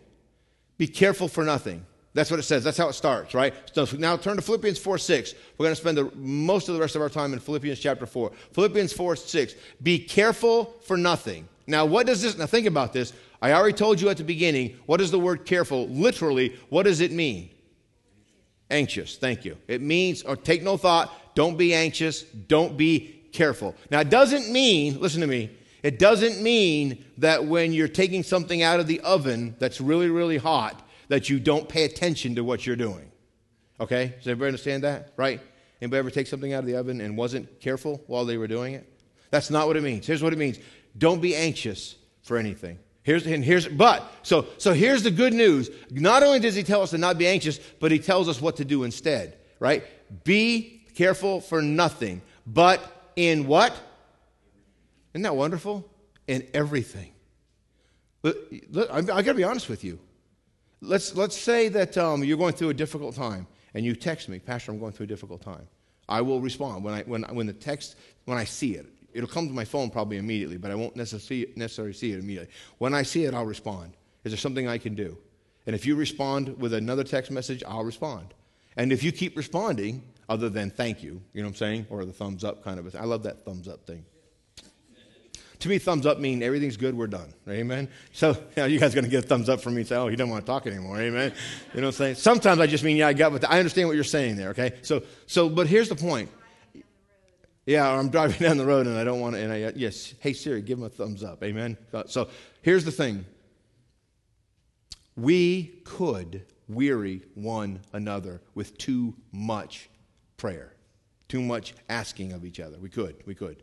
Be 0.77 0.87
careful 0.87 1.27
for 1.27 1.43
nothing. 1.43 1.85
That's 2.13 2.31
what 2.31 2.39
it 2.39 2.43
says. 2.43 2.63
That's 2.63 2.77
how 2.77 2.89
it 2.89 2.93
starts, 2.93 3.33
right? 3.33 3.53
So 3.73 3.85
now 3.97 4.17
turn 4.17 4.35
to 4.35 4.41
Philippians 4.41 4.79
4 4.79 4.97
6. 4.97 5.35
We're 5.57 5.65
going 5.65 5.75
to 5.75 5.79
spend 5.79 5.97
the, 5.97 6.11
most 6.15 6.67
of 6.67 6.75
the 6.75 6.81
rest 6.81 6.95
of 6.95 7.01
our 7.01 7.09
time 7.09 7.33
in 7.33 7.39
Philippians 7.39 7.79
chapter 7.79 8.05
4. 8.05 8.31
Philippians 8.53 8.93
4 8.93 9.15
6. 9.15 9.55
Be 9.81 9.99
careful 9.99 10.65
for 10.81 10.97
nothing. 10.97 11.47
Now, 11.69 11.85
what 11.85 12.07
does 12.07 12.21
this, 12.21 12.37
now 12.37 12.47
think 12.47 12.65
about 12.65 12.93
this. 12.93 13.13
I 13.41 13.53
already 13.53 13.77
told 13.77 14.01
you 14.01 14.09
at 14.09 14.17
the 14.17 14.23
beginning, 14.23 14.77
what 14.85 14.97
does 14.97 15.11
the 15.11 15.19
word 15.19 15.45
careful, 15.45 15.87
literally, 15.87 16.57
what 16.69 16.83
does 16.83 16.99
it 16.99 17.11
mean? 17.11 17.51
Anxious, 18.69 19.17
thank 19.17 19.45
you. 19.45 19.57
It 19.67 19.81
means, 19.81 20.23
or 20.23 20.35
take 20.35 20.63
no 20.63 20.77
thought, 20.77 21.13
don't 21.35 21.57
be 21.57 21.73
anxious, 21.73 22.23
don't 22.23 22.75
be 22.75 23.21
careful. 23.31 23.75
Now, 23.91 23.99
it 23.99 24.09
doesn't 24.09 24.51
mean, 24.51 24.99
listen 24.99 25.21
to 25.21 25.27
me, 25.27 25.51
it 25.83 25.99
doesn't 25.99 26.41
mean 26.41 27.05
that 27.19 27.45
when 27.45 27.71
you're 27.71 27.87
taking 27.87 28.23
something 28.23 28.61
out 28.61 28.79
of 28.79 28.87
the 28.87 28.99
oven 29.01 29.55
that's 29.59 29.79
really, 29.79 30.09
really 30.09 30.37
hot, 30.37 30.85
that 31.07 31.29
you 31.29 31.39
don't 31.39 31.69
pay 31.69 31.85
attention 31.85 32.35
to 32.35 32.43
what 32.43 32.65
you're 32.65 32.75
doing. 32.75 33.11
Okay? 33.79 34.15
Does 34.17 34.27
everybody 34.27 34.49
understand 34.49 34.83
that? 34.83 35.13
Right? 35.15 35.39
Anybody 35.81 35.99
ever 35.99 36.11
take 36.11 36.27
something 36.27 36.51
out 36.51 36.59
of 36.59 36.65
the 36.65 36.75
oven 36.75 36.99
and 36.99 37.15
wasn't 37.15 37.61
careful 37.61 38.03
while 38.07 38.25
they 38.25 38.37
were 38.37 38.47
doing 38.47 38.73
it? 38.73 38.91
That's 39.31 39.49
not 39.49 39.67
what 39.67 39.77
it 39.77 39.83
means. 39.83 40.07
Here's 40.07 40.23
what 40.23 40.33
it 40.33 40.39
means 40.39 40.59
don't 40.97 41.21
be 41.21 41.35
anxious 41.35 41.95
for 42.23 42.37
anything. 42.37 42.79
Here's, 43.03 43.25
and 43.25 43.43
here's, 43.43 43.67
but, 43.67 44.03
so, 44.23 44.47
so 44.57 44.73
here's 44.73 45.03
the 45.03 45.11
good 45.11 45.33
news. 45.33 45.69
Not 45.89 46.21
only 46.21 46.39
does 46.39 46.53
he 46.53 46.63
tell 46.63 46.81
us 46.81 46.91
to 46.91 46.97
not 46.97 47.17
be 47.17 47.27
anxious, 47.27 47.59
but 47.79 47.91
he 47.91 47.99
tells 47.99 48.27
us 48.27 48.41
what 48.41 48.57
to 48.57 48.65
do 48.65 48.83
instead, 48.83 49.37
right? 49.59 49.83
Be 50.23 50.83
careful 50.95 51.41
for 51.41 51.61
nothing, 51.61 52.21
but 52.45 53.11
in 53.15 53.47
what? 53.47 53.73
Isn't 55.13 55.23
that 55.23 55.35
wonderful? 55.35 55.89
In 56.27 56.45
everything. 56.53 57.11
But, 58.21 58.37
look, 58.69 58.89
I, 58.91 58.97
I 58.97 59.01
got 59.01 59.23
to 59.23 59.33
be 59.33 59.43
honest 59.43 59.69
with 59.69 59.83
you. 59.83 59.97
Let's, 60.81 61.15
let's 61.15 61.37
say 61.37 61.69
that 61.69 61.97
um, 61.97 62.23
you're 62.23 62.37
going 62.37 62.53
through 62.53 62.69
a 62.69 62.73
difficult 62.73 63.15
time 63.15 63.47
and 63.73 63.85
you 63.85 63.95
text 63.95 64.29
me, 64.29 64.39
Pastor, 64.39 64.71
I'm 64.71 64.79
going 64.79 64.91
through 64.91 65.05
a 65.05 65.07
difficult 65.07 65.41
time. 65.41 65.67
I 66.07 66.21
will 66.21 66.41
respond 66.41 66.83
when, 66.83 66.93
I, 66.93 67.01
when, 67.03 67.23
when 67.23 67.47
the 67.47 67.53
text, 67.53 67.95
when 68.25 68.37
I 68.37 68.43
see 68.43 68.75
it. 68.75 68.85
It'll 69.13 69.29
come 69.29 69.47
to 69.47 69.53
my 69.53 69.65
phone 69.65 69.89
probably 69.89 70.17
immediately, 70.17 70.57
but 70.57 70.71
I 70.71 70.75
won't 70.75 70.95
necessarily 70.95 71.93
see 71.93 72.11
it 72.11 72.19
immediately. 72.19 72.53
When 72.77 72.93
I 72.93 73.03
see 73.03 73.25
it, 73.25 73.33
I'll 73.33 73.45
respond. 73.45 73.93
Is 74.23 74.31
there 74.31 74.37
something 74.37 74.67
I 74.67 74.77
can 74.77 74.95
do? 74.95 75.17
And 75.65 75.75
if 75.75 75.85
you 75.85 75.95
respond 75.95 76.59
with 76.59 76.73
another 76.73 77.03
text 77.03 77.31
message, 77.31 77.63
I'll 77.67 77.83
respond. 77.83 78.33
And 78.77 78.91
if 78.91 79.03
you 79.03 79.11
keep 79.11 79.35
responding, 79.35 80.03
other 80.29 80.49
than 80.49 80.69
thank 80.69 81.03
you, 81.03 81.21
you 81.33 81.41
know 81.41 81.47
what 81.47 81.53
I'm 81.53 81.55
saying? 81.55 81.87
Or 81.89 82.05
the 82.05 82.13
thumbs 82.13 82.43
up 82.43 82.63
kind 82.63 82.79
of. 82.79 82.95
I 82.95 83.05
love 83.05 83.23
that 83.23 83.43
thumbs 83.43 83.67
up 83.67 83.85
thing. 83.85 84.05
To 85.59 85.67
me, 85.67 85.77
thumbs 85.77 86.05
up 86.05 86.19
mean 86.19 86.41
everything's 86.41 86.77
good, 86.77 86.95
we're 86.95 87.07
done. 87.07 87.33
Amen? 87.49 87.89
So, 88.13 88.29
you, 88.31 88.37
know, 88.55 88.65
you 88.65 88.79
guys 88.79 88.93
to 88.93 89.01
get 89.01 89.25
a 89.25 89.27
thumbs 89.27 89.49
up 89.49 89.59
from 89.59 89.75
me 89.75 89.81
and 89.81 89.87
say, 89.87 89.95
oh, 89.97 90.07
he 90.07 90.15
doesn't 90.15 90.31
want 90.31 90.45
to 90.45 90.49
talk 90.49 90.67
anymore. 90.67 91.01
Amen? 91.01 91.33
You 91.73 91.81
know 91.81 91.87
what 91.87 91.95
I'm 91.95 91.97
saying? 91.97 92.15
Sometimes 92.15 92.61
I 92.61 92.67
just 92.67 92.83
mean, 92.83 92.95
yeah, 92.95 93.07
I 93.07 93.13
got 93.13 93.41
the, 93.41 93.51
I 93.51 93.57
understand 93.57 93.89
what 93.89 93.95
you're 93.95 94.05
saying 94.05 94.37
there, 94.37 94.49
okay? 94.49 94.75
So, 94.83 95.03
so, 95.25 95.49
but 95.49 95.67
here's 95.67 95.89
the 95.89 95.95
point. 95.95 96.29
Yeah, 97.69 97.87
I'm 97.87 98.09
driving 98.09 98.39
down 98.47 98.57
the 98.57 98.65
road 98.65 98.87
and 98.87 98.97
I 98.97 99.03
don't 99.03 99.19
want 99.19 99.35
to, 99.35 99.41
and 99.43 99.53
I, 99.53 99.71
yes, 99.75 100.15
hey 100.21 100.33
Siri, 100.33 100.63
give 100.63 100.79
him 100.79 100.85
a 100.85 100.89
thumbs 100.89 101.23
up. 101.23 101.43
Amen. 101.43 101.77
Uh, 101.93 102.03
so 102.07 102.29
here's 102.63 102.83
the 102.83 102.91
thing 102.91 103.25
we 105.15 105.79
could 105.85 106.47
weary 106.67 107.21
one 107.35 107.81
another 107.93 108.41
with 108.55 108.75
too 108.79 109.13
much 109.31 109.87
prayer, 110.35 110.73
too 111.27 111.43
much 111.43 111.75
asking 111.89 112.33
of 112.33 112.43
each 112.43 112.59
other. 112.59 112.79
We 112.79 112.89
could, 112.89 113.17
we 113.27 113.35
could. 113.35 113.61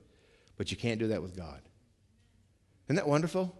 But 0.57 0.71
you 0.71 0.77
can't 0.77 1.01
do 1.01 1.09
that 1.09 1.21
with 1.21 1.37
God. 1.37 1.61
Isn't 2.87 2.97
that 2.97 3.09
wonderful? 3.09 3.59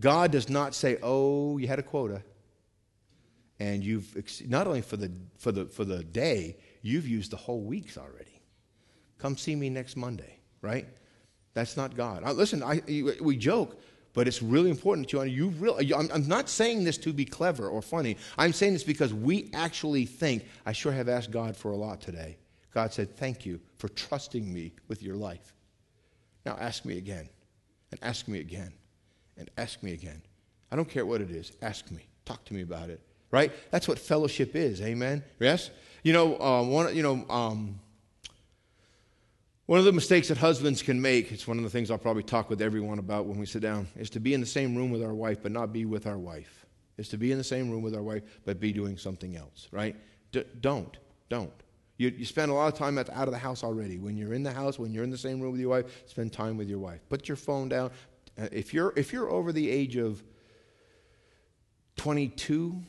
God 0.00 0.32
does 0.32 0.48
not 0.48 0.74
say, 0.74 0.98
oh, 1.00 1.58
you 1.58 1.68
had 1.68 1.78
a 1.78 1.84
quota. 1.84 2.24
And 3.60 3.84
you've, 3.84 4.48
not 4.48 4.66
only 4.66 4.80
for 4.80 4.96
the, 4.96 5.12
for 5.38 5.52
the, 5.52 5.66
for 5.66 5.84
the 5.84 6.02
day, 6.02 6.56
you've 6.82 7.06
used 7.06 7.30
the 7.30 7.36
whole 7.36 7.62
week's 7.62 7.96
already. 7.96 8.33
Come 9.24 9.38
see 9.38 9.56
me 9.56 9.70
next 9.70 9.96
Monday, 9.96 10.36
right? 10.60 10.86
That's 11.54 11.78
not 11.78 11.96
God. 11.96 12.22
listen, 12.36 12.62
I, 12.62 12.82
we 13.22 13.38
joke, 13.38 13.80
but 14.12 14.28
it's 14.28 14.42
really 14.42 14.68
important 14.68 15.08
to 15.08 15.24
you. 15.24 15.48
You 15.80 15.96
I'm, 15.96 16.10
I'm 16.12 16.28
not 16.28 16.50
saying 16.50 16.84
this 16.84 16.98
to 16.98 17.12
be 17.14 17.24
clever 17.24 17.66
or 17.66 17.80
funny. 17.80 18.18
I'm 18.36 18.52
saying 18.52 18.74
this 18.74 18.84
because 18.84 19.14
we 19.14 19.48
actually 19.54 20.04
think, 20.04 20.44
I 20.66 20.72
sure 20.72 20.92
have 20.92 21.08
asked 21.08 21.30
God 21.30 21.56
for 21.56 21.70
a 21.70 21.74
lot 21.74 22.02
today. 22.02 22.36
God 22.74 22.92
said, 22.92 23.16
Thank 23.16 23.46
you 23.46 23.60
for 23.78 23.88
trusting 23.88 24.52
me 24.52 24.74
with 24.88 25.02
your 25.02 25.16
life. 25.16 25.54
Now 26.44 26.58
ask 26.60 26.84
me 26.84 26.98
again, 26.98 27.26
and 27.92 28.00
ask 28.02 28.28
me 28.28 28.40
again, 28.40 28.74
and 29.38 29.50
ask 29.56 29.82
me 29.82 29.94
again. 29.94 30.20
I 30.70 30.76
don't 30.76 30.90
care 30.90 31.06
what 31.06 31.22
it 31.22 31.30
is. 31.30 31.50
Ask 31.62 31.90
me. 31.90 32.08
Talk 32.26 32.44
to 32.44 32.52
me 32.52 32.60
about 32.60 32.90
it. 32.90 33.00
Right? 33.30 33.52
That's 33.70 33.88
what 33.88 33.98
fellowship 33.98 34.54
is. 34.54 34.82
Amen? 34.82 35.24
Yes? 35.40 35.70
You 36.02 36.12
know, 36.12 36.38
um, 36.40 36.70
one, 36.70 36.94
you 36.94 37.02
know 37.02 37.24
um, 37.30 37.80
one 39.66 39.78
of 39.78 39.84
the 39.86 39.92
mistakes 39.92 40.28
that 40.28 40.38
husbands 40.38 40.82
can 40.82 41.00
make, 41.00 41.32
it's 41.32 41.48
one 41.48 41.56
of 41.56 41.64
the 41.64 41.70
things 41.70 41.90
I'll 41.90 41.98
probably 41.98 42.22
talk 42.22 42.50
with 42.50 42.60
everyone 42.60 42.98
about 42.98 43.26
when 43.26 43.38
we 43.38 43.46
sit 43.46 43.62
down, 43.62 43.88
is 43.96 44.10
to 44.10 44.20
be 44.20 44.34
in 44.34 44.40
the 44.40 44.46
same 44.46 44.76
room 44.76 44.90
with 44.90 45.02
our 45.02 45.14
wife 45.14 45.38
but 45.42 45.52
not 45.52 45.72
be 45.72 45.84
with 45.84 46.06
our 46.06 46.18
wife. 46.18 46.66
Is 46.96 47.08
to 47.08 47.16
be 47.16 47.32
in 47.32 47.38
the 47.38 47.44
same 47.44 47.70
room 47.70 47.82
with 47.82 47.94
our 47.94 48.02
wife 48.02 48.22
but 48.44 48.60
be 48.60 48.72
doing 48.72 48.98
something 48.98 49.36
else, 49.36 49.68
right? 49.72 49.96
D- 50.32 50.44
don't. 50.60 50.96
Don't. 51.28 51.52
You, 51.96 52.08
you 52.08 52.24
spend 52.24 52.50
a 52.50 52.54
lot 52.54 52.72
of 52.72 52.78
time 52.78 52.98
out 52.98 53.08
of 53.08 53.30
the 53.30 53.38
house 53.38 53.64
already. 53.64 53.98
When 53.98 54.16
you're 54.16 54.34
in 54.34 54.42
the 54.42 54.52
house, 54.52 54.78
when 54.78 54.92
you're 54.92 55.04
in 55.04 55.10
the 55.10 55.18
same 55.18 55.40
room 55.40 55.52
with 55.52 55.60
your 55.60 55.70
wife, 55.70 56.04
spend 56.06 56.32
time 56.32 56.56
with 56.56 56.68
your 56.68 56.78
wife. 56.78 57.00
Put 57.08 57.28
your 57.28 57.36
phone 57.36 57.68
down. 57.68 57.90
Uh, 58.38 58.48
if, 58.52 58.74
you're, 58.74 58.92
if 58.96 59.12
you're 59.12 59.30
over 59.30 59.52
the 59.52 59.70
age 59.70 59.96
of 59.96 60.22
22, 61.96 62.82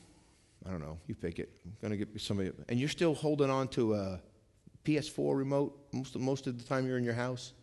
I 0.65 0.71
don't 0.71 0.81
know, 0.81 0.97
you 1.07 1.15
pick 1.15 1.39
it. 1.39 1.51
I'm 1.63 1.77
going 1.81 1.91
to 1.91 2.05
get 2.05 2.19
somebody, 2.19 2.51
and 2.67 2.79
you're 2.79 2.89
still 2.89 3.13
holding 3.13 3.51
on 3.51 3.67
to 3.69 3.93
a 3.93 4.21
PS4 4.85 5.37
remote 5.37 5.77
most, 5.91 6.15
most 6.17 6.47
of 6.47 6.57
the 6.57 6.63
time 6.63 6.87
you're 6.87 6.97
in 6.97 7.03
your 7.03 7.13
house, 7.13 7.53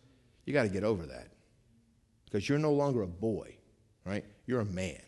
you 0.45 0.53
got 0.53 0.63
to 0.63 0.69
get 0.69 0.83
over 0.83 1.05
that. 1.05 1.29
Because 2.25 2.47
you're 2.47 2.59
no 2.59 2.73
longer 2.73 3.01
a 3.03 3.07
boy, 3.07 3.55
right? 4.05 4.25
You're 4.45 4.61
a 4.61 4.65
man. 4.65 5.01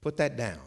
Put 0.00 0.16
that 0.18 0.36
down. 0.36 0.60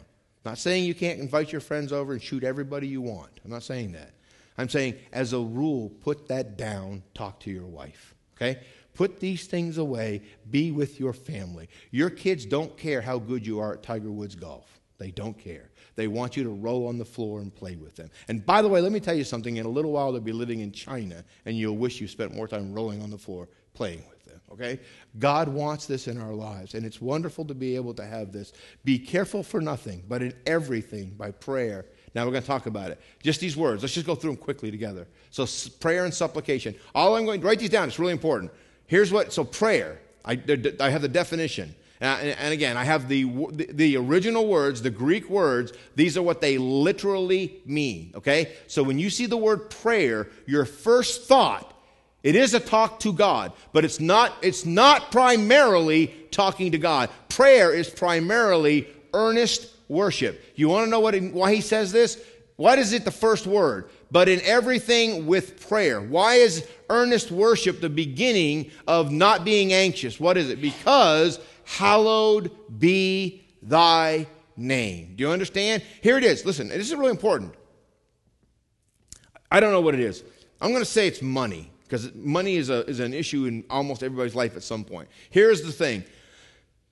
Not 0.44 0.58
saying 0.58 0.84
you 0.84 0.94
can't 0.94 1.20
invite 1.20 1.52
your 1.52 1.60
friends 1.60 1.92
over 1.92 2.12
and 2.12 2.22
shoot 2.22 2.44
everybody 2.44 2.86
you 2.86 3.00
want. 3.00 3.30
I'm 3.44 3.50
not 3.50 3.62
saying 3.62 3.92
that. 3.92 4.12
I'm 4.56 4.68
saying, 4.68 4.96
as 5.12 5.32
a 5.32 5.38
rule, 5.38 5.90
put 6.00 6.28
that 6.28 6.56
down, 6.56 7.02
talk 7.14 7.40
to 7.40 7.50
your 7.50 7.66
wife. 7.66 8.14
Okay? 8.36 8.60
Put 8.94 9.20
these 9.20 9.46
things 9.46 9.78
away, 9.78 10.22
be 10.50 10.72
with 10.72 10.98
your 10.98 11.12
family. 11.12 11.68
Your 11.90 12.10
kids 12.10 12.44
don't 12.44 12.76
care 12.76 13.00
how 13.00 13.18
good 13.18 13.46
you 13.46 13.60
are 13.60 13.74
at 13.74 13.82
Tiger 13.82 14.10
Woods 14.10 14.34
golf. 14.34 14.80
They 14.98 15.12
don't 15.12 15.38
care. 15.38 15.70
They 15.98 16.06
want 16.06 16.36
you 16.36 16.44
to 16.44 16.50
roll 16.50 16.86
on 16.86 16.96
the 16.96 17.04
floor 17.04 17.40
and 17.40 17.52
play 17.52 17.74
with 17.74 17.96
them. 17.96 18.08
And 18.28 18.46
by 18.46 18.62
the 18.62 18.68
way, 18.68 18.80
let 18.80 18.92
me 18.92 19.00
tell 19.00 19.16
you 19.16 19.24
something. 19.24 19.56
In 19.56 19.66
a 19.66 19.68
little 19.68 19.90
while, 19.90 20.12
they'll 20.12 20.20
be 20.20 20.30
living 20.30 20.60
in 20.60 20.70
China, 20.70 21.24
and 21.44 21.58
you'll 21.58 21.76
wish 21.76 22.00
you 22.00 22.06
spent 22.06 22.32
more 22.32 22.46
time 22.46 22.72
rolling 22.72 23.02
on 23.02 23.10
the 23.10 23.18
floor 23.18 23.48
playing 23.74 24.04
with 24.08 24.24
them. 24.24 24.40
Okay? 24.52 24.78
God 25.18 25.48
wants 25.48 25.86
this 25.86 26.06
in 26.06 26.16
our 26.16 26.32
lives, 26.32 26.74
and 26.74 26.86
it's 26.86 27.00
wonderful 27.00 27.44
to 27.46 27.52
be 27.52 27.74
able 27.74 27.94
to 27.94 28.06
have 28.06 28.30
this. 28.30 28.52
Be 28.84 28.96
careful 28.96 29.42
for 29.42 29.60
nothing, 29.60 30.04
but 30.06 30.22
in 30.22 30.32
everything 30.46 31.14
by 31.18 31.32
prayer. 31.32 31.84
Now 32.14 32.24
we're 32.26 32.30
going 32.30 32.42
to 32.42 32.46
talk 32.46 32.66
about 32.66 32.92
it. 32.92 33.00
Just 33.20 33.40
these 33.40 33.56
words. 33.56 33.82
Let's 33.82 33.94
just 33.94 34.06
go 34.06 34.14
through 34.14 34.34
them 34.34 34.40
quickly 34.40 34.70
together. 34.70 35.08
So, 35.30 35.48
prayer 35.80 36.04
and 36.04 36.14
supplication. 36.14 36.76
All 36.94 37.16
I'm 37.16 37.24
going 37.24 37.40
to 37.40 37.46
write 37.46 37.58
these 37.58 37.70
down. 37.70 37.88
It's 37.88 37.98
really 37.98 38.12
important. 38.12 38.52
Here's 38.86 39.10
what. 39.10 39.32
So, 39.32 39.42
prayer. 39.42 40.00
I, 40.24 40.40
I 40.78 40.90
have 40.90 41.02
the 41.02 41.08
definition. 41.08 41.74
Uh, 42.00 42.04
and, 42.04 42.38
and 42.38 42.52
again, 42.52 42.76
I 42.76 42.84
have 42.84 43.08
the, 43.08 43.24
the, 43.52 43.96
original 43.96 44.46
words, 44.46 44.82
the 44.82 44.90
Greek 44.90 45.28
words. 45.28 45.72
These 45.96 46.16
are 46.16 46.22
what 46.22 46.40
they 46.40 46.56
literally 46.58 47.60
mean. 47.66 48.12
Okay. 48.14 48.52
So 48.68 48.82
when 48.82 48.98
you 48.98 49.10
see 49.10 49.26
the 49.26 49.36
word 49.36 49.70
prayer, 49.70 50.28
your 50.46 50.64
first 50.64 51.24
thought 51.24 51.74
it 52.22 52.34
is 52.34 52.52
a 52.52 52.60
talk 52.60 53.00
to 53.00 53.12
God, 53.12 53.52
but 53.72 53.84
it's 53.84 54.00
not, 54.00 54.32
it's 54.42 54.66
not 54.66 55.12
primarily 55.12 56.08
talking 56.30 56.72
to 56.72 56.78
God. 56.78 57.10
Prayer 57.28 57.72
is 57.72 57.88
primarily 57.88 58.88
earnest 59.14 59.72
worship. 59.88 60.42
You 60.56 60.68
want 60.68 60.86
to 60.86 60.90
know 60.90 61.00
what 61.00 61.16
why 61.16 61.54
he 61.54 61.60
says 61.60 61.92
this? 61.92 62.22
Why 62.56 62.76
is 62.76 62.92
it 62.92 63.04
the 63.04 63.12
first 63.12 63.46
word? 63.46 63.88
But 64.10 64.28
in 64.28 64.40
everything 64.42 65.26
with 65.26 65.68
prayer. 65.68 66.00
Why 66.00 66.34
is 66.34 66.66
earnest 66.90 67.30
worship 67.30 67.80
the 67.80 67.88
beginning 67.88 68.72
of 68.88 69.12
not 69.12 69.44
being 69.44 69.72
anxious? 69.72 70.18
What 70.18 70.36
is 70.36 70.50
it? 70.50 70.60
Because 70.60 71.38
hallowed 71.68 72.50
be 72.78 73.44
thy 73.62 74.26
name. 74.56 75.14
Do 75.16 75.24
you 75.24 75.30
understand? 75.30 75.82
Here 76.00 76.16
it 76.16 76.24
is. 76.24 76.44
Listen, 76.46 76.68
this 76.68 76.88
is 76.88 76.94
really 76.94 77.10
important. 77.10 77.54
I 79.50 79.60
don't 79.60 79.72
know 79.72 79.80
what 79.80 79.94
it 79.94 80.00
is. 80.00 80.24
I'm 80.60 80.70
going 80.70 80.82
to 80.82 80.90
say 80.90 81.06
it's 81.06 81.22
money 81.22 81.70
because 81.84 82.14
money 82.14 82.56
is, 82.56 82.70
a, 82.70 82.86
is 82.86 83.00
an 83.00 83.12
issue 83.12 83.44
in 83.44 83.64
almost 83.70 84.02
everybody's 84.02 84.34
life 84.34 84.56
at 84.56 84.62
some 84.62 84.82
point. 84.82 85.08
Here's 85.30 85.62
the 85.62 85.72
thing 85.72 86.04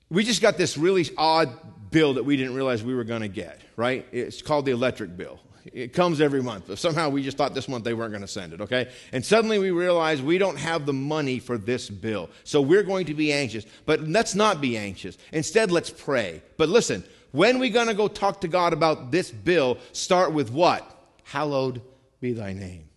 we 0.09 0.23
just 0.23 0.41
got 0.41 0.57
this 0.57 0.77
really 0.77 1.09
odd 1.17 1.51
bill 1.91 2.15
that 2.15 2.25
we 2.25 2.37
didn't 2.37 2.55
realize 2.55 2.85
we 2.85 2.95
were 2.95 3.05
going 3.05 3.23
to 3.23 3.29
get, 3.29 3.61
right? 3.77 4.07
It's 4.13 4.41
called 4.41 4.67
the 4.67 4.73
electric 4.73 5.17
bill. 5.17 5.41
It 5.73 5.93
comes 5.93 6.21
every 6.21 6.43
month. 6.43 6.65
But 6.69 6.79
somehow 6.79 7.09
we 7.09 7.23
just 7.23 7.37
thought 7.37 7.55
this 7.55 7.69
month 7.69 7.85
they 7.85 7.95
weren't 7.95 8.13
going 8.13 8.23
to 8.23 8.29
send 8.29 8.53
it, 8.53 8.61
okay? 8.61 8.91
And 9.13 9.25
suddenly 9.25 9.59
we 9.59 9.71
realize 9.71 10.23
we 10.23 10.39
don't 10.39 10.59
have 10.59 10.87
the 10.87 10.93
money 10.93 11.39
for 11.39 11.59
this 11.59 11.89
bill. 11.89 12.31
So 12.45 12.61
we're 12.61 12.83
going 12.83 13.07
to 13.07 13.15
be 13.15 13.33
anxious. 13.33 13.67
But 13.85 14.03
let's 14.03 14.35
not 14.35 14.61
be 14.61 14.77
anxious. 14.77 15.19
Instead, 15.33 15.71
let's 15.71 15.91
pray. 15.91 16.43
But 16.57 16.69
listen, 16.69 17.05
when 17.33 17.59
we're 17.59 17.71
going 17.71 17.89
to 17.89 17.95
go 17.95 18.09
talk 18.09 18.41
to 18.43 18.49
God 18.49 18.73
about 18.73 19.11
this 19.11 19.31
bill, 19.31 19.79
start 19.93 20.33
with 20.33 20.51
what? 20.51 20.91
Hallowed 21.25 21.83
be 22.21 22.33
thy 22.33 22.53
name. 22.53 22.89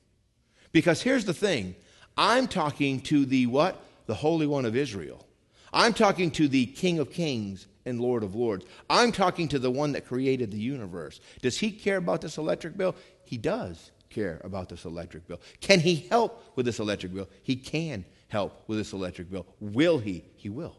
Because 0.72 1.02
here's 1.02 1.26
the 1.26 1.34
thing 1.34 1.76
I'm 2.18 2.48
talking 2.48 3.02
to 3.02 3.26
the 3.26 3.48
what? 3.48 3.82
The 4.06 4.16
Holy 4.16 4.48
One 4.48 4.66
of 4.66 4.76
Israel. 4.76 5.26
I'm 5.72 5.94
talking 5.94 6.32
to 6.32 6.48
the 6.48 6.66
King 6.66 7.00
of 7.00 7.12
Kings 7.12 7.68
and 7.90 8.00
Lord 8.00 8.24
of 8.24 8.36
Lords. 8.36 8.66
I'm 8.90 9.12
talking 9.12 9.48
to 9.50 9.60
the 9.60 9.72
one 9.72 9.92
that 9.94 10.06
created 10.06 10.52
the 10.52 10.60
universe. 10.60 11.20
Does 11.42 11.58
he 11.58 11.72
care 11.72 11.98
about 11.98 12.22
this 12.22 12.38
electric 12.38 12.78
bill? 12.78 12.96
He 13.26 13.38
does 13.38 13.92
care 14.10 14.40
about 14.44 14.70
this 14.70 14.86
electric 14.86 15.28
bill. 15.28 15.42
Can 15.60 15.80
he 15.80 15.96
help 16.10 16.44
with 16.56 16.66
this 16.66 16.80
electric 16.80 17.14
bill? 17.14 17.30
He 17.44 17.56
can 17.56 18.06
help 18.30 18.64
with 18.68 18.78
this 18.78 18.94
electric 18.94 19.30
bill. 19.30 19.46
Will 19.60 19.98
he? 19.98 20.24
He 20.36 20.50
will. 20.50 20.78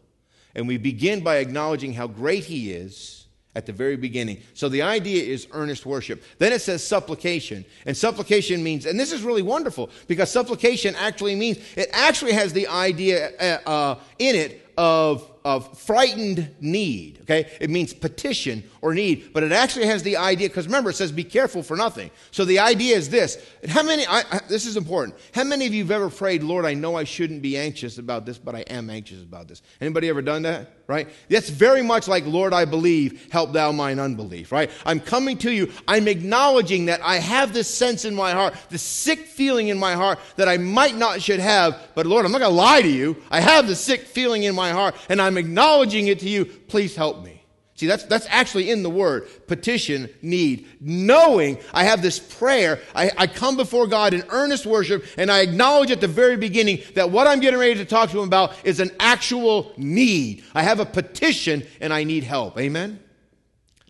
And 0.55 0.67
we 0.67 0.77
begin 0.77 1.23
by 1.23 1.37
acknowledging 1.37 1.93
how 1.93 2.07
great 2.07 2.45
he 2.45 2.71
is 2.71 3.27
at 3.55 3.65
the 3.65 3.73
very 3.73 3.97
beginning. 3.97 4.41
So 4.53 4.69
the 4.69 4.81
idea 4.81 5.23
is 5.23 5.47
earnest 5.51 5.85
worship. 5.85 6.23
Then 6.37 6.53
it 6.53 6.61
says 6.61 6.85
supplication. 6.85 7.65
And 7.85 7.95
supplication 7.95 8.63
means, 8.63 8.85
and 8.85 8.99
this 8.99 9.11
is 9.11 9.23
really 9.23 9.41
wonderful 9.41 9.89
because 10.07 10.31
supplication 10.31 10.95
actually 10.95 11.35
means, 11.35 11.57
it 11.75 11.89
actually 11.91 12.31
has 12.33 12.53
the 12.53 12.67
idea 12.67 13.31
uh, 13.37 13.69
uh 13.69 13.99
in 14.19 14.35
it 14.35 14.69
of 14.77 15.30
of 15.43 15.77
frightened 15.77 16.55
need. 16.59 17.19
Okay? 17.21 17.49
It 17.59 17.69
means 17.69 17.93
petition 17.93 18.63
or 18.81 18.93
need, 18.93 19.31
but 19.33 19.43
it 19.43 19.51
actually 19.51 19.85
has 19.87 20.03
the 20.03 20.17
idea, 20.17 20.49
because 20.49 20.65
remember, 20.65 20.89
it 20.89 20.95
says 20.95 21.11
be 21.11 21.23
careful 21.23 21.63
for 21.63 21.77
nothing. 21.77 22.11
So 22.31 22.45
the 22.45 22.59
idea 22.59 22.95
is 22.95 23.09
this. 23.09 23.43
How 23.67 23.83
many, 23.83 24.05
I, 24.05 24.23
I, 24.31 24.41
this 24.47 24.65
is 24.65 24.77
important. 24.77 25.15
How 25.33 25.43
many 25.43 25.67
of 25.67 25.73
you 25.73 25.83
have 25.83 25.91
ever 25.91 26.09
prayed, 26.09 26.43
Lord, 26.43 26.65
I 26.65 26.73
know 26.73 26.95
I 26.95 27.03
shouldn't 27.03 27.41
be 27.41 27.57
anxious 27.57 27.97
about 27.97 28.25
this, 28.25 28.37
but 28.37 28.55
I 28.55 28.61
am 28.61 28.89
anxious 28.89 29.21
about 29.21 29.47
this? 29.47 29.61
Anybody 29.79 30.09
ever 30.09 30.21
done 30.21 30.43
that? 30.43 30.77
Right? 30.87 31.07
That's 31.29 31.49
very 31.49 31.81
much 31.81 32.09
like, 32.09 32.25
Lord, 32.25 32.53
I 32.53 32.65
believe, 32.65 33.31
help 33.31 33.53
thou 33.53 33.71
mine 33.71 33.97
unbelief, 33.97 34.51
right? 34.51 34.69
I'm 34.85 34.99
coming 34.99 35.37
to 35.37 35.51
you. 35.51 35.71
I'm 35.87 36.07
acknowledging 36.09 36.87
that 36.87 37.01
I 37.01 37.15
have 37.15 37.53
this 37.53 37.73
sense 37.73 38.03
in 38.03 38.13
my 38.13 38.31
heart, 38.31 38.55
this 38.69 38.81
sick 38.81 39.19
feeling 39.19 39.69
in 39.69 39.79
my 39.79 39.93
heart 39.93 40.19
that 40.35 40.49
I 40.49 40.57
might 40.57 40.97
not 40.97 41.21
should 41.21 41.39
have, 41.39 41.79
but 41.95 42.05
Lord, 42.05 42.25
I'm 42.25 42.31
not 42.33 42.39
going 42.39 42.51
to 42.51 42.57
lie 42.57 42.81
to 42.81 42.89
you. 42.89 43.15
I 43.29 43.39
have 43.39 43.67
the 43.67 43.75
sick 43.75 44.01
feeling 44.01 44.43
in 44.43 44.53
my 44.53 44.71
heart, 44.71 44.95
and 45.07 45.21
I'm 45.21 45.30
acknowledging 45.37 46.07
it 46.07 46.19
to 46.19 46.29
you. 46.29 46.45
Please 46.45 46.95
help 46.95 47.23
me. 47.23 47.41
See, 47.75 47.87
that's, 47.87 48.03
that's 48.03 48.27
actually 48.29 48.69
in 48.69 48.83
the 48.83 48.91
word 48.91 49.27
petition, 49.47 50.07
need. 50.21 50.67
Knowing 50.79 51.57
I 51.73 51.83
have 51.85 52.03
this 52.03 52.19
prayer, 52.19 52.79
I, 52.93 53.09
I 53.17 53.25
come 53.25 53.57
before 53.57 53.87
God 53.87 54.13
in 54.13 54.23
earnest 54.29 54.67
worship, 54.67 55.03
and 55.17 55.31
I 55.31 55.39
acknowledge 55.39 55.89
at 55.89 55.99
the 55.99 56.07
very 56.07 56.37
beginning 56.37 56.83
that 56.93 57.09
what 57.09 57.25
I'm 57.25 57.39
getting 57.39 57.59
ready 57.59 57.75
to 57.75 57.85
talk 57.85 58.11
to 58.11 58.19
Him 58.19 58.27
about 58.27 58.53
is 58.63 58.79
an 58.79 58.91
actual 58.99 59.73
need. 59.77 60.43
I 60.53 60.61
have 60.61 60.79
a 60.79 60.85
petition, 60.85 61.63
and 61.79 61.91
I 61.91 62.03
need 62.03 62.23
help. 62.23 62.59
Amen? 62.59 62.99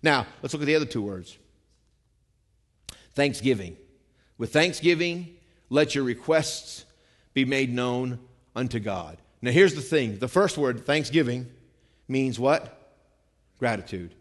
Now, 0.02 0.26
let's 0.42 0.54
look 0.54 0.64
at 0.64 0.68
the 0.68 0.76
other 0.76 0.86
two 0.86 1.02
words 1.02 1.38
Thanksgiving. 3.14 3.76
With 4.38 4.54
thanksgiving, 4.54 5.36
let 5.70 5.94
your 5.96 6.04
requests 6.04 6.86
be 7.34 7.46
made 7.46 7.72
known 7.72 8.20
unto 8.56 8.80
God. 8.80 9.21
Now, 9.42 9.52
here's 9.52 9.76
the 9.76 9.82
thing 9.82 10.20
the 10.20 10.28
first 10.28 10.58
word, 10.58 10.86
thanksgiving, 10.86 11.48
means 12.08 12.40
what? 12.40 12.78
Gratitude. 13.60 14.14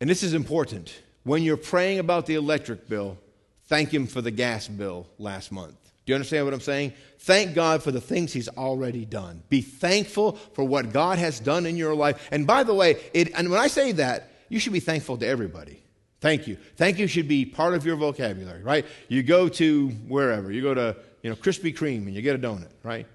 And 0.00 0.08
this 0.08 0.22
is 0.22 0.34
important. 0.34 0.98
When 1.24 1.42
you're 1.42 1.56
praying 1.56 1.98
about 1.98 2.26
the 2.26 2.34
electric 2.34 2.88
bill, 2.88 3.18
thank 3.66 3.92
Him 3.92 4.06
for 4.06 4.22
the 4.22 4.30
gas 4.30 4.68
bill 4.68 5.06
last 5.18 5.52
month. 5.52 5.76
Do 6.06 6.12
you 6.12 6.14
understand 6.14 6.46
what 6.46 6.54
I'm 6.54 6.60
saying? 6.60 6.94
Thank 7.20 7.54
God 7.54 7.82
for 7.82 7.90
the 7.90 8.00
things 8.00 8.32
He's 8.32 8.48
already 8.48 9.04
done. 9.04 9.42
Be 9.48 9.60
thankful 9.60 10.32
for 10.54 10.64
what 10.64 10.92
God 10.92 11.18
has 11.18 11.40
done 11.40 11.66
in 11.66 11.76
your 11.76 11.94
life. 11.94 12.28
And 12.30 12.46
by 12.46 12.64
the 12.64 12.74
way, 12.74 12.96
it, 13.12 13.32
and 13.34 13.50
when 13.50 13.60
I 13.60 13.68
say 13.68 13.92
that, 13.92 14.30
you 14.48 14.58
should 14.58 14.72
be 14.72 14.80
thankful 14.80 15.18
to 15.18 15.26
everybody. 15.26 15.82
Thank 16.20 16.46
you. 16.46 16.56
Thank 16.76 16.98
you 16.98 17.06
should 17.06 17.28
be 17.28 17.44
part 17.44 17.74
of 17.74 17.86
your 17.86 17.96
vocabulary, 17.96 18.62
right? 18.62 18.84
You 19.08 19.22
go 19.22 19.48
to 19.48 19.88
wherever, 19.88 20.50
you 20.50 20.60
go 20.60 20.74
to 20.74 20.96
you 21.22 21.30
know 21.30 21.36
Krispy 21.36 21.74
Kreme 21.74 22.06
and 22.06 22.14
you 22.14 22.22
get 22.22 22.34
a 22.34 22.38
donut, 22.38 22.68
right? 22.82 23.06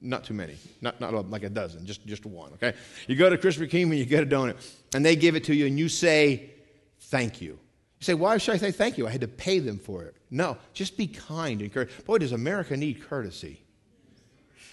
Not 0.00 0.24
too 0.24 0.34
many, 0.34 0.56
not, 0.80 1.00
not 1.00 1.30
like 1.30 1.44
a 1.44 1.48
dozen, 1.48 1.86
just, 1.86 2.04
just 2.06 2.26
one, 2.26 2.52
okay? 2.54 2.74
You 3.06 3.16
go 3.16 3.30
to 3.30 3.38
Krispy 3.38 3.70
Kreme 3.70 3.84
and 3.84 3.98
you 3.98 4.04
get 4.04 4.22
a 4.22 4.26
donut, 4.26 4.56
and 4.94 5.04
they 5.04 5.16
give 5.16 5.34
it 5.34 5.44
to 5.44 5.54
you, 5.54 5.66
and 5.66 5.78
you 5.78 5.88
say, 5.88 6.50
thank 7.00 7.40
you. 7.40 7.52
You 7.52 8.04
say, 8.04 8.14
why 8.14 8.36
should 8.38 8.54
I 8.54 8.58
say 8.58 8.72
thank 8.72 8.98
you? 8.98 9.06
I 9.06 9.10
had 9.10 9.20
to 9.20 9.28
pay 9.28 9.60
them 9.60 9.78
for 9.78 10.04
it. 10.04 10.16
No, 10.30 10.56
just 10.72 10.96
be 10.96 11.06
kind 11.06 11.60
and 11.62 11.72
courteous. 11.72 12.00
Boy, 12.02 12.18
does 12.18 12.32
America 12.32 12.76
need 12.76 13.02
courtesy. 13.02 13.62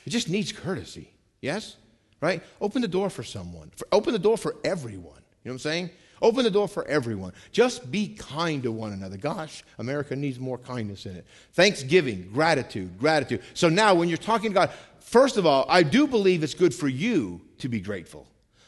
It 0.06 0.10
just 0.10 0.30
needs 0.30 0.52
courtesy, 0.52 1.12
yes? 1.42 1.76
Right? 2.22 2.44
Open 2.60 2.82
the 2.82 2.88
door 2.88 3.10
for 3.10 3.24
someone. 3.24 3.72
For, 3.76 3.88
open 3.92 4.14
the 4.14 4.20
door 4.20 4.38
for 4.38 4.56
everyone. 4.64 5.22
You 5.44 5.50
know 5.50 5.52
what 5.52 5.54
I'm 5.54 5.60
saying? 5.60 5.90
Open 6.22 6.44
the 6.44 6.52
door 6.52 6.68
for 6.68 6.86
everyone. 6.86 7.34
Just 7.52 7.92
be 7.92 8.10
kind 8.10 8.64
to 8.64 8.72
one 8.72 8.92
another. 8.92 9.16
Gosh, 9.16 9.64
America 9.78 10.16
needs 10.16 10.38
more 10.40 10.58
kindness 10.58 11.06
in 11.06 11.16
it. 11.16 11.26
Thanksgiving, 11.54 12.30
gratitude, 12.34 12.98
gratitude. 13.00 13.42
So 13.54 13.70
now, 13.70 13.94
when 13.94 14.10
you're 14.10 14.18
talking 14.18 14.52
to 14.52 14.54
God, 14.54 14.72
First 15.02 15.38
of 15.38 15.46
all, 15.46 15.66
I 15.70 15.84
do 15.84 16.08
believe 16.08 16.44
it's 16.44 16.54
good 16.54 16.74
for 16.74 16.88
you 16.88 17.42
to 17.60 17.70
be 17.70 17.80
grateful, 17.80 18.28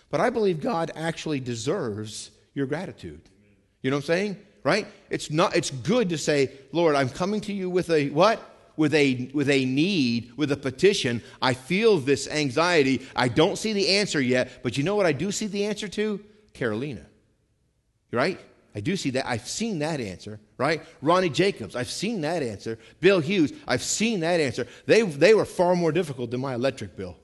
but 0.09 0.19
I 0.19 0.29
believe 0.29 0.59
God 0.59 0.91
actually 0.95 1.39
deserves 1.39 2.31
your 2.53 2.65
gratitude. 2.65 3.21
You 3.81 3.91
know 3.91 3.97
what 3.97 4.03
I'm 4.03 4.07
saying? 4.07 4.37
Right? 4.63 4.87
It's 5.09 5.31
not 5.31 5.55
it's 5.55 5.71
good 5.71 6.09
to 6.09 6.17
say, 6.17 6.51
"Lord, 6.71 6.95
I'm 6.95 7.09
coming 7.09 7.41
to 7.41 7.53
you 7.53 7.69
with 7.69 7.89
a 7.89 8.09
what? 8.09 8.39
With 8.77 8.93
a 8.93 9.29
with 9.33 9.49
a 9.49 9.65
need, 9.65 10.31
with 10.37 10.51
a 10.51 10.57
petition. 10.57 11.21
I 11.41 11.53
feel 11.53 11.97
this 11.97 12.27
anxiety. 12.27 13.07
I 13.15 13.27
don't 13.27 13.57
see 13.57 13.73
the 13.73 13.97
answer 13.97 14.21
yet, 14.21 14.63
but 14.63 14.77
you 14.77 14.83
know 14.83 14.95
what 14.95 15.05
I 15.05 15.11
do 15.13 15.31
see 15.31 15.47
the 15.47 15.65
answer 15.65 15.87
to? 15.89 16.23
Carolina. 16.53 17.05
Right? 18.11 18.39
I 18.75 18.79
do 18.79 18.95
see 18.95 19.11
that. 19.11 19.27
I've 19.27 19.47
seen 19.47 19.79
that 19.79 19.99
answer, 19.99 20.39
right? 20.61 20.83
Ronnie 21.01 21.29
Jacobs, 21.29 21.75
I've 21.75 21.89
seen 21.89 22.21
that 22.21 22.43
answer. 22.43 22.77
Bill 22.99 23.19
Hughes, 23.19 23.51
I've 23.67 23.81
seen 23.81 24.19
that 24.19 24.39
answer. 24.39 24.67
They, 24.85 25.01
they 25.01 25.33
were 25.33 25.43
far 25.43 25.75
more 25.75 25.91
difficult 25.91 26.29
than 26.29 26.39
my 26.39 26.53
electric 26.53 26.95
bill. 26.95 27.17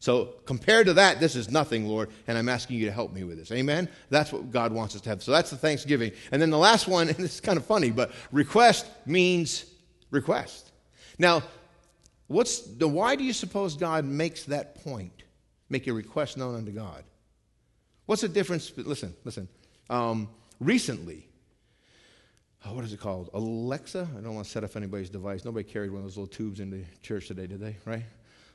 So 0.00 0.34
compared 0.44 0.86
to 0.88 0.92
that, 0.92 1.18
this 1.18 1.34
is 1.34 1.50
nothing, 1.50 1.86
Lord, 1.88 2.10
and 2.26 2.36
I'm 2.36 2.50
asking 2.50 2.76
you 2.76 2.84
to 2.84 2.92
help 2.92 3.14
me 3.14 3.24
with 3.24 3.38
this. 3.38 3.50
Amen? 3.50 3.88
That's 4.10 4.34
what 4.34 4.50
God 4.50 4.70
wants 4.70 4.94
us 4.94 5.00
to 5.00 5.08
have. 5.08 5.22
So 5.22 5.32
that's 5.32 5.48
the 5.48 5.56
thanksgiving. 5.56 6.12
And 6.30 6.42
then 6.42 6.50
the 6.50 6.58
last 6.58 6.86
one, 6.86 7.08
and 7.08 7.16
this 7.16 7.36
is 7.36 7.40
kind 7.40 7.56
of 7.56 7.64
funny, 7.64 7.90
but 7.90 8.12
request 8.30 8.86
means 9.06 9.64
request. 10.10 10.72
Now, 11.18 11.42
what's 12.26 12.58
the 12.60 12.86
why 12.86 13.16
do 13.16 13.24
you 13.24 13.32
suppose 13.32 13.78
God 13.78 14.04
makes 14.04 14.44
that 14.44 14.84
point? 14.84 15.22
Make 15.70 15.86
your 15.86 15.94
request 15.94 16.36
known 16.36 16.54
unto 16.54 16.70
God. 16.70 17.02
What's 18.04 18.20
the 18.20 18.28
difference? 18.28 18.70
Listen, 18.76 19.14
listen. 19.24 19.48
Um, 19.88 20.28
recently, 20.60 21.26
oh, 22.66 22.74
what 22.74 22.84
is 22.84 22.92
it 22.92 23.00
called? 23.00 23.30
Alexa? 23.34 24.08
I 24.16 24.20
don't 24.20 24.34
want 24.34 24.46
to 24.46 24.50
set 24.50 24.64
off 24.64 24.76
anybody's 24.76 25.10
device. 25.10 25.44
Nobody 25.44 25.68
carried 25.68 25.90
one 25.90 25.98
of 25.98 26.04
those 26.04 26.16
little 26.16 26.32
tubes 26.32 26.60
into 26.60 26.84
church 27.02 27.28
today, 27.28 27.46
did 27.46 27.60
they? 27.60 27.76
Right? 27.84 28.04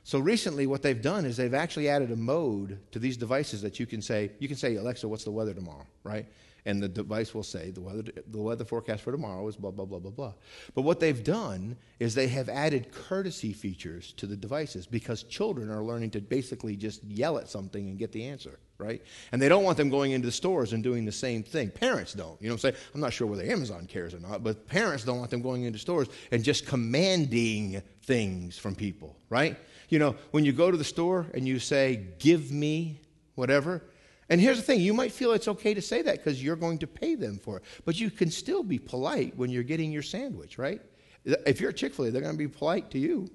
So 0.02 0.18
recently, 0.18 0.66
what 0.66 0.82
they've 0.82 1.00
done 1.00 1.24
is 1.24 1.36
they've 1.36 1.54
actually 1.54 1.88
added 1.88 2.10
a 2.10 2.16
mode 2.16 2.78
to 2.92 2.98
these 2.98 3.16
devices 3.16 3.62
that 3.62 3.78
you 3.78 3.86
can 3.86 4.00
say, 4.00 4.30
you 4.38 4.48
can 4.48 4.56
say, 4.56 4.76
Alexa, 4.76 5.06
what's 5.06 5.24
the 5.24 5.30
weather 5.30 5.54
tomorrow, 5.54 5.86
right? 6.04 6.26
And 6.66 6.82
the 6.82 6.88
device 6.88 7.34
will 7.34 7.42
say, 7.42 7.70
the 7.70 7.80
weather, 7.80 8.04
the 8.26 8.38
weather 8.38 8.64
forecast 8.64 9.02
for 9.02 9.12
tomorrow 9.12 9.46
is 9.48 9.56
blah, 9.56 9.70
blah, 9.70 9.84
blah, 9.84 9.98
blah, 9.98 10.10
blah. 10.10 10.32
But 10.74 10.82
what 10.82 11.00
they've 11.00 11.22
done 11.22 11.76
is 11.98 12.14
they 12.14 12.28
have 12.28 12.48
added 12.48 12.92
courtesy 12.92 13.52
features 13.52 14.12
to 14.18 14.26
the 14.26 14.36
devices 14.36 14.86
because 14.86 15.22
children 15.22 15.70
are 15.70 15.82
learning 15.82 16.10
to 16.10 16.20
basically 16.20 16.76
just 16.76 17.02
yell 17.04 17.38
at 17.38 17.48
something 17.48 17.88
and 17.88 17.98
get 17.98 18.12
the 18.12 18.24
answer, 18.24 18.58
right? 18.78 19.02
And 19.32 19.40
they 19.40 19.48
don't 19.48 19.64
want 19.64 19.76
them 19.76 19.88
going 19.88 20.12
into 20.12 20.26
the 20.26 20.32
stores 20.32 20.72
and 20.72 20.82
doing 20.82 21.04
the 21.04 21.12
same 21.12 21.42
thing. 21.42 21.70
Parents 21.70 22.12
don't. 22.12 22.40
You 22.40 22.48
know 22.48 22.54
what 22.54 22.64
I'm 22.64 22.72
saying? 22.72 22.84
I'm 22.94 23.00
not 23.00 23.12
sure 23.12 23.26
whether 23.26 23.44
Amazon 23.44 23.86
cares 23.86 24.14
or 24.14 24.20
not, 24.20 24.42
but 24.42 24.66
parents 24.66 25.04
don't 25.04 25.18
want 25.18 25.30
them 25.30 25.42
going 25.42 25.64
into 25.64 25.78
stores 25.78 26.08
and 26.30 26.44
just 26.44 26.66
commanding 26.66 27.82
things 28.02 28.58
from 28.58 28.74
people, 28.74 29.16
right? 29.28 29.56
You 29.88 29.98
know, 29.98 30.16
when 30.30 30.44
you 30.44 30.52
go 30.52 30.70
to 30.70 30.76
the 30.76 30.84
store 30.84 31.26
and 31.34 31.48
you 31.48 31.58
say, 31.58 32.06
give 32.18 32.52
me 32.52 33.00
whatever, 33.34 33.82
and 34.30 34.40
here's 34.40 34.56
the 34.56 34.62
thing 34.62 34.80
you 34.80 34.94
might 34.94 35.10
feel 35.10 35.32
it's 35.32 35.48
okay 35.48 35.74
to 35.74 35.82
say 35.82 36.02
that 36.02 36.18
because 36.18 36.42
you're 36.42 36.56
going 36.56 36.78
to 36.78 36.86
pay 36.86 37.16
them 37.16 37.36
for 37.36 37.56
it, 37.58 37.64
but 37.84 37.98
you 37.98 38.10
can 38.10 38.30
still 38.30 38.62
be 38.62 38.78
polite 38.78 39.36
when 39.36 39.50
you're 39.50 39.64
getting 39.64 39.90
your 39.90 40.04
sandwich, 40.04 40.56
right? 40.56 40.80
If 41.24 41.60
you're 41.60 41.72
Chick 41.72 41.92
fil 41.92 42.06
A, 42.06 42.10
they're 42.12 42.22
going 42.22 42.34
to 42.34 42.38
be 42.38 42.48
polite 42.48 42.92
to 42.92 42.98
you. 42.98 43.28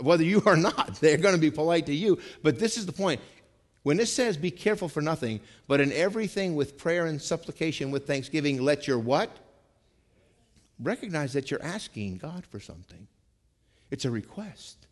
Whether 0.00 0.24
you 0.24 0.42
are 0.46 0.56
not, 0.70 0.96
they're 1.00 1.18
going 1.18 1.34
to 1.34 1.40
be 1.40 1.50
polite 1.50 1.84
to 1.86 1.94
you. 1.94 2.18
But 2.42 2.58
this 2.58 2.78
is 2.78 2.86
the 2.86 2.92
point. 2.92 3.20
When 3.82 4.00
it 4.00 4.06
says, 4.06 4.36
be 4.38 4.50
careful 4.50 4.88
for 4.88 5.02
nothing, 5.02 5.40
but 5.66 5.80
in 5.80 5.92
everything 5.92 6.56
with 6.56 6.78
prayer 6.78 7.06
and 7.06 7.20
supplication 7.20 7.90
with 7.90 8.06
thanksgiving, 8.06 8.60
let 8.62 8.88
your 8.88 8.98
what? 8.98 9.30
Recognize 10.80 11.34
that 11.34 11.50
you're 11.50 11.62
asking 11.62 12.18
God 12.18 12.46
for 12.46 12.58
something. 12.58 13.06
It's 13.90 14.06
a 14.06 14.10
request. 14.10 14.87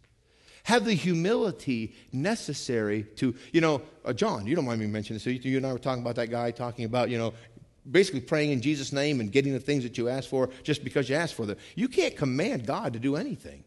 Have 0.66 0.84
the 0.84 0.94
humility 0.94 1.94
necessary 2.10 3.04
to, 3.18 3.36
you 3.52 3.60
know, 3.60 3.82
uh, 4.04 4.12
John, 4.12 4.48
you 4.48 4.56
don't 4.56 4.64
mind 4.64 4.80
me 4.80 4.88
mentioning 4.88 5.14
this. 5.14 5.22
So 5.22 5.30
you, 5.30 5.38
you 5.38 5.58
and 5.58 5.64
I 5.64 5.72
were 5.72 5.78
talking 5.78 6.02
about 6.02 6.16
that 6.16 6.28
guy 6.28 6.50
talking 6.50 6.84
about, 6.84 7.08
you 7.08 7.18
know, 7.18 7.34
basically 7.88 8.20
praying 8.20 8.50
in 8.50 8.60
Jesus' 8.60 8.92
name 8.92 9.20
and 9.20 9.30
getting 9.30 9.52
the 9.52 9.60
things 9.60 9.84
that 9.84 9.96
you 9.96 10.08
ask 10.08 10.28
for 10.28 10.50
just 10.64 10.82
because 10.82 11.08
you 11.08 11.14
ask 11.14 11.36
for 11.36 11.46
them. 11.46 11.56
You 11.76 11.86
can't 11.86 12.16
command 12.16 12.66
God 12.66 12.94
to 12.94 12.98
do 12.98 13.14
anything. 13.14 13.62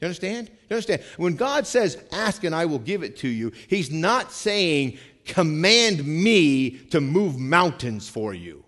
You 0.00 0.06
understand? 0.06 0.50
You 0.68 0.74
understand? 0.74 1.02
When 1.18 1.36
God 1.36 1.68
says, 1.68 2.02
ask 2.10 2.42
and 2.42 2.52
I 2.52 2.66
will 2.66 2.80
give 2.80 3.04
it 3.04 3.18
to 3.18 3.28
you, 3.28 3.52
He's 3.68 3.92
not 3.92 4.32
saying, 4.32 4.98
command 5.26 6.04
me 6.04 6.70
to 6.88 7.00
move 7.00 7.38
mountains 7.38 8.08
for 8.08 8.34
you. 8.34 8.64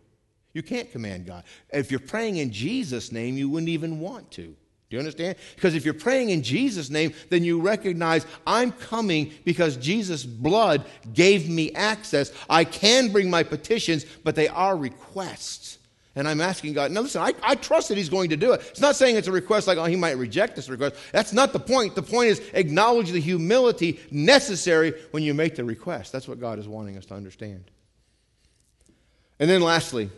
You 0.55 0.63
can't 0.63 0.93
command 0.93 1.27
God. 1.27 1.43
If 1.73 1.91
you're 1.91 1.99
praying 1.99 2.37
in 2.37 2.53
Jesus' 2.53 3.11
name, 3.11 3.37
you 3.37 3.49
wouldn't 3.49 3.71
even 3.71 3.99
want 3.99 4.31
to. 4.33 4.55
Do 4.93 4.97
you 4.97 5.01
understand? 5.01 5.37
Because 5.55 5.75
if 5.75 5.87
you're 5.87 5.95
praying 5.95 6.29
in 6.29 6.43
Jesus' 6.43 6.91
name, 6.91 7.15
then 7.31 7.45
you 7.45 7.63
recognize 7.63 8.27
I'm 8.47 8.73
coming 8.73 9.33
because 9.43 9.79
Jesus' 9.79 10.23
blood 10.23 10.85
gave 11.15 11.49
me 11.49 11.73
access. 11.73 12.31
I 12.51 12.65
can 12.65 13.11
bring 13.11 13.31
my 13.31 13.43
petitions, 13.43 14.05
but 14.23 14.35
they 14.35 14.49
are 14.49 14.77
requests. 14.77 15.79
And 16.15 16.29
I'm 16.29 16.43
asking 16.43 16.75
God, 16.75 16.91
now 16.91 17.01
listen, 17.01 17.23
I, 17.23 17.33
I 17.43 17.55
trust 17.55 17.89
that 17.89 17.97
He's 17.97 18.11
going 18.11 18.29
to 18.29 18.37
do 18.37 18.53
it. 18.53 18.61
It's 18.69 18.83
not 18.83 18.95
saying 18.95 19.17
it's 19.17 19.29
a 19.29 19.33
request 19.33 19.67
like, 19.67 19.79
oh, 19.79 19.87
He 19.87 19.97
might 19.97 20.19
reject 20.19 20.57
this 20.57 20.69
request. 20.69 20.97
That's 21.11 21.33
not 21.33 21.55
the 21.55 21.59
point. 21.59 21.95
The 21.95 22.03
point 22.03 22.29
is 22.29 22.43
acknowledge 22.53 23.13
the 23.13 23.21
humility 23.21 23.99
necessary 24.11 24.93
when 25.13 25.23
you 25.23 25.33
make 25.33 25.55
the 25.55 25.65
request. 25.65 26.13
That's 26.13 26.29
what 26.29 26.39
God 26.39 26.59
is 26.59 26.69
wanting 26.69 26.99
us 26.99 27.07
to 27.07 27.15
understand. 27.15 27.65
And 29.41 29.49
then 29.49 29.63
lastly, 29.63 30.11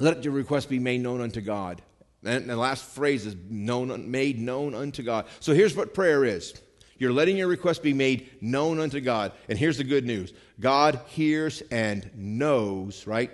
let 0.00 0.24
your 0.24 0.32
request 0.32 0.68
be 0.68 0.80
made 0.80 1.02
known 1.02 1.20
unto 1.20 1.40
God. 1.40 1.82
And 2.24 2.48
the 2.48 2.56
last 2.56 2.84
phrase 2.84 3.26
is 3.26 3.36
known, 3.48 4.10
made 4.10 4.40
known 4.40 4.74
unto 4.74 5.02
God. 5.02 5.26
So 5.40 5.52
here's 5.52 5.76
what 5.76 5.92
prayer 5.92 6.24
is. 6.24 6.54
You're 6.96 7.12
letting 7.12 7.36
your 7.36 7.48
request 7.48 7.82
be 7.82 7.92
made 7.92 8.30
known 8.40 8.80
unto 8.80 9.00
God. 9.00 9.32
And 9.48 9.58
here's 9.58 9.78
the 9.78 9.84
good 9.84 10.06
news 10.06 10.32
God 10.58 11.00
hears 11.06 11.62
and 11.70 12.10
knows, 12.14 13.06
right, 13.06 13.30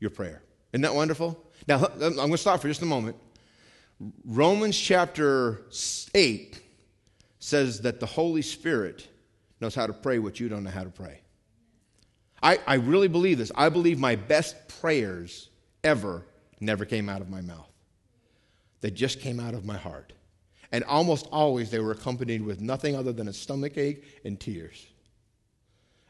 your 0.00 0.10
prayer. 0.10 0.42
Isn't 0.72 0.82
that 0.82 0.94
wonderful? 0.94 1.42
Now, 1.66 1.86
I'm 1.86 2.14
going 2.14 2.30
to 2.32 2.38
stop 2.38 2.60
for 2.60 2.68
just 2.68 2.82
a 2.82 2.86
moment. 2.86 3.16
Romans 4.24 4.78
chapter 4.78 5.62
8 6.14 6.60
says 7.38 7.80
that 7.82 8.00
the 8.00 8.06
Holy 8.06 8.42
Spirit 8.42 9.06
knows 9.60 9.74
how 9.74 9.86
to 9.86 9.92
pray 9.92 10.18
what 10.18 10.40
you 10.40 10.48
don't 10.48 10.64
know 10.64 10.70
how 10.70 10.84
to 10.84 10.90
pray. 10.90 11.20
I, 12.42 12.58
I 12.66 12.74
really 12.74 13.08
believe 13.08 13.38
this. 13.38 13.52
I 13.54 13.68
believe 13.68 13.98
my 13.98 14.16
best 14.16 14.68
prayers 14.80 15.50
ever 15.84 16.24
never 16.60 16.84
came 16.84 17.08
out 17.08 17.20
of 17.20 17.28
my 17.28 17.42
mouth 17.42 17.69
that 18.80 18.92
just 18.92 19.20
came 19.20 19.40
out 19.40 19.54
of 19.54 19.64
my 19.64 19.76
heart. 19.76 20.12
And 20.72 20.84
almost 20.84 21.26
always 21.32 21.70
they 21.70 21.80
were 21.80 21.92
accompanied 21.92 22.42
with 22.42 22.60
nothing 22.60 22.94
other 22.94 23.12
than 23.12 23.28
a 23.28 23.32
stomach 23.32 23.76
ache 23.76 24.04
and 24.24 24.38
tears. 24.38 24.86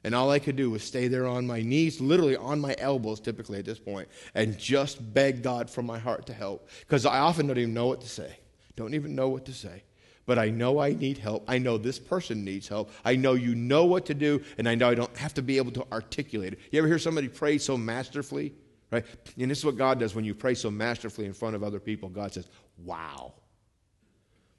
And 0.02 0.14
all 0.14 0.30
I 0.30 0.38
could 0.38 0.56
do 0.56 0.70
was 0.70 0.82
stay 0.82 1.08
there 1.08 1.26
on 1.26 1.46
my 1.46 1.60
knees, 1.60 2.00
literally 2.00 2.36
on 2.36 2.60
my 2.60 2.74
elbows, 2.78 3.20
typically 3.20 3.58
at 3.58 3.66
this 3.66 3.78
point, 3.78 4.08
and 4.34 4.58
just 4.58 5.12
beg 5.12 5.42
God 5.42 5.68
from 5.68 5.86
my 5.86 5.98
heart 5.98 6.26
to 6.26 6.32
help. 6.32 6.68
Because 6.80 7.04
I 7.04 7.18
often 7.18 7.46
don't 7.46 7.58
even 7.58 7.74
know 7.74 7.86
what 7.86 8.00
to 8.02 8.08
say. 8.08 8.38
Don't 8.76 8.94
even 8.94 9.14
know 9.14 9.28
what 9.28 9.44
to 9.46 9.52
say. 9.52 9.82
But 10.24 10.38
I 10.38 10.48
know 10.48 10.78
I 10.78 10.92
need 10.92 11.18
help. 11.18 11.44
I 11.48 11.58
know 11.58 11.76
this 11.76 11.98
person 11.98 12.44
needs 12.44 12.68
help. 12.68 12.90
I 13.04 13.16
know 13.16 13.34
you 13.34 13.54
know 13.54 13.84
what 13.84 14.06
to 14.06 14.14
do, 14.14 14.42
and 14.56 14.68
I 14.68 14.74
know 14.74 14.88
I 14.88 14.94
don't 14.94 15.14
have 15.16 15.34
to 15.34 15.42
be 15.42 15.58
able 15.58 15.72
to 15.72 15.86
articulate 15.92 16.54
it. 16.54 16.60
You 16.70 16.78
ever 16.78 16.88
hear 16.88 16.98
somebody 16.98 17.28
pray 17.28 17.58
so 17.58 17.76
masterfully? 17.76 18.54
Right? 18.90 19.04
And 19.38 19.50
this 19.50 19.58
is 19.58 19.64
what 19.64 19.76
God 19.76 20.00
does 20.00 20.14
when 20.14 20.24
you 20.24 20.34
pray 20.34 20.54
so 20.54 20.70
masterfully 20.70 21.26
in 21.26 21.32
front 21.32 21.54
of 21.54 21.62
other 21.62 21.78
people. 21.78 22.08
God 22.08 22.32
says, 22.32 22.48
Wow. 22.84 23.34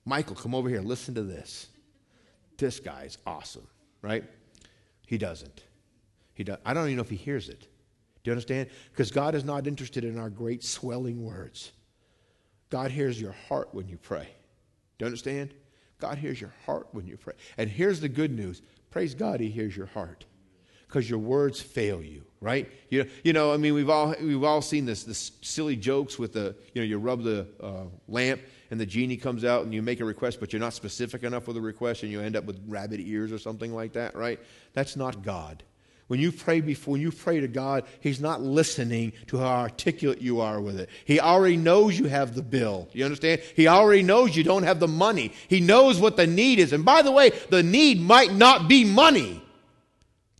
Michael, 0.05 0.35
come 0.35 0.55
over 0.55 0.69
here. 0.69 0.81
Listen 0.81 1.13
to 1.15 1.23
this. 1.23 1.67
This 2.57 2.79
guy's 2.79 3.17
awesome, 3.25 3.67
right? 4.01 4.23
He 5.05 5.17
doesn't. 5.17 5.63
He 6.33 6.43
does. 6.43 6.57
I 6.65 6.73
don't 6.73 6.85
even 6.85 6.97
know 6.97 7.03
if 7.03 7.09
he 7.09 7.15
hears 7.15 7.49
it. 7.49 7.61
Do 8.23 8.29
you 8.29 8.31
understand? 8.31 8.69
Because 8.91 9.11
God 9.11 9.35
is 9.35 9.43
not 9.43 9.67
interested 9.67 10.03
in 10.03 10.17
our 10.17 10.29
great 10.29 10.63
swelling 10.63 11.23
words. 11.23 11.71
God 12.69 12.91
hears 12.91 13.19
your 13.19 13.35
heart 13.47 13.69
when 13.73 13.87
you 13.87 13.97
pray. 13.97 14.27
Do 14.97 15.03
you 15.03 15.07
understand? 15.07 15.53
God 15.99 16.17
hears 16.17 16.39
your 16.39 16.53
heart 16.65 16.87
when 16.91 17.05
you 17.05 17.17
pray. 17.17 17.33
And 17.57 17.69
here's 17.69 17.99
the 17.99 18.09
good 18.09 18.31
news 18.31 18.61
praise 18.89 19.13
God, 19.13 19.39
He 19.39 19.49
hears 19.49 19.75
your 19.75 19.87
heart 19.87 20.25
because 20.91 21.09
your 21.09 21.19
words 21.19 21.61
fail 21.61 22.03
you, 22.03 22.21
right? 22.41 22.69
You, 22.89 23.09
you 23.23 23.31
know, 23.31 23.53
I 23.53 23.57
mean, 23.57 23.73
we've 23.73 23.89
all, 23.89 24.13
we've 24.19 24.43
all 24.43 24.61
seen 24.61 24.85
this, 24.85 25.05
this 25.05 25.31
silly 25.41 25.77
jokes 25.77 26.19
with 26.19 26.33
the, 26.33 26.53
you 26.73 26.81
know, 26.81 26.85
you 26.85 26.97
rub 26.97 27.23
the 27.23 27.47
uh, 27.63 27.85
lamp 28.09 28.41
and 28.71 28.79
the 28.79 28.85
genie 28.85 29.15
comes 29.15 29.45
out 29.45 29.63
and 29.63 29.73
you 29.73 29.81
make 29.81 30.01
a 30.01 30.05
request, 30.05 30.41
but 30.41 30.51
you're 30.51 30.59
not 30.59 30.73
specific 30.73 31.23
enough 31.23 31.47
with 31.47 31.55
the 31.55 31.61
request 31.61 32.03
and 32.03 32.11
you 32.11 32.19
end 32.19 32.35
up 32.35 32.43
with 32.43 32.59
rabbit 32.67 32.99
ears 32.99 33.31
or 33.31 33.37
something 33.37 33.73
like 33.73 33.93
that, 33.93 34.15
right? 34.15 34.37
That's 34.73 34.97
not 34.97 35.23
God. 35.23 35.63
When 36.07 36.19
you 36.19 36.33
pray 36.33 36.59
before 36.59 36.91
when 36.91 37.01
you 37.01 37.09
pray 37.09 37.39
to 37.39 37.47
God, 37.47 37.85
He's 38.01 38.19
not 38.19 38.41
listening 38.41 39.13
to 39.27 39.37
how 39.37 39.61
articulate 39.61 40.19
you 40.19 40.41
are 40.41 40.59
with 40.59 40.77
it. 40.77 40.89
He 41.05 41.21
already 41.21 41.55
knows 41.55 41.97
you 41.97 42.09
have 42.09 42.35
the 42.35 42.41
bill. 42.41 42.89
You 42.91 43.05
understand? 43.05 43.39
He 43.55 43.69
already 43.69 44.03
knows 44.03 44.35
you 44.35 44.43
don't 44.43 44.63
have 44.63 44.81
the 44.81 44.89
money. 44.89 45.31
He 45.47 45.61
knows 45.61 46.01
what 46.01 46.17
the 46.17 46.27
need 46.27 46.59
is. 46.59 46.73
And 46.73 46.83
by 46.83 47.01
the 47.01 47.13
way, 47.13 47.29
the 47.49 47.63
need 47.63 48.01
might 48.01 48.33
not 48.33 48.67
be 48.67 48.83
money. 48.83 49.41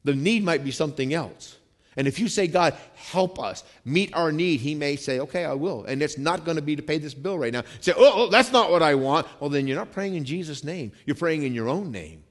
The 0.04 0.16
need 0.16 0.43
might 0.43 0.64
be 0.64 0.72
something 0.72 1.14
else. 1.14 1.58
And 1.97 2.08
if 2.08 2.20
you 2.20 2.30
say, 2.30 2.47
God, 2.47 2.76
help 2.95 3.38
us 3.39 3.64
meet 3.84 4.14
our 4.14 4.32
need, 4.32 4.62
He 4.62 4.76
may 4.76 4.95
say, 4.95 5.20
okay, 5.20 5.43
I 5.43 5.54
will. 5.54 5.84
And 5.84 6.02
it's 6.02 6.18
not 6.18 6.45
going 6.45 6.56
to 6.56 6.62
be 6.62 6.76
to 6.76 6.82
pay 6.82 6.97
this 6.97 7.14
bill 7.14 7.38
right 7.38 7.52
now. 7.52 7.64
Say, 7.82 7.93
oh, 7.95 8.12
oh, 8.16 8.30
that's 8.30 8.52
not 8.52 8.72
what 8.72 8.82
I 8.82 8.95
want. 8.95 9.28
Well, 9.39 9.49
then 9.49 9.68
you're 9.68 9.78
not 9.78 9.91
praying 9.91 10.16
in 10.16 10.24
Jesus' 10.24 10.64
name. 10.64 10.93
You're 11.06 11.18
praying 11.18 11.43
in 11.43 11.54
your 11.54 11.68
own 11.68 11.91
name. 11.91 12.24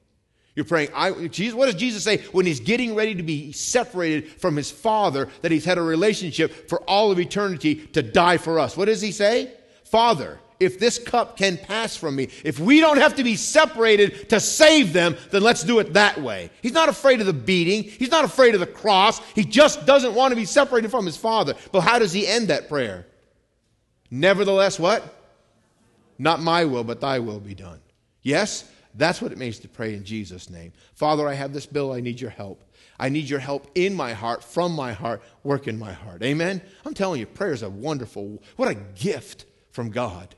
You're 0.57 0.65
praying, 0.65 0.89
I, 0.95 1.29
Jesus, 1.29 1.55
what 1.55 1.67
does 1.67 1.75
Jesus 1.77 2.03
say 2.03 2.19
when 2.33 2.45
he's 2.45 2.61
getting 2.61 2.95
ready 2.95 3.15
to 3.15 3.23
be 3.23 3.53
separated 3.53 4.29
from 4.29 4.57
his 4.57 4.71
Father, 4.71 5.29
that 5.43 5.53
he's 5.53 5.65
had 5.65 5.79
a 5.79 5.83
relationship 5.83 6.69
for 6.69 6.81
all 6.83 7.13
of 7.13 7.21
eternity 7.21 7.77
to 7.77 8.03
die 8.03 8.37
for 8.37 8.59
us? 8.59 8.77
What 8.77 8.87
does 8.87 9.01
he 9.01 9.13
say? 9.13 9.53
Father, 9.85 10.41
if 10.61 10.79
this 10.79 10.99
cup 10.99 11.37
can 11.37 11.57
pass 11.57 11.97
from 11.97 12.15
me. 12.15 12.29
If 12.45 12.61
we 12.61 12.81
don't 12.81 12.99
have 12.99 13.17
to 13.17 13.25
be 13.25 13.35
separated 13.35 14.29
to 14.29 14.39
save 14.39 14.93
them, 14.93 15.17
then 15.31 15.43
let's 15.43 15.65
do 15.65 15.79
it 15.79 15.95
that 15.95 16.21
way. 16.21 16.51
He's 16.63 16.75
not 16.75 16.89
afraid 16.89 17.21
of 17.21 17.27
the 17.27 17.33
beating. 17.33 17.83
He's 17.83 18.11
not 18.11 18.25
afraid 18.25 18.55
of 18.55 18.61
the 18.61 18.67
cross. 18.67 19.21
He 19.35 19.45
just 19.45 19.87
doesn't 19.87 20.15
want 20.15 20.33
to 20.33 20.37
be 20.37 20.45
separated 20.45 20.91
from 20.91 21.07
his 21.07 21.17
Father. 21.17 21.55
But 21.73 21.81
how 21.81 21.99
does 21.99 22.13
he 22.13 22.27
end 22.27 22.49
that 22.49 22.69
prayer? 22.69 23.07
Nevertheless, 24.11 24.79
what? 24.79 25.17
Not 26.19 26.43
my 26.43 26.67
will, 26.67 26.85
but 26.85 27.01
thy 27.01 27.19
will 27.19 27.41
be 27.41 27.55
done. 27.55 27.81
Yes, 28.23 28.71
That's 28.95 29.23
what 29.23 29.33
it 29.33 29.39
means 29.39 29.59
to 29.61 29.69
pray 29.69 29.95
in 29.95 30.05
Jesus' 30.05 30.51
name. 30.51 30.73
Father, 30.95 31.29
I 31.29 31.35
have 31.35 31.53
this 31.53 31.67
bill. 31.67 31.93
I 31.93 32.01
need 32.01 32.21
your 32.21 32.31
help. 32.31 32.65
I 32.99 33.09
need 33.09 33.29
your 33.29 33.39
help 33.39 33.71
in 33.75 33.95
my 33.95 34.13
heart, 34.13 34.43
from 34.45 34.73
my 34.73 34.93
heart, 34.93 35.23
work 35.43 35.69
in 35.69 35.79
my 35.79 35.93
heart. 35.93 36.23
Amen? 36.23 36.61
I'm 36.85 36.95
telling 36.95 37.21
you, 37.21 37.27
prayer 37.27 37.53
is 37.53 37.63
a 37.63 37.71
wonderful, 37.71 38.43
what 38.57 38.69
a 38.69 38.75
gift 38.75 39.47
from 39.71 39.91
God. 39.91 40.35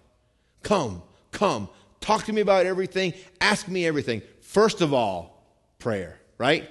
Come, 0.62 1.02
come, 1.30 1.68
talk 2.00 2.24
to 2.24 2.32
me 2.32 2.40
about 2.40 2.66
everything, 2.66 3.14
ask 3.40 3.68
me 3.68 3.86
everything. 3.86 4.22
First 4.40 4.80
of 4.80 4.92
all, 4.92 5.44
prayer, 5.78 6.20
right? 6.38 6.68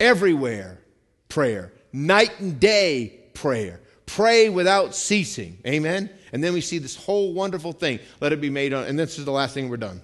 Everywhere, 0.00 0.80
prayer. 1.28 1.72
Night 1.92 2.40
and 2.40 2.58
day, 2.58 3.20
prayer. 3.34 3.80
Pray 4.06 4.48
without 4.48 4.94
ceasing. 4.94 5.58
Amen? 5.66 6.10
And 6.32 6.42
then 6.42 6.52
we 6.52 6.60
see 6.60 6.78
this 6.78 6.96
whole 6.96 7.32
wonderful 7.32 7.72
thing. 7.72 8.00
Let 8.20 8.32
it 8.32 8.40
be 8.40 8.50
made 8.50 8.72
on, 8.72 8.84
and 8.84 8.98
this 8.98 9.18
is 9.18 9.24
the 9.24 9.32
last 9.32 9.54
thing 9.54 9.68
we're 9.68 9.76
done. 9.76 10.02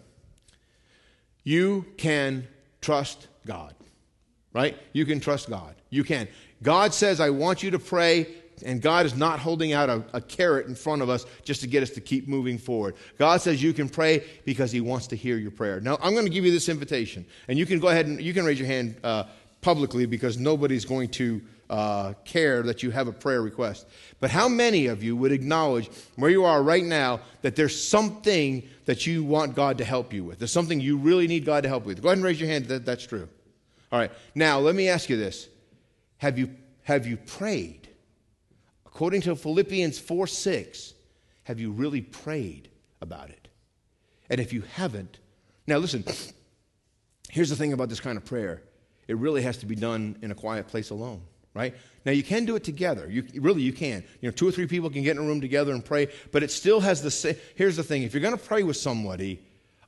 You 1.42 1.86
can 1.96 2.46
trust 2.80 3.26
God 3.46 3.74
right? 4.52 4.76
You 4.92 5.06
can 5.06 5.20
trust 5.20 5.48
God. 5.48 5.74
You 5.90 6.04
can. 6.04 6.28
God 6.62 6.92
says, 6.92 7.20
I 7.20 7.30
want 7.30 7.62
you 7.62 7.70
to 7.72 7.78
pray, 7.78 8.26
and 8.62 8.80
God 8.80 9.06
is 9.06 9.16
not 9.16 9.38
holding 9.38 9.72
out 9.72 9.88
a, 9.88 10.04
a, 10.12 10.20
carrot 10.20 10.66
in 10.66 10.74
front 10.74 11.02
of 11.02 11.08
us 11.08 11.26
just 11.44 11.60
to 11.62 11.66
get 11.66 11.82
us 11.82 11.90
to 11.90 12.00
keep 12.00 12.28
moving 12.28 12.58
forward. 12.58 12.94
God 13.18 13.40
says 13.40 13.62
you 13.62 13.72
can 13.72 13.88
pray 13.88 14.24
because 14.44 14.72
He 14.72 14.80
wants 14.80 15.06
to 15.08 15.16
hear 15.16 15.36
your 15.36 15.50
prayer. 15.50 15.80
Now, 15.80 15.98
I'm 16.02 16.12
going 16.12 16.26
to 16.26 16.30
give 16.30 16.44
you 16.44 16.52
this 16.52 16.68
invitation, 16.68 17.26
and 17.48 17.58
you 17.58 17.66
can 17.66 17.78
go 17.78 17.88
ahead 17.88 18.06
and 18.06 18.20
you 18.20 18.34
can 18.34 18.44
raise 18.44 18.58
your 18.58 18.68
hand 18.68 18.96
uh, 19.02 19.24
publicly 19.60 20.06
because 20.06 20.38
nobody's 20.38 20.84
going 20.84 21.08
to 21.10 21.40
uh, 21.70 22.14
care 22.24 22.62
that 22.62 22.82
you 22.82 22.90
have 22.90 23.06
a 23.06 23.12
prayer 23.12 23.40
request. 23.40 23.86
But 24.18 24.30
how 24.30 24.48
many 24.48 24.86
of 24.86 25.02
you 25.02 25.16
would 25.16 25.32
acknowledge 25.32 25.88
where 26.16 26.30
you 26.30 26.44
are 26.44 26.62
right 26.62 26.84
now 26.84 27.20
that 27.42 27.54
there's 27.56 27.80
something 27.80 28.68
that 28.86 29.06
you 29.06 29.22
want 29.22 29.54
God 29.54 29.78
to 29.78 29.84
help 29.84 30.12
you 30.12 30.24
with? 30.24 30.38
There's 30.38 30.52
something 30.52 30.80
you 30.80 30.96
really 30.96 31.28
need 31.28 31.44
God 31.44 31.62
to 31.62 31.68
help 31.68 31.86
with. 31.86 32.02
Go 32.02 32.08
ahead 32.08 32.18
and 32.18 32.24
raise 32.24 32.40
your 32.40 32.48
hand 32.48 32.66
that 32.66 32.84
that's 32.84 33.06
true. 33.06 33.28
All 33.92 33.98
right. 33.98 34.10
Now, 34.34 34.58
let 34.58 34.74
me 34.74 34.88
ask 34.88 35.08
you 35.08 35.16
this. 35.16 35.48
Have 36.18 36.38
you, 36.38 36.50
have 36.82 37.06
you 37.06 37.16
prayed? 37.16 37.88
According 38.92 39.22
to 39.22 39.36
Philippians 39.36 39.98
4 39.98 40.26
6, 40.26 40.94
have 41.44 41.60
you 41.60 41.70
really 41.70 42.00
prayed 42.00 42.68
about 43.00 43.30
it? 43.30 43.48
And 44.28 44.40
if 44.40 44.52
you 44.52 44.62
haven't, 44.74 45.18
now 45.66 45.78
listen, 45.78 46.04
here's 47.30 47.50
the 47.50 47.56
thing 47.56 47.72
about 47.72 47.88
this 47.88 48.00
kind 48.00 48.16
of 48.16 48.24
prayer 48.24 48.62
it 49.08 49.16
really 49.16 49.42
has 49.42 49.56
to 49.58 49.66
be 49.66 49.74
done 49.74 50.16
in 50.22 50.30
a 50.30 50.34
quiet 50.34 50.68
place 50.68 50.90
alone, 50.90 51.22
right? 51.52 51.74
Now, 52.04 52.12
you 52.12 52.22
can 52.22 52.44
do 52.44 52.54
it 52.54 52.62
together. 52.62 53.08
You, 53.10 53.26
really, 53.34 53.62
you 53.62 53.72
can. 53.72 54.04
You 54.20 54.28
know, 54.28 54.30
two 54.30 54.46
or 54.46 54.52
three 54.52 54.68
people 54.68 54.88
can 54.88 55.02
get 55.02 55.16
in 55.16 55.22
a 55.22 55.26
room 55.26 55.40
together 55.40 55.72
and 55.72 55.84
pray, 55.84 56.08
but 56.30 56.44
it 56.44 56.50
still 56.52 56.78
has 56.78 57.02
the 57.02 57.10
same. 57.10 57.34
Here's 57.56 57.76
the 57.76 57.82
thing 57.82 58.04
if 58.04 58.14
you're 58.14 58.22
going 58.22 58.36
to 58.36 58.42
pray 58.42 58.62
with 58.62 58.76
somebody 58.76 59.42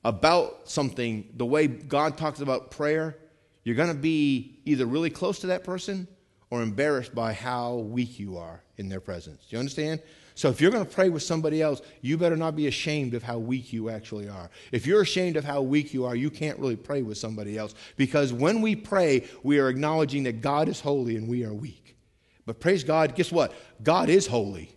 about 0.05 0.69
something, 0.69 1.29
the 1.37 1.47
way 1.47 1.69
God 1.69 2.19
talks 2.19 2.41
about 2.41 2.73
prayer, 2.73 3.17
you're 3.63 3.77
going 3.77 3.89
to 3.89 3.95
be 3.95 4.59
either 4.65 4.87
really 4.87 5.11
close 5.11 5.39
to 5.41 5.49
that 5.49 5.63
person 5.63 6.09
or 6.53 6.61
embarrassed 6.61 7.15
by 7.15 7.33
how 7.33 7.77
weak 7.77 8.19
you 8.19 8.37
are 8.37 8.61
in 8.77 8.91
their 8.91 9.01
presence. 9.01 9.47
Do 9.49 9.57
you 9.57 9.59
understand? 9.59 10.03
So 10.35 10.51
if 10.51 10.61
you're 10.61 10.71
going 10.71 10.85
to 10.85 10.95
pray 10.95 11.09
with 11.09 11.23
somebody 11.23 11.63
else, 11.63 11.81
you 12.03 12.19
better 12.19 12.37
not 12.37 12.55
be 12.55 12.67
ashamed 12.67 13.15
of 13.15 13.23
how 13.23 13.39
weak 13.39 13.73
you 13.73 13.89
actually 13.89 14.29
are. 14.29 14.51
If 14.71 14.87
you're 14.87 15.01
ashamed 15.01 15.39
of 15.39 15.47
how 15.47 15.63
weak 15.63 15.95
you 15.95 16.05
are, 16.05 16.15
you 16.15 16.29
can't 16.29 16.59
really 16.59 16.77
pray 16.77 17.01
with 17.01 17.17
somebody 17.17 17.57
else 17.57 17.75
because 17.97 18.35
when 18.35 18.61
we 18.61 18.77
pray, 18.77 19.27
we 19.43 19.61
are 19.61 19.71
acknowledging 19.71 20.25
that 20.25 20.43
God 20.43 20.69
is 20.69 20.79
holy 20.79 21.17
and 21.17 21.27
we 21.27 21.43
are 21.43 21.55
weak. 21.55 21.97
But 22.45 22.61
praise 22.61 22.85
God, 22.85 23.15
guess 23.15 23.33
what? 23.33 23.55
God 23.83 24.11
is 24.11 24.27
holy 24.27 24.77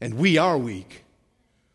and 0.00 0.14
we 0.14 0.38
are 0.38 0.56
weak, 0.56 1.04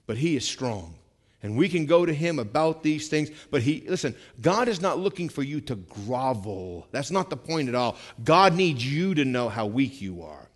but 0.07 0.17
He 0.17 0.37
is 0.37 0.47
strong. 0.47 0.95
And 1.41 1.55
we 1.55 1.69
can 1.69 1.85
go 1.85 2.05
to 2.05 2.13
him 2.13 2.37
about 2.37 2.83
these 2.83 3.07
things. 3.07 3.29
But 3.49 3.61
he, 3.61 3.85
listen, 3.87 4.15
God 4.41 4.67
is 4.67 4.81
not 4.81 4.99
looking 4.99 5.29
for 5.29 5.41
you 5.41 5.61
to 5.61 5.75
grovel. 5.75 6.87
That's 6.91 7.11
not 7.11 7.29
the 7.29 7.37
point 7.37 7.69
at 7.69 7.75
all. 7.75 7.95
God 8.23 8.55
needs 8.55 8.85
you 8.85 9.15
to 9.15 9.23
know 9.23 9.47
how 9.47 9.65
weak 9.65 10.01
you 10.01 10.23
are. 10.23 10.49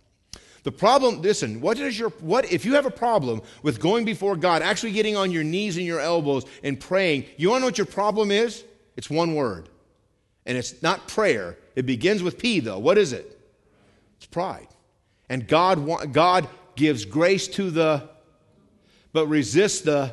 The 0.64 0.72
problem, 0.72 1.20
listen, 1.20 1.60
what 1.60 1.78
is 1.78 1.98
your, 1.98 2.08
what, 2.20 2.50
if 2.50 2.64
you 2.64 2.74
have 2.74 2.86
a 2.86 2.90
problem 2.90 3.42
with 3.62 3.80
going 3.80 4.04
before 4.04 4.34
God, 4.34 4.62
actually 4.62 4.92
getting 4.92 5.14
on 5.14 5.30
your 5.30 5.44
knees 5.44 5.76
and 5.76 5.86
your 5.86 6.00
elbows 6.00 6.44
and 6.62 6.80
praying, 6.80 7.26
you 7.36 7.50
want 7.50 7.58
to 7.58 7.60
know 7.60 7.66
what 7.66 7.78
your 7.78 7.86
problem 7.86 8.30
is? 8.30 8.64
It's 8.96 9.10
one 9.10 9.34
word. 9.34 9.68
And 10.46 10.56
it's 10.56 10.82
not 10.82 11.08
prayer. 11.08 11.58
It 11.76 11.86
begins 11.86 12.22
with 12.22 12.38
P, 12.38 12.60
though. 12.60 12.78
What 12.78 12.98
is 12.98 13.12
it? 13.12 13.38
It's 14.16 14.26
pride. 14.26 14.68
And 15.28 15.46
God, 15.46 16.12
God 16.12 16.48
gives 16.76 17.04
grace 17.04 17.48
to 17.48 17.70
the, 17.70 18.08
but 19.12 19.26
resists 19.26 19.82
the 19.82 20.12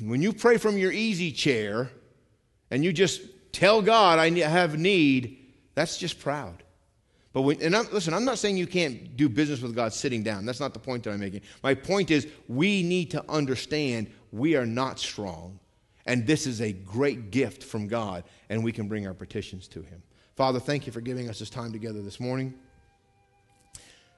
when 0.00 0.22
you 0.22 0.32
pray 0.32 0.56
from 0.56 0.78
your 0.78 0.92
easy 0.92 1.32
chair 1.32 1.90
and 2.70 2.84
you 2.84 2.92
just 2.92 3.20
tell 3.52 3.82
God, 3.82 4.18
I 4.18 4.30
have 4.40 4.78
need, 4.78 5.38
that's 5.74 5.98
just 5.98 6.18
proud. 6.20 6.62
But 7.32 7.42
when, 7.42 7.62
and 7.62 7.74
I'm, 7.74 7.86
listen, 7.92 8.12
I'm 8.12 8.24
not 8.24 8.38
saying 8.38 8.56
you 8.56 8.66
can't 8.66 9.16
do 9.16 9.28
business 9.28 9.60
with 9.60 9.74
God 9.74 9.92
sitting 9.92 10.22
down. 10.22 10.44
That's 10.44 10.60
not 10.60 10.74
the 10.74 10.80
point 10.80 11.04
that 11.04 11.12
I'm 11.12 11.20
making. 11.20 11.42
My 11.62 11.74
point 11.74 12.10
is 12.10 12.26
we 12.48 12.82
need 12.82 13.10
to 13.12 13.24
understand 13.30 14.10
we 14.32 14.56
are 14.56 14.66
not 14.66 14.98
strong. 14.98 15.58
And 16.04 16.26
this 16.26 16.46
is 16.46 16.60
a 16.60 16.72
great 16.72 17.30
gift 17.30 17.62
from 17.62 17.86
God, 17.86 18.24
and 18.48 18.64
we 18.64 18.72
can 18.72 18.88
bring 18.88 19.06
our 19.06 19.14
petitions 19.14 19.68
to 19.68 19.82
Him. 19.82 20.02
Father, 20.34 20.58
thank 20.58 20.86
you 20.86 20.92
for 20.92 21.00
giving 21.00 21.28
us 21.30 21.38
this 21.38 21.50
time 21.50 21.72
together 21.72 22.02
this 22.02 22.18
morning. 22.18 22.54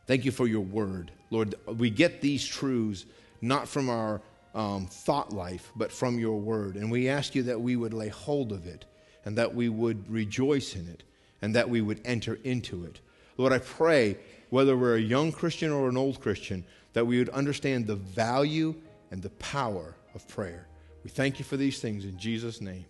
Thank 0.07 0.25
you 0.25 0.31
for 0.31 0.47
your 0.47 0.63
word. 0.63 1.13
Lord, 1.31 1.55
we 1.67 1.91
get 1.91 2.21
these 2.21 2.45
truths 2.45 3.05
not 3.43 3.69
from 3.69 3.91
our 3.91 4.23
um, 4.55 4.87
thought 4.87 5.33
life, 5.33 5.73
but 5.75 5.91
from 5.91 6.19
your 6.19 6.39
word. 6.39 6.77
And 6.77 6.91
we 6.91 7.09
ask 7.09 7.35
you 7.35 7.43
that 7.45 7.61
we 7.61 7.77
would 7.77 7.93
lay 7.93 8.09
hold 8.09 8.53
of 8.53 8.67
it 8.67 8.85
and 9.25 9.37
that 9.39 9.55
we 9.55 9.69
would 9.69 10.11
rejoice 10.11 10.75
in 10.77 10.89
it 10.89 11.03
and 11.43 11.55
that 11.55 11.69
we 11.69 11.81
would 11.81 12.01
enter 12.05 12.39
into 12.45 12.85
it. 12.85 13.01
Lord, 13.37 13.53
I 13.53 13.59
pray, 13.59 14.17
whether 14.51 14.77
we're 14.77 14.97
a 14.97 15.01
young 15.01 15.33
Christian 15.33 15.73
or 15.73 15.89
an 15.89 15.97
old 15.97 16.21
Christian, 16.21 16.65
that 16.93 17.07
we 17.07 17.19
would 17.19 17.31
understand 17.31 17.87
the 17.87 17.97
value 17.97 18.75
and 19.11 19.21
the 19.21 19.31
power 19.31 19.95
of 20.15 20.27
prayer. 20.29 20.67
We 21.03 21.11
thank 21.11 21.39
you 21.39 21.45
for 21.45 21.57
these 21.57 21.81
things 21.81 22.05
in 22.05 22.19
Jesus' 22.19 22.61
name. 22.61 22.87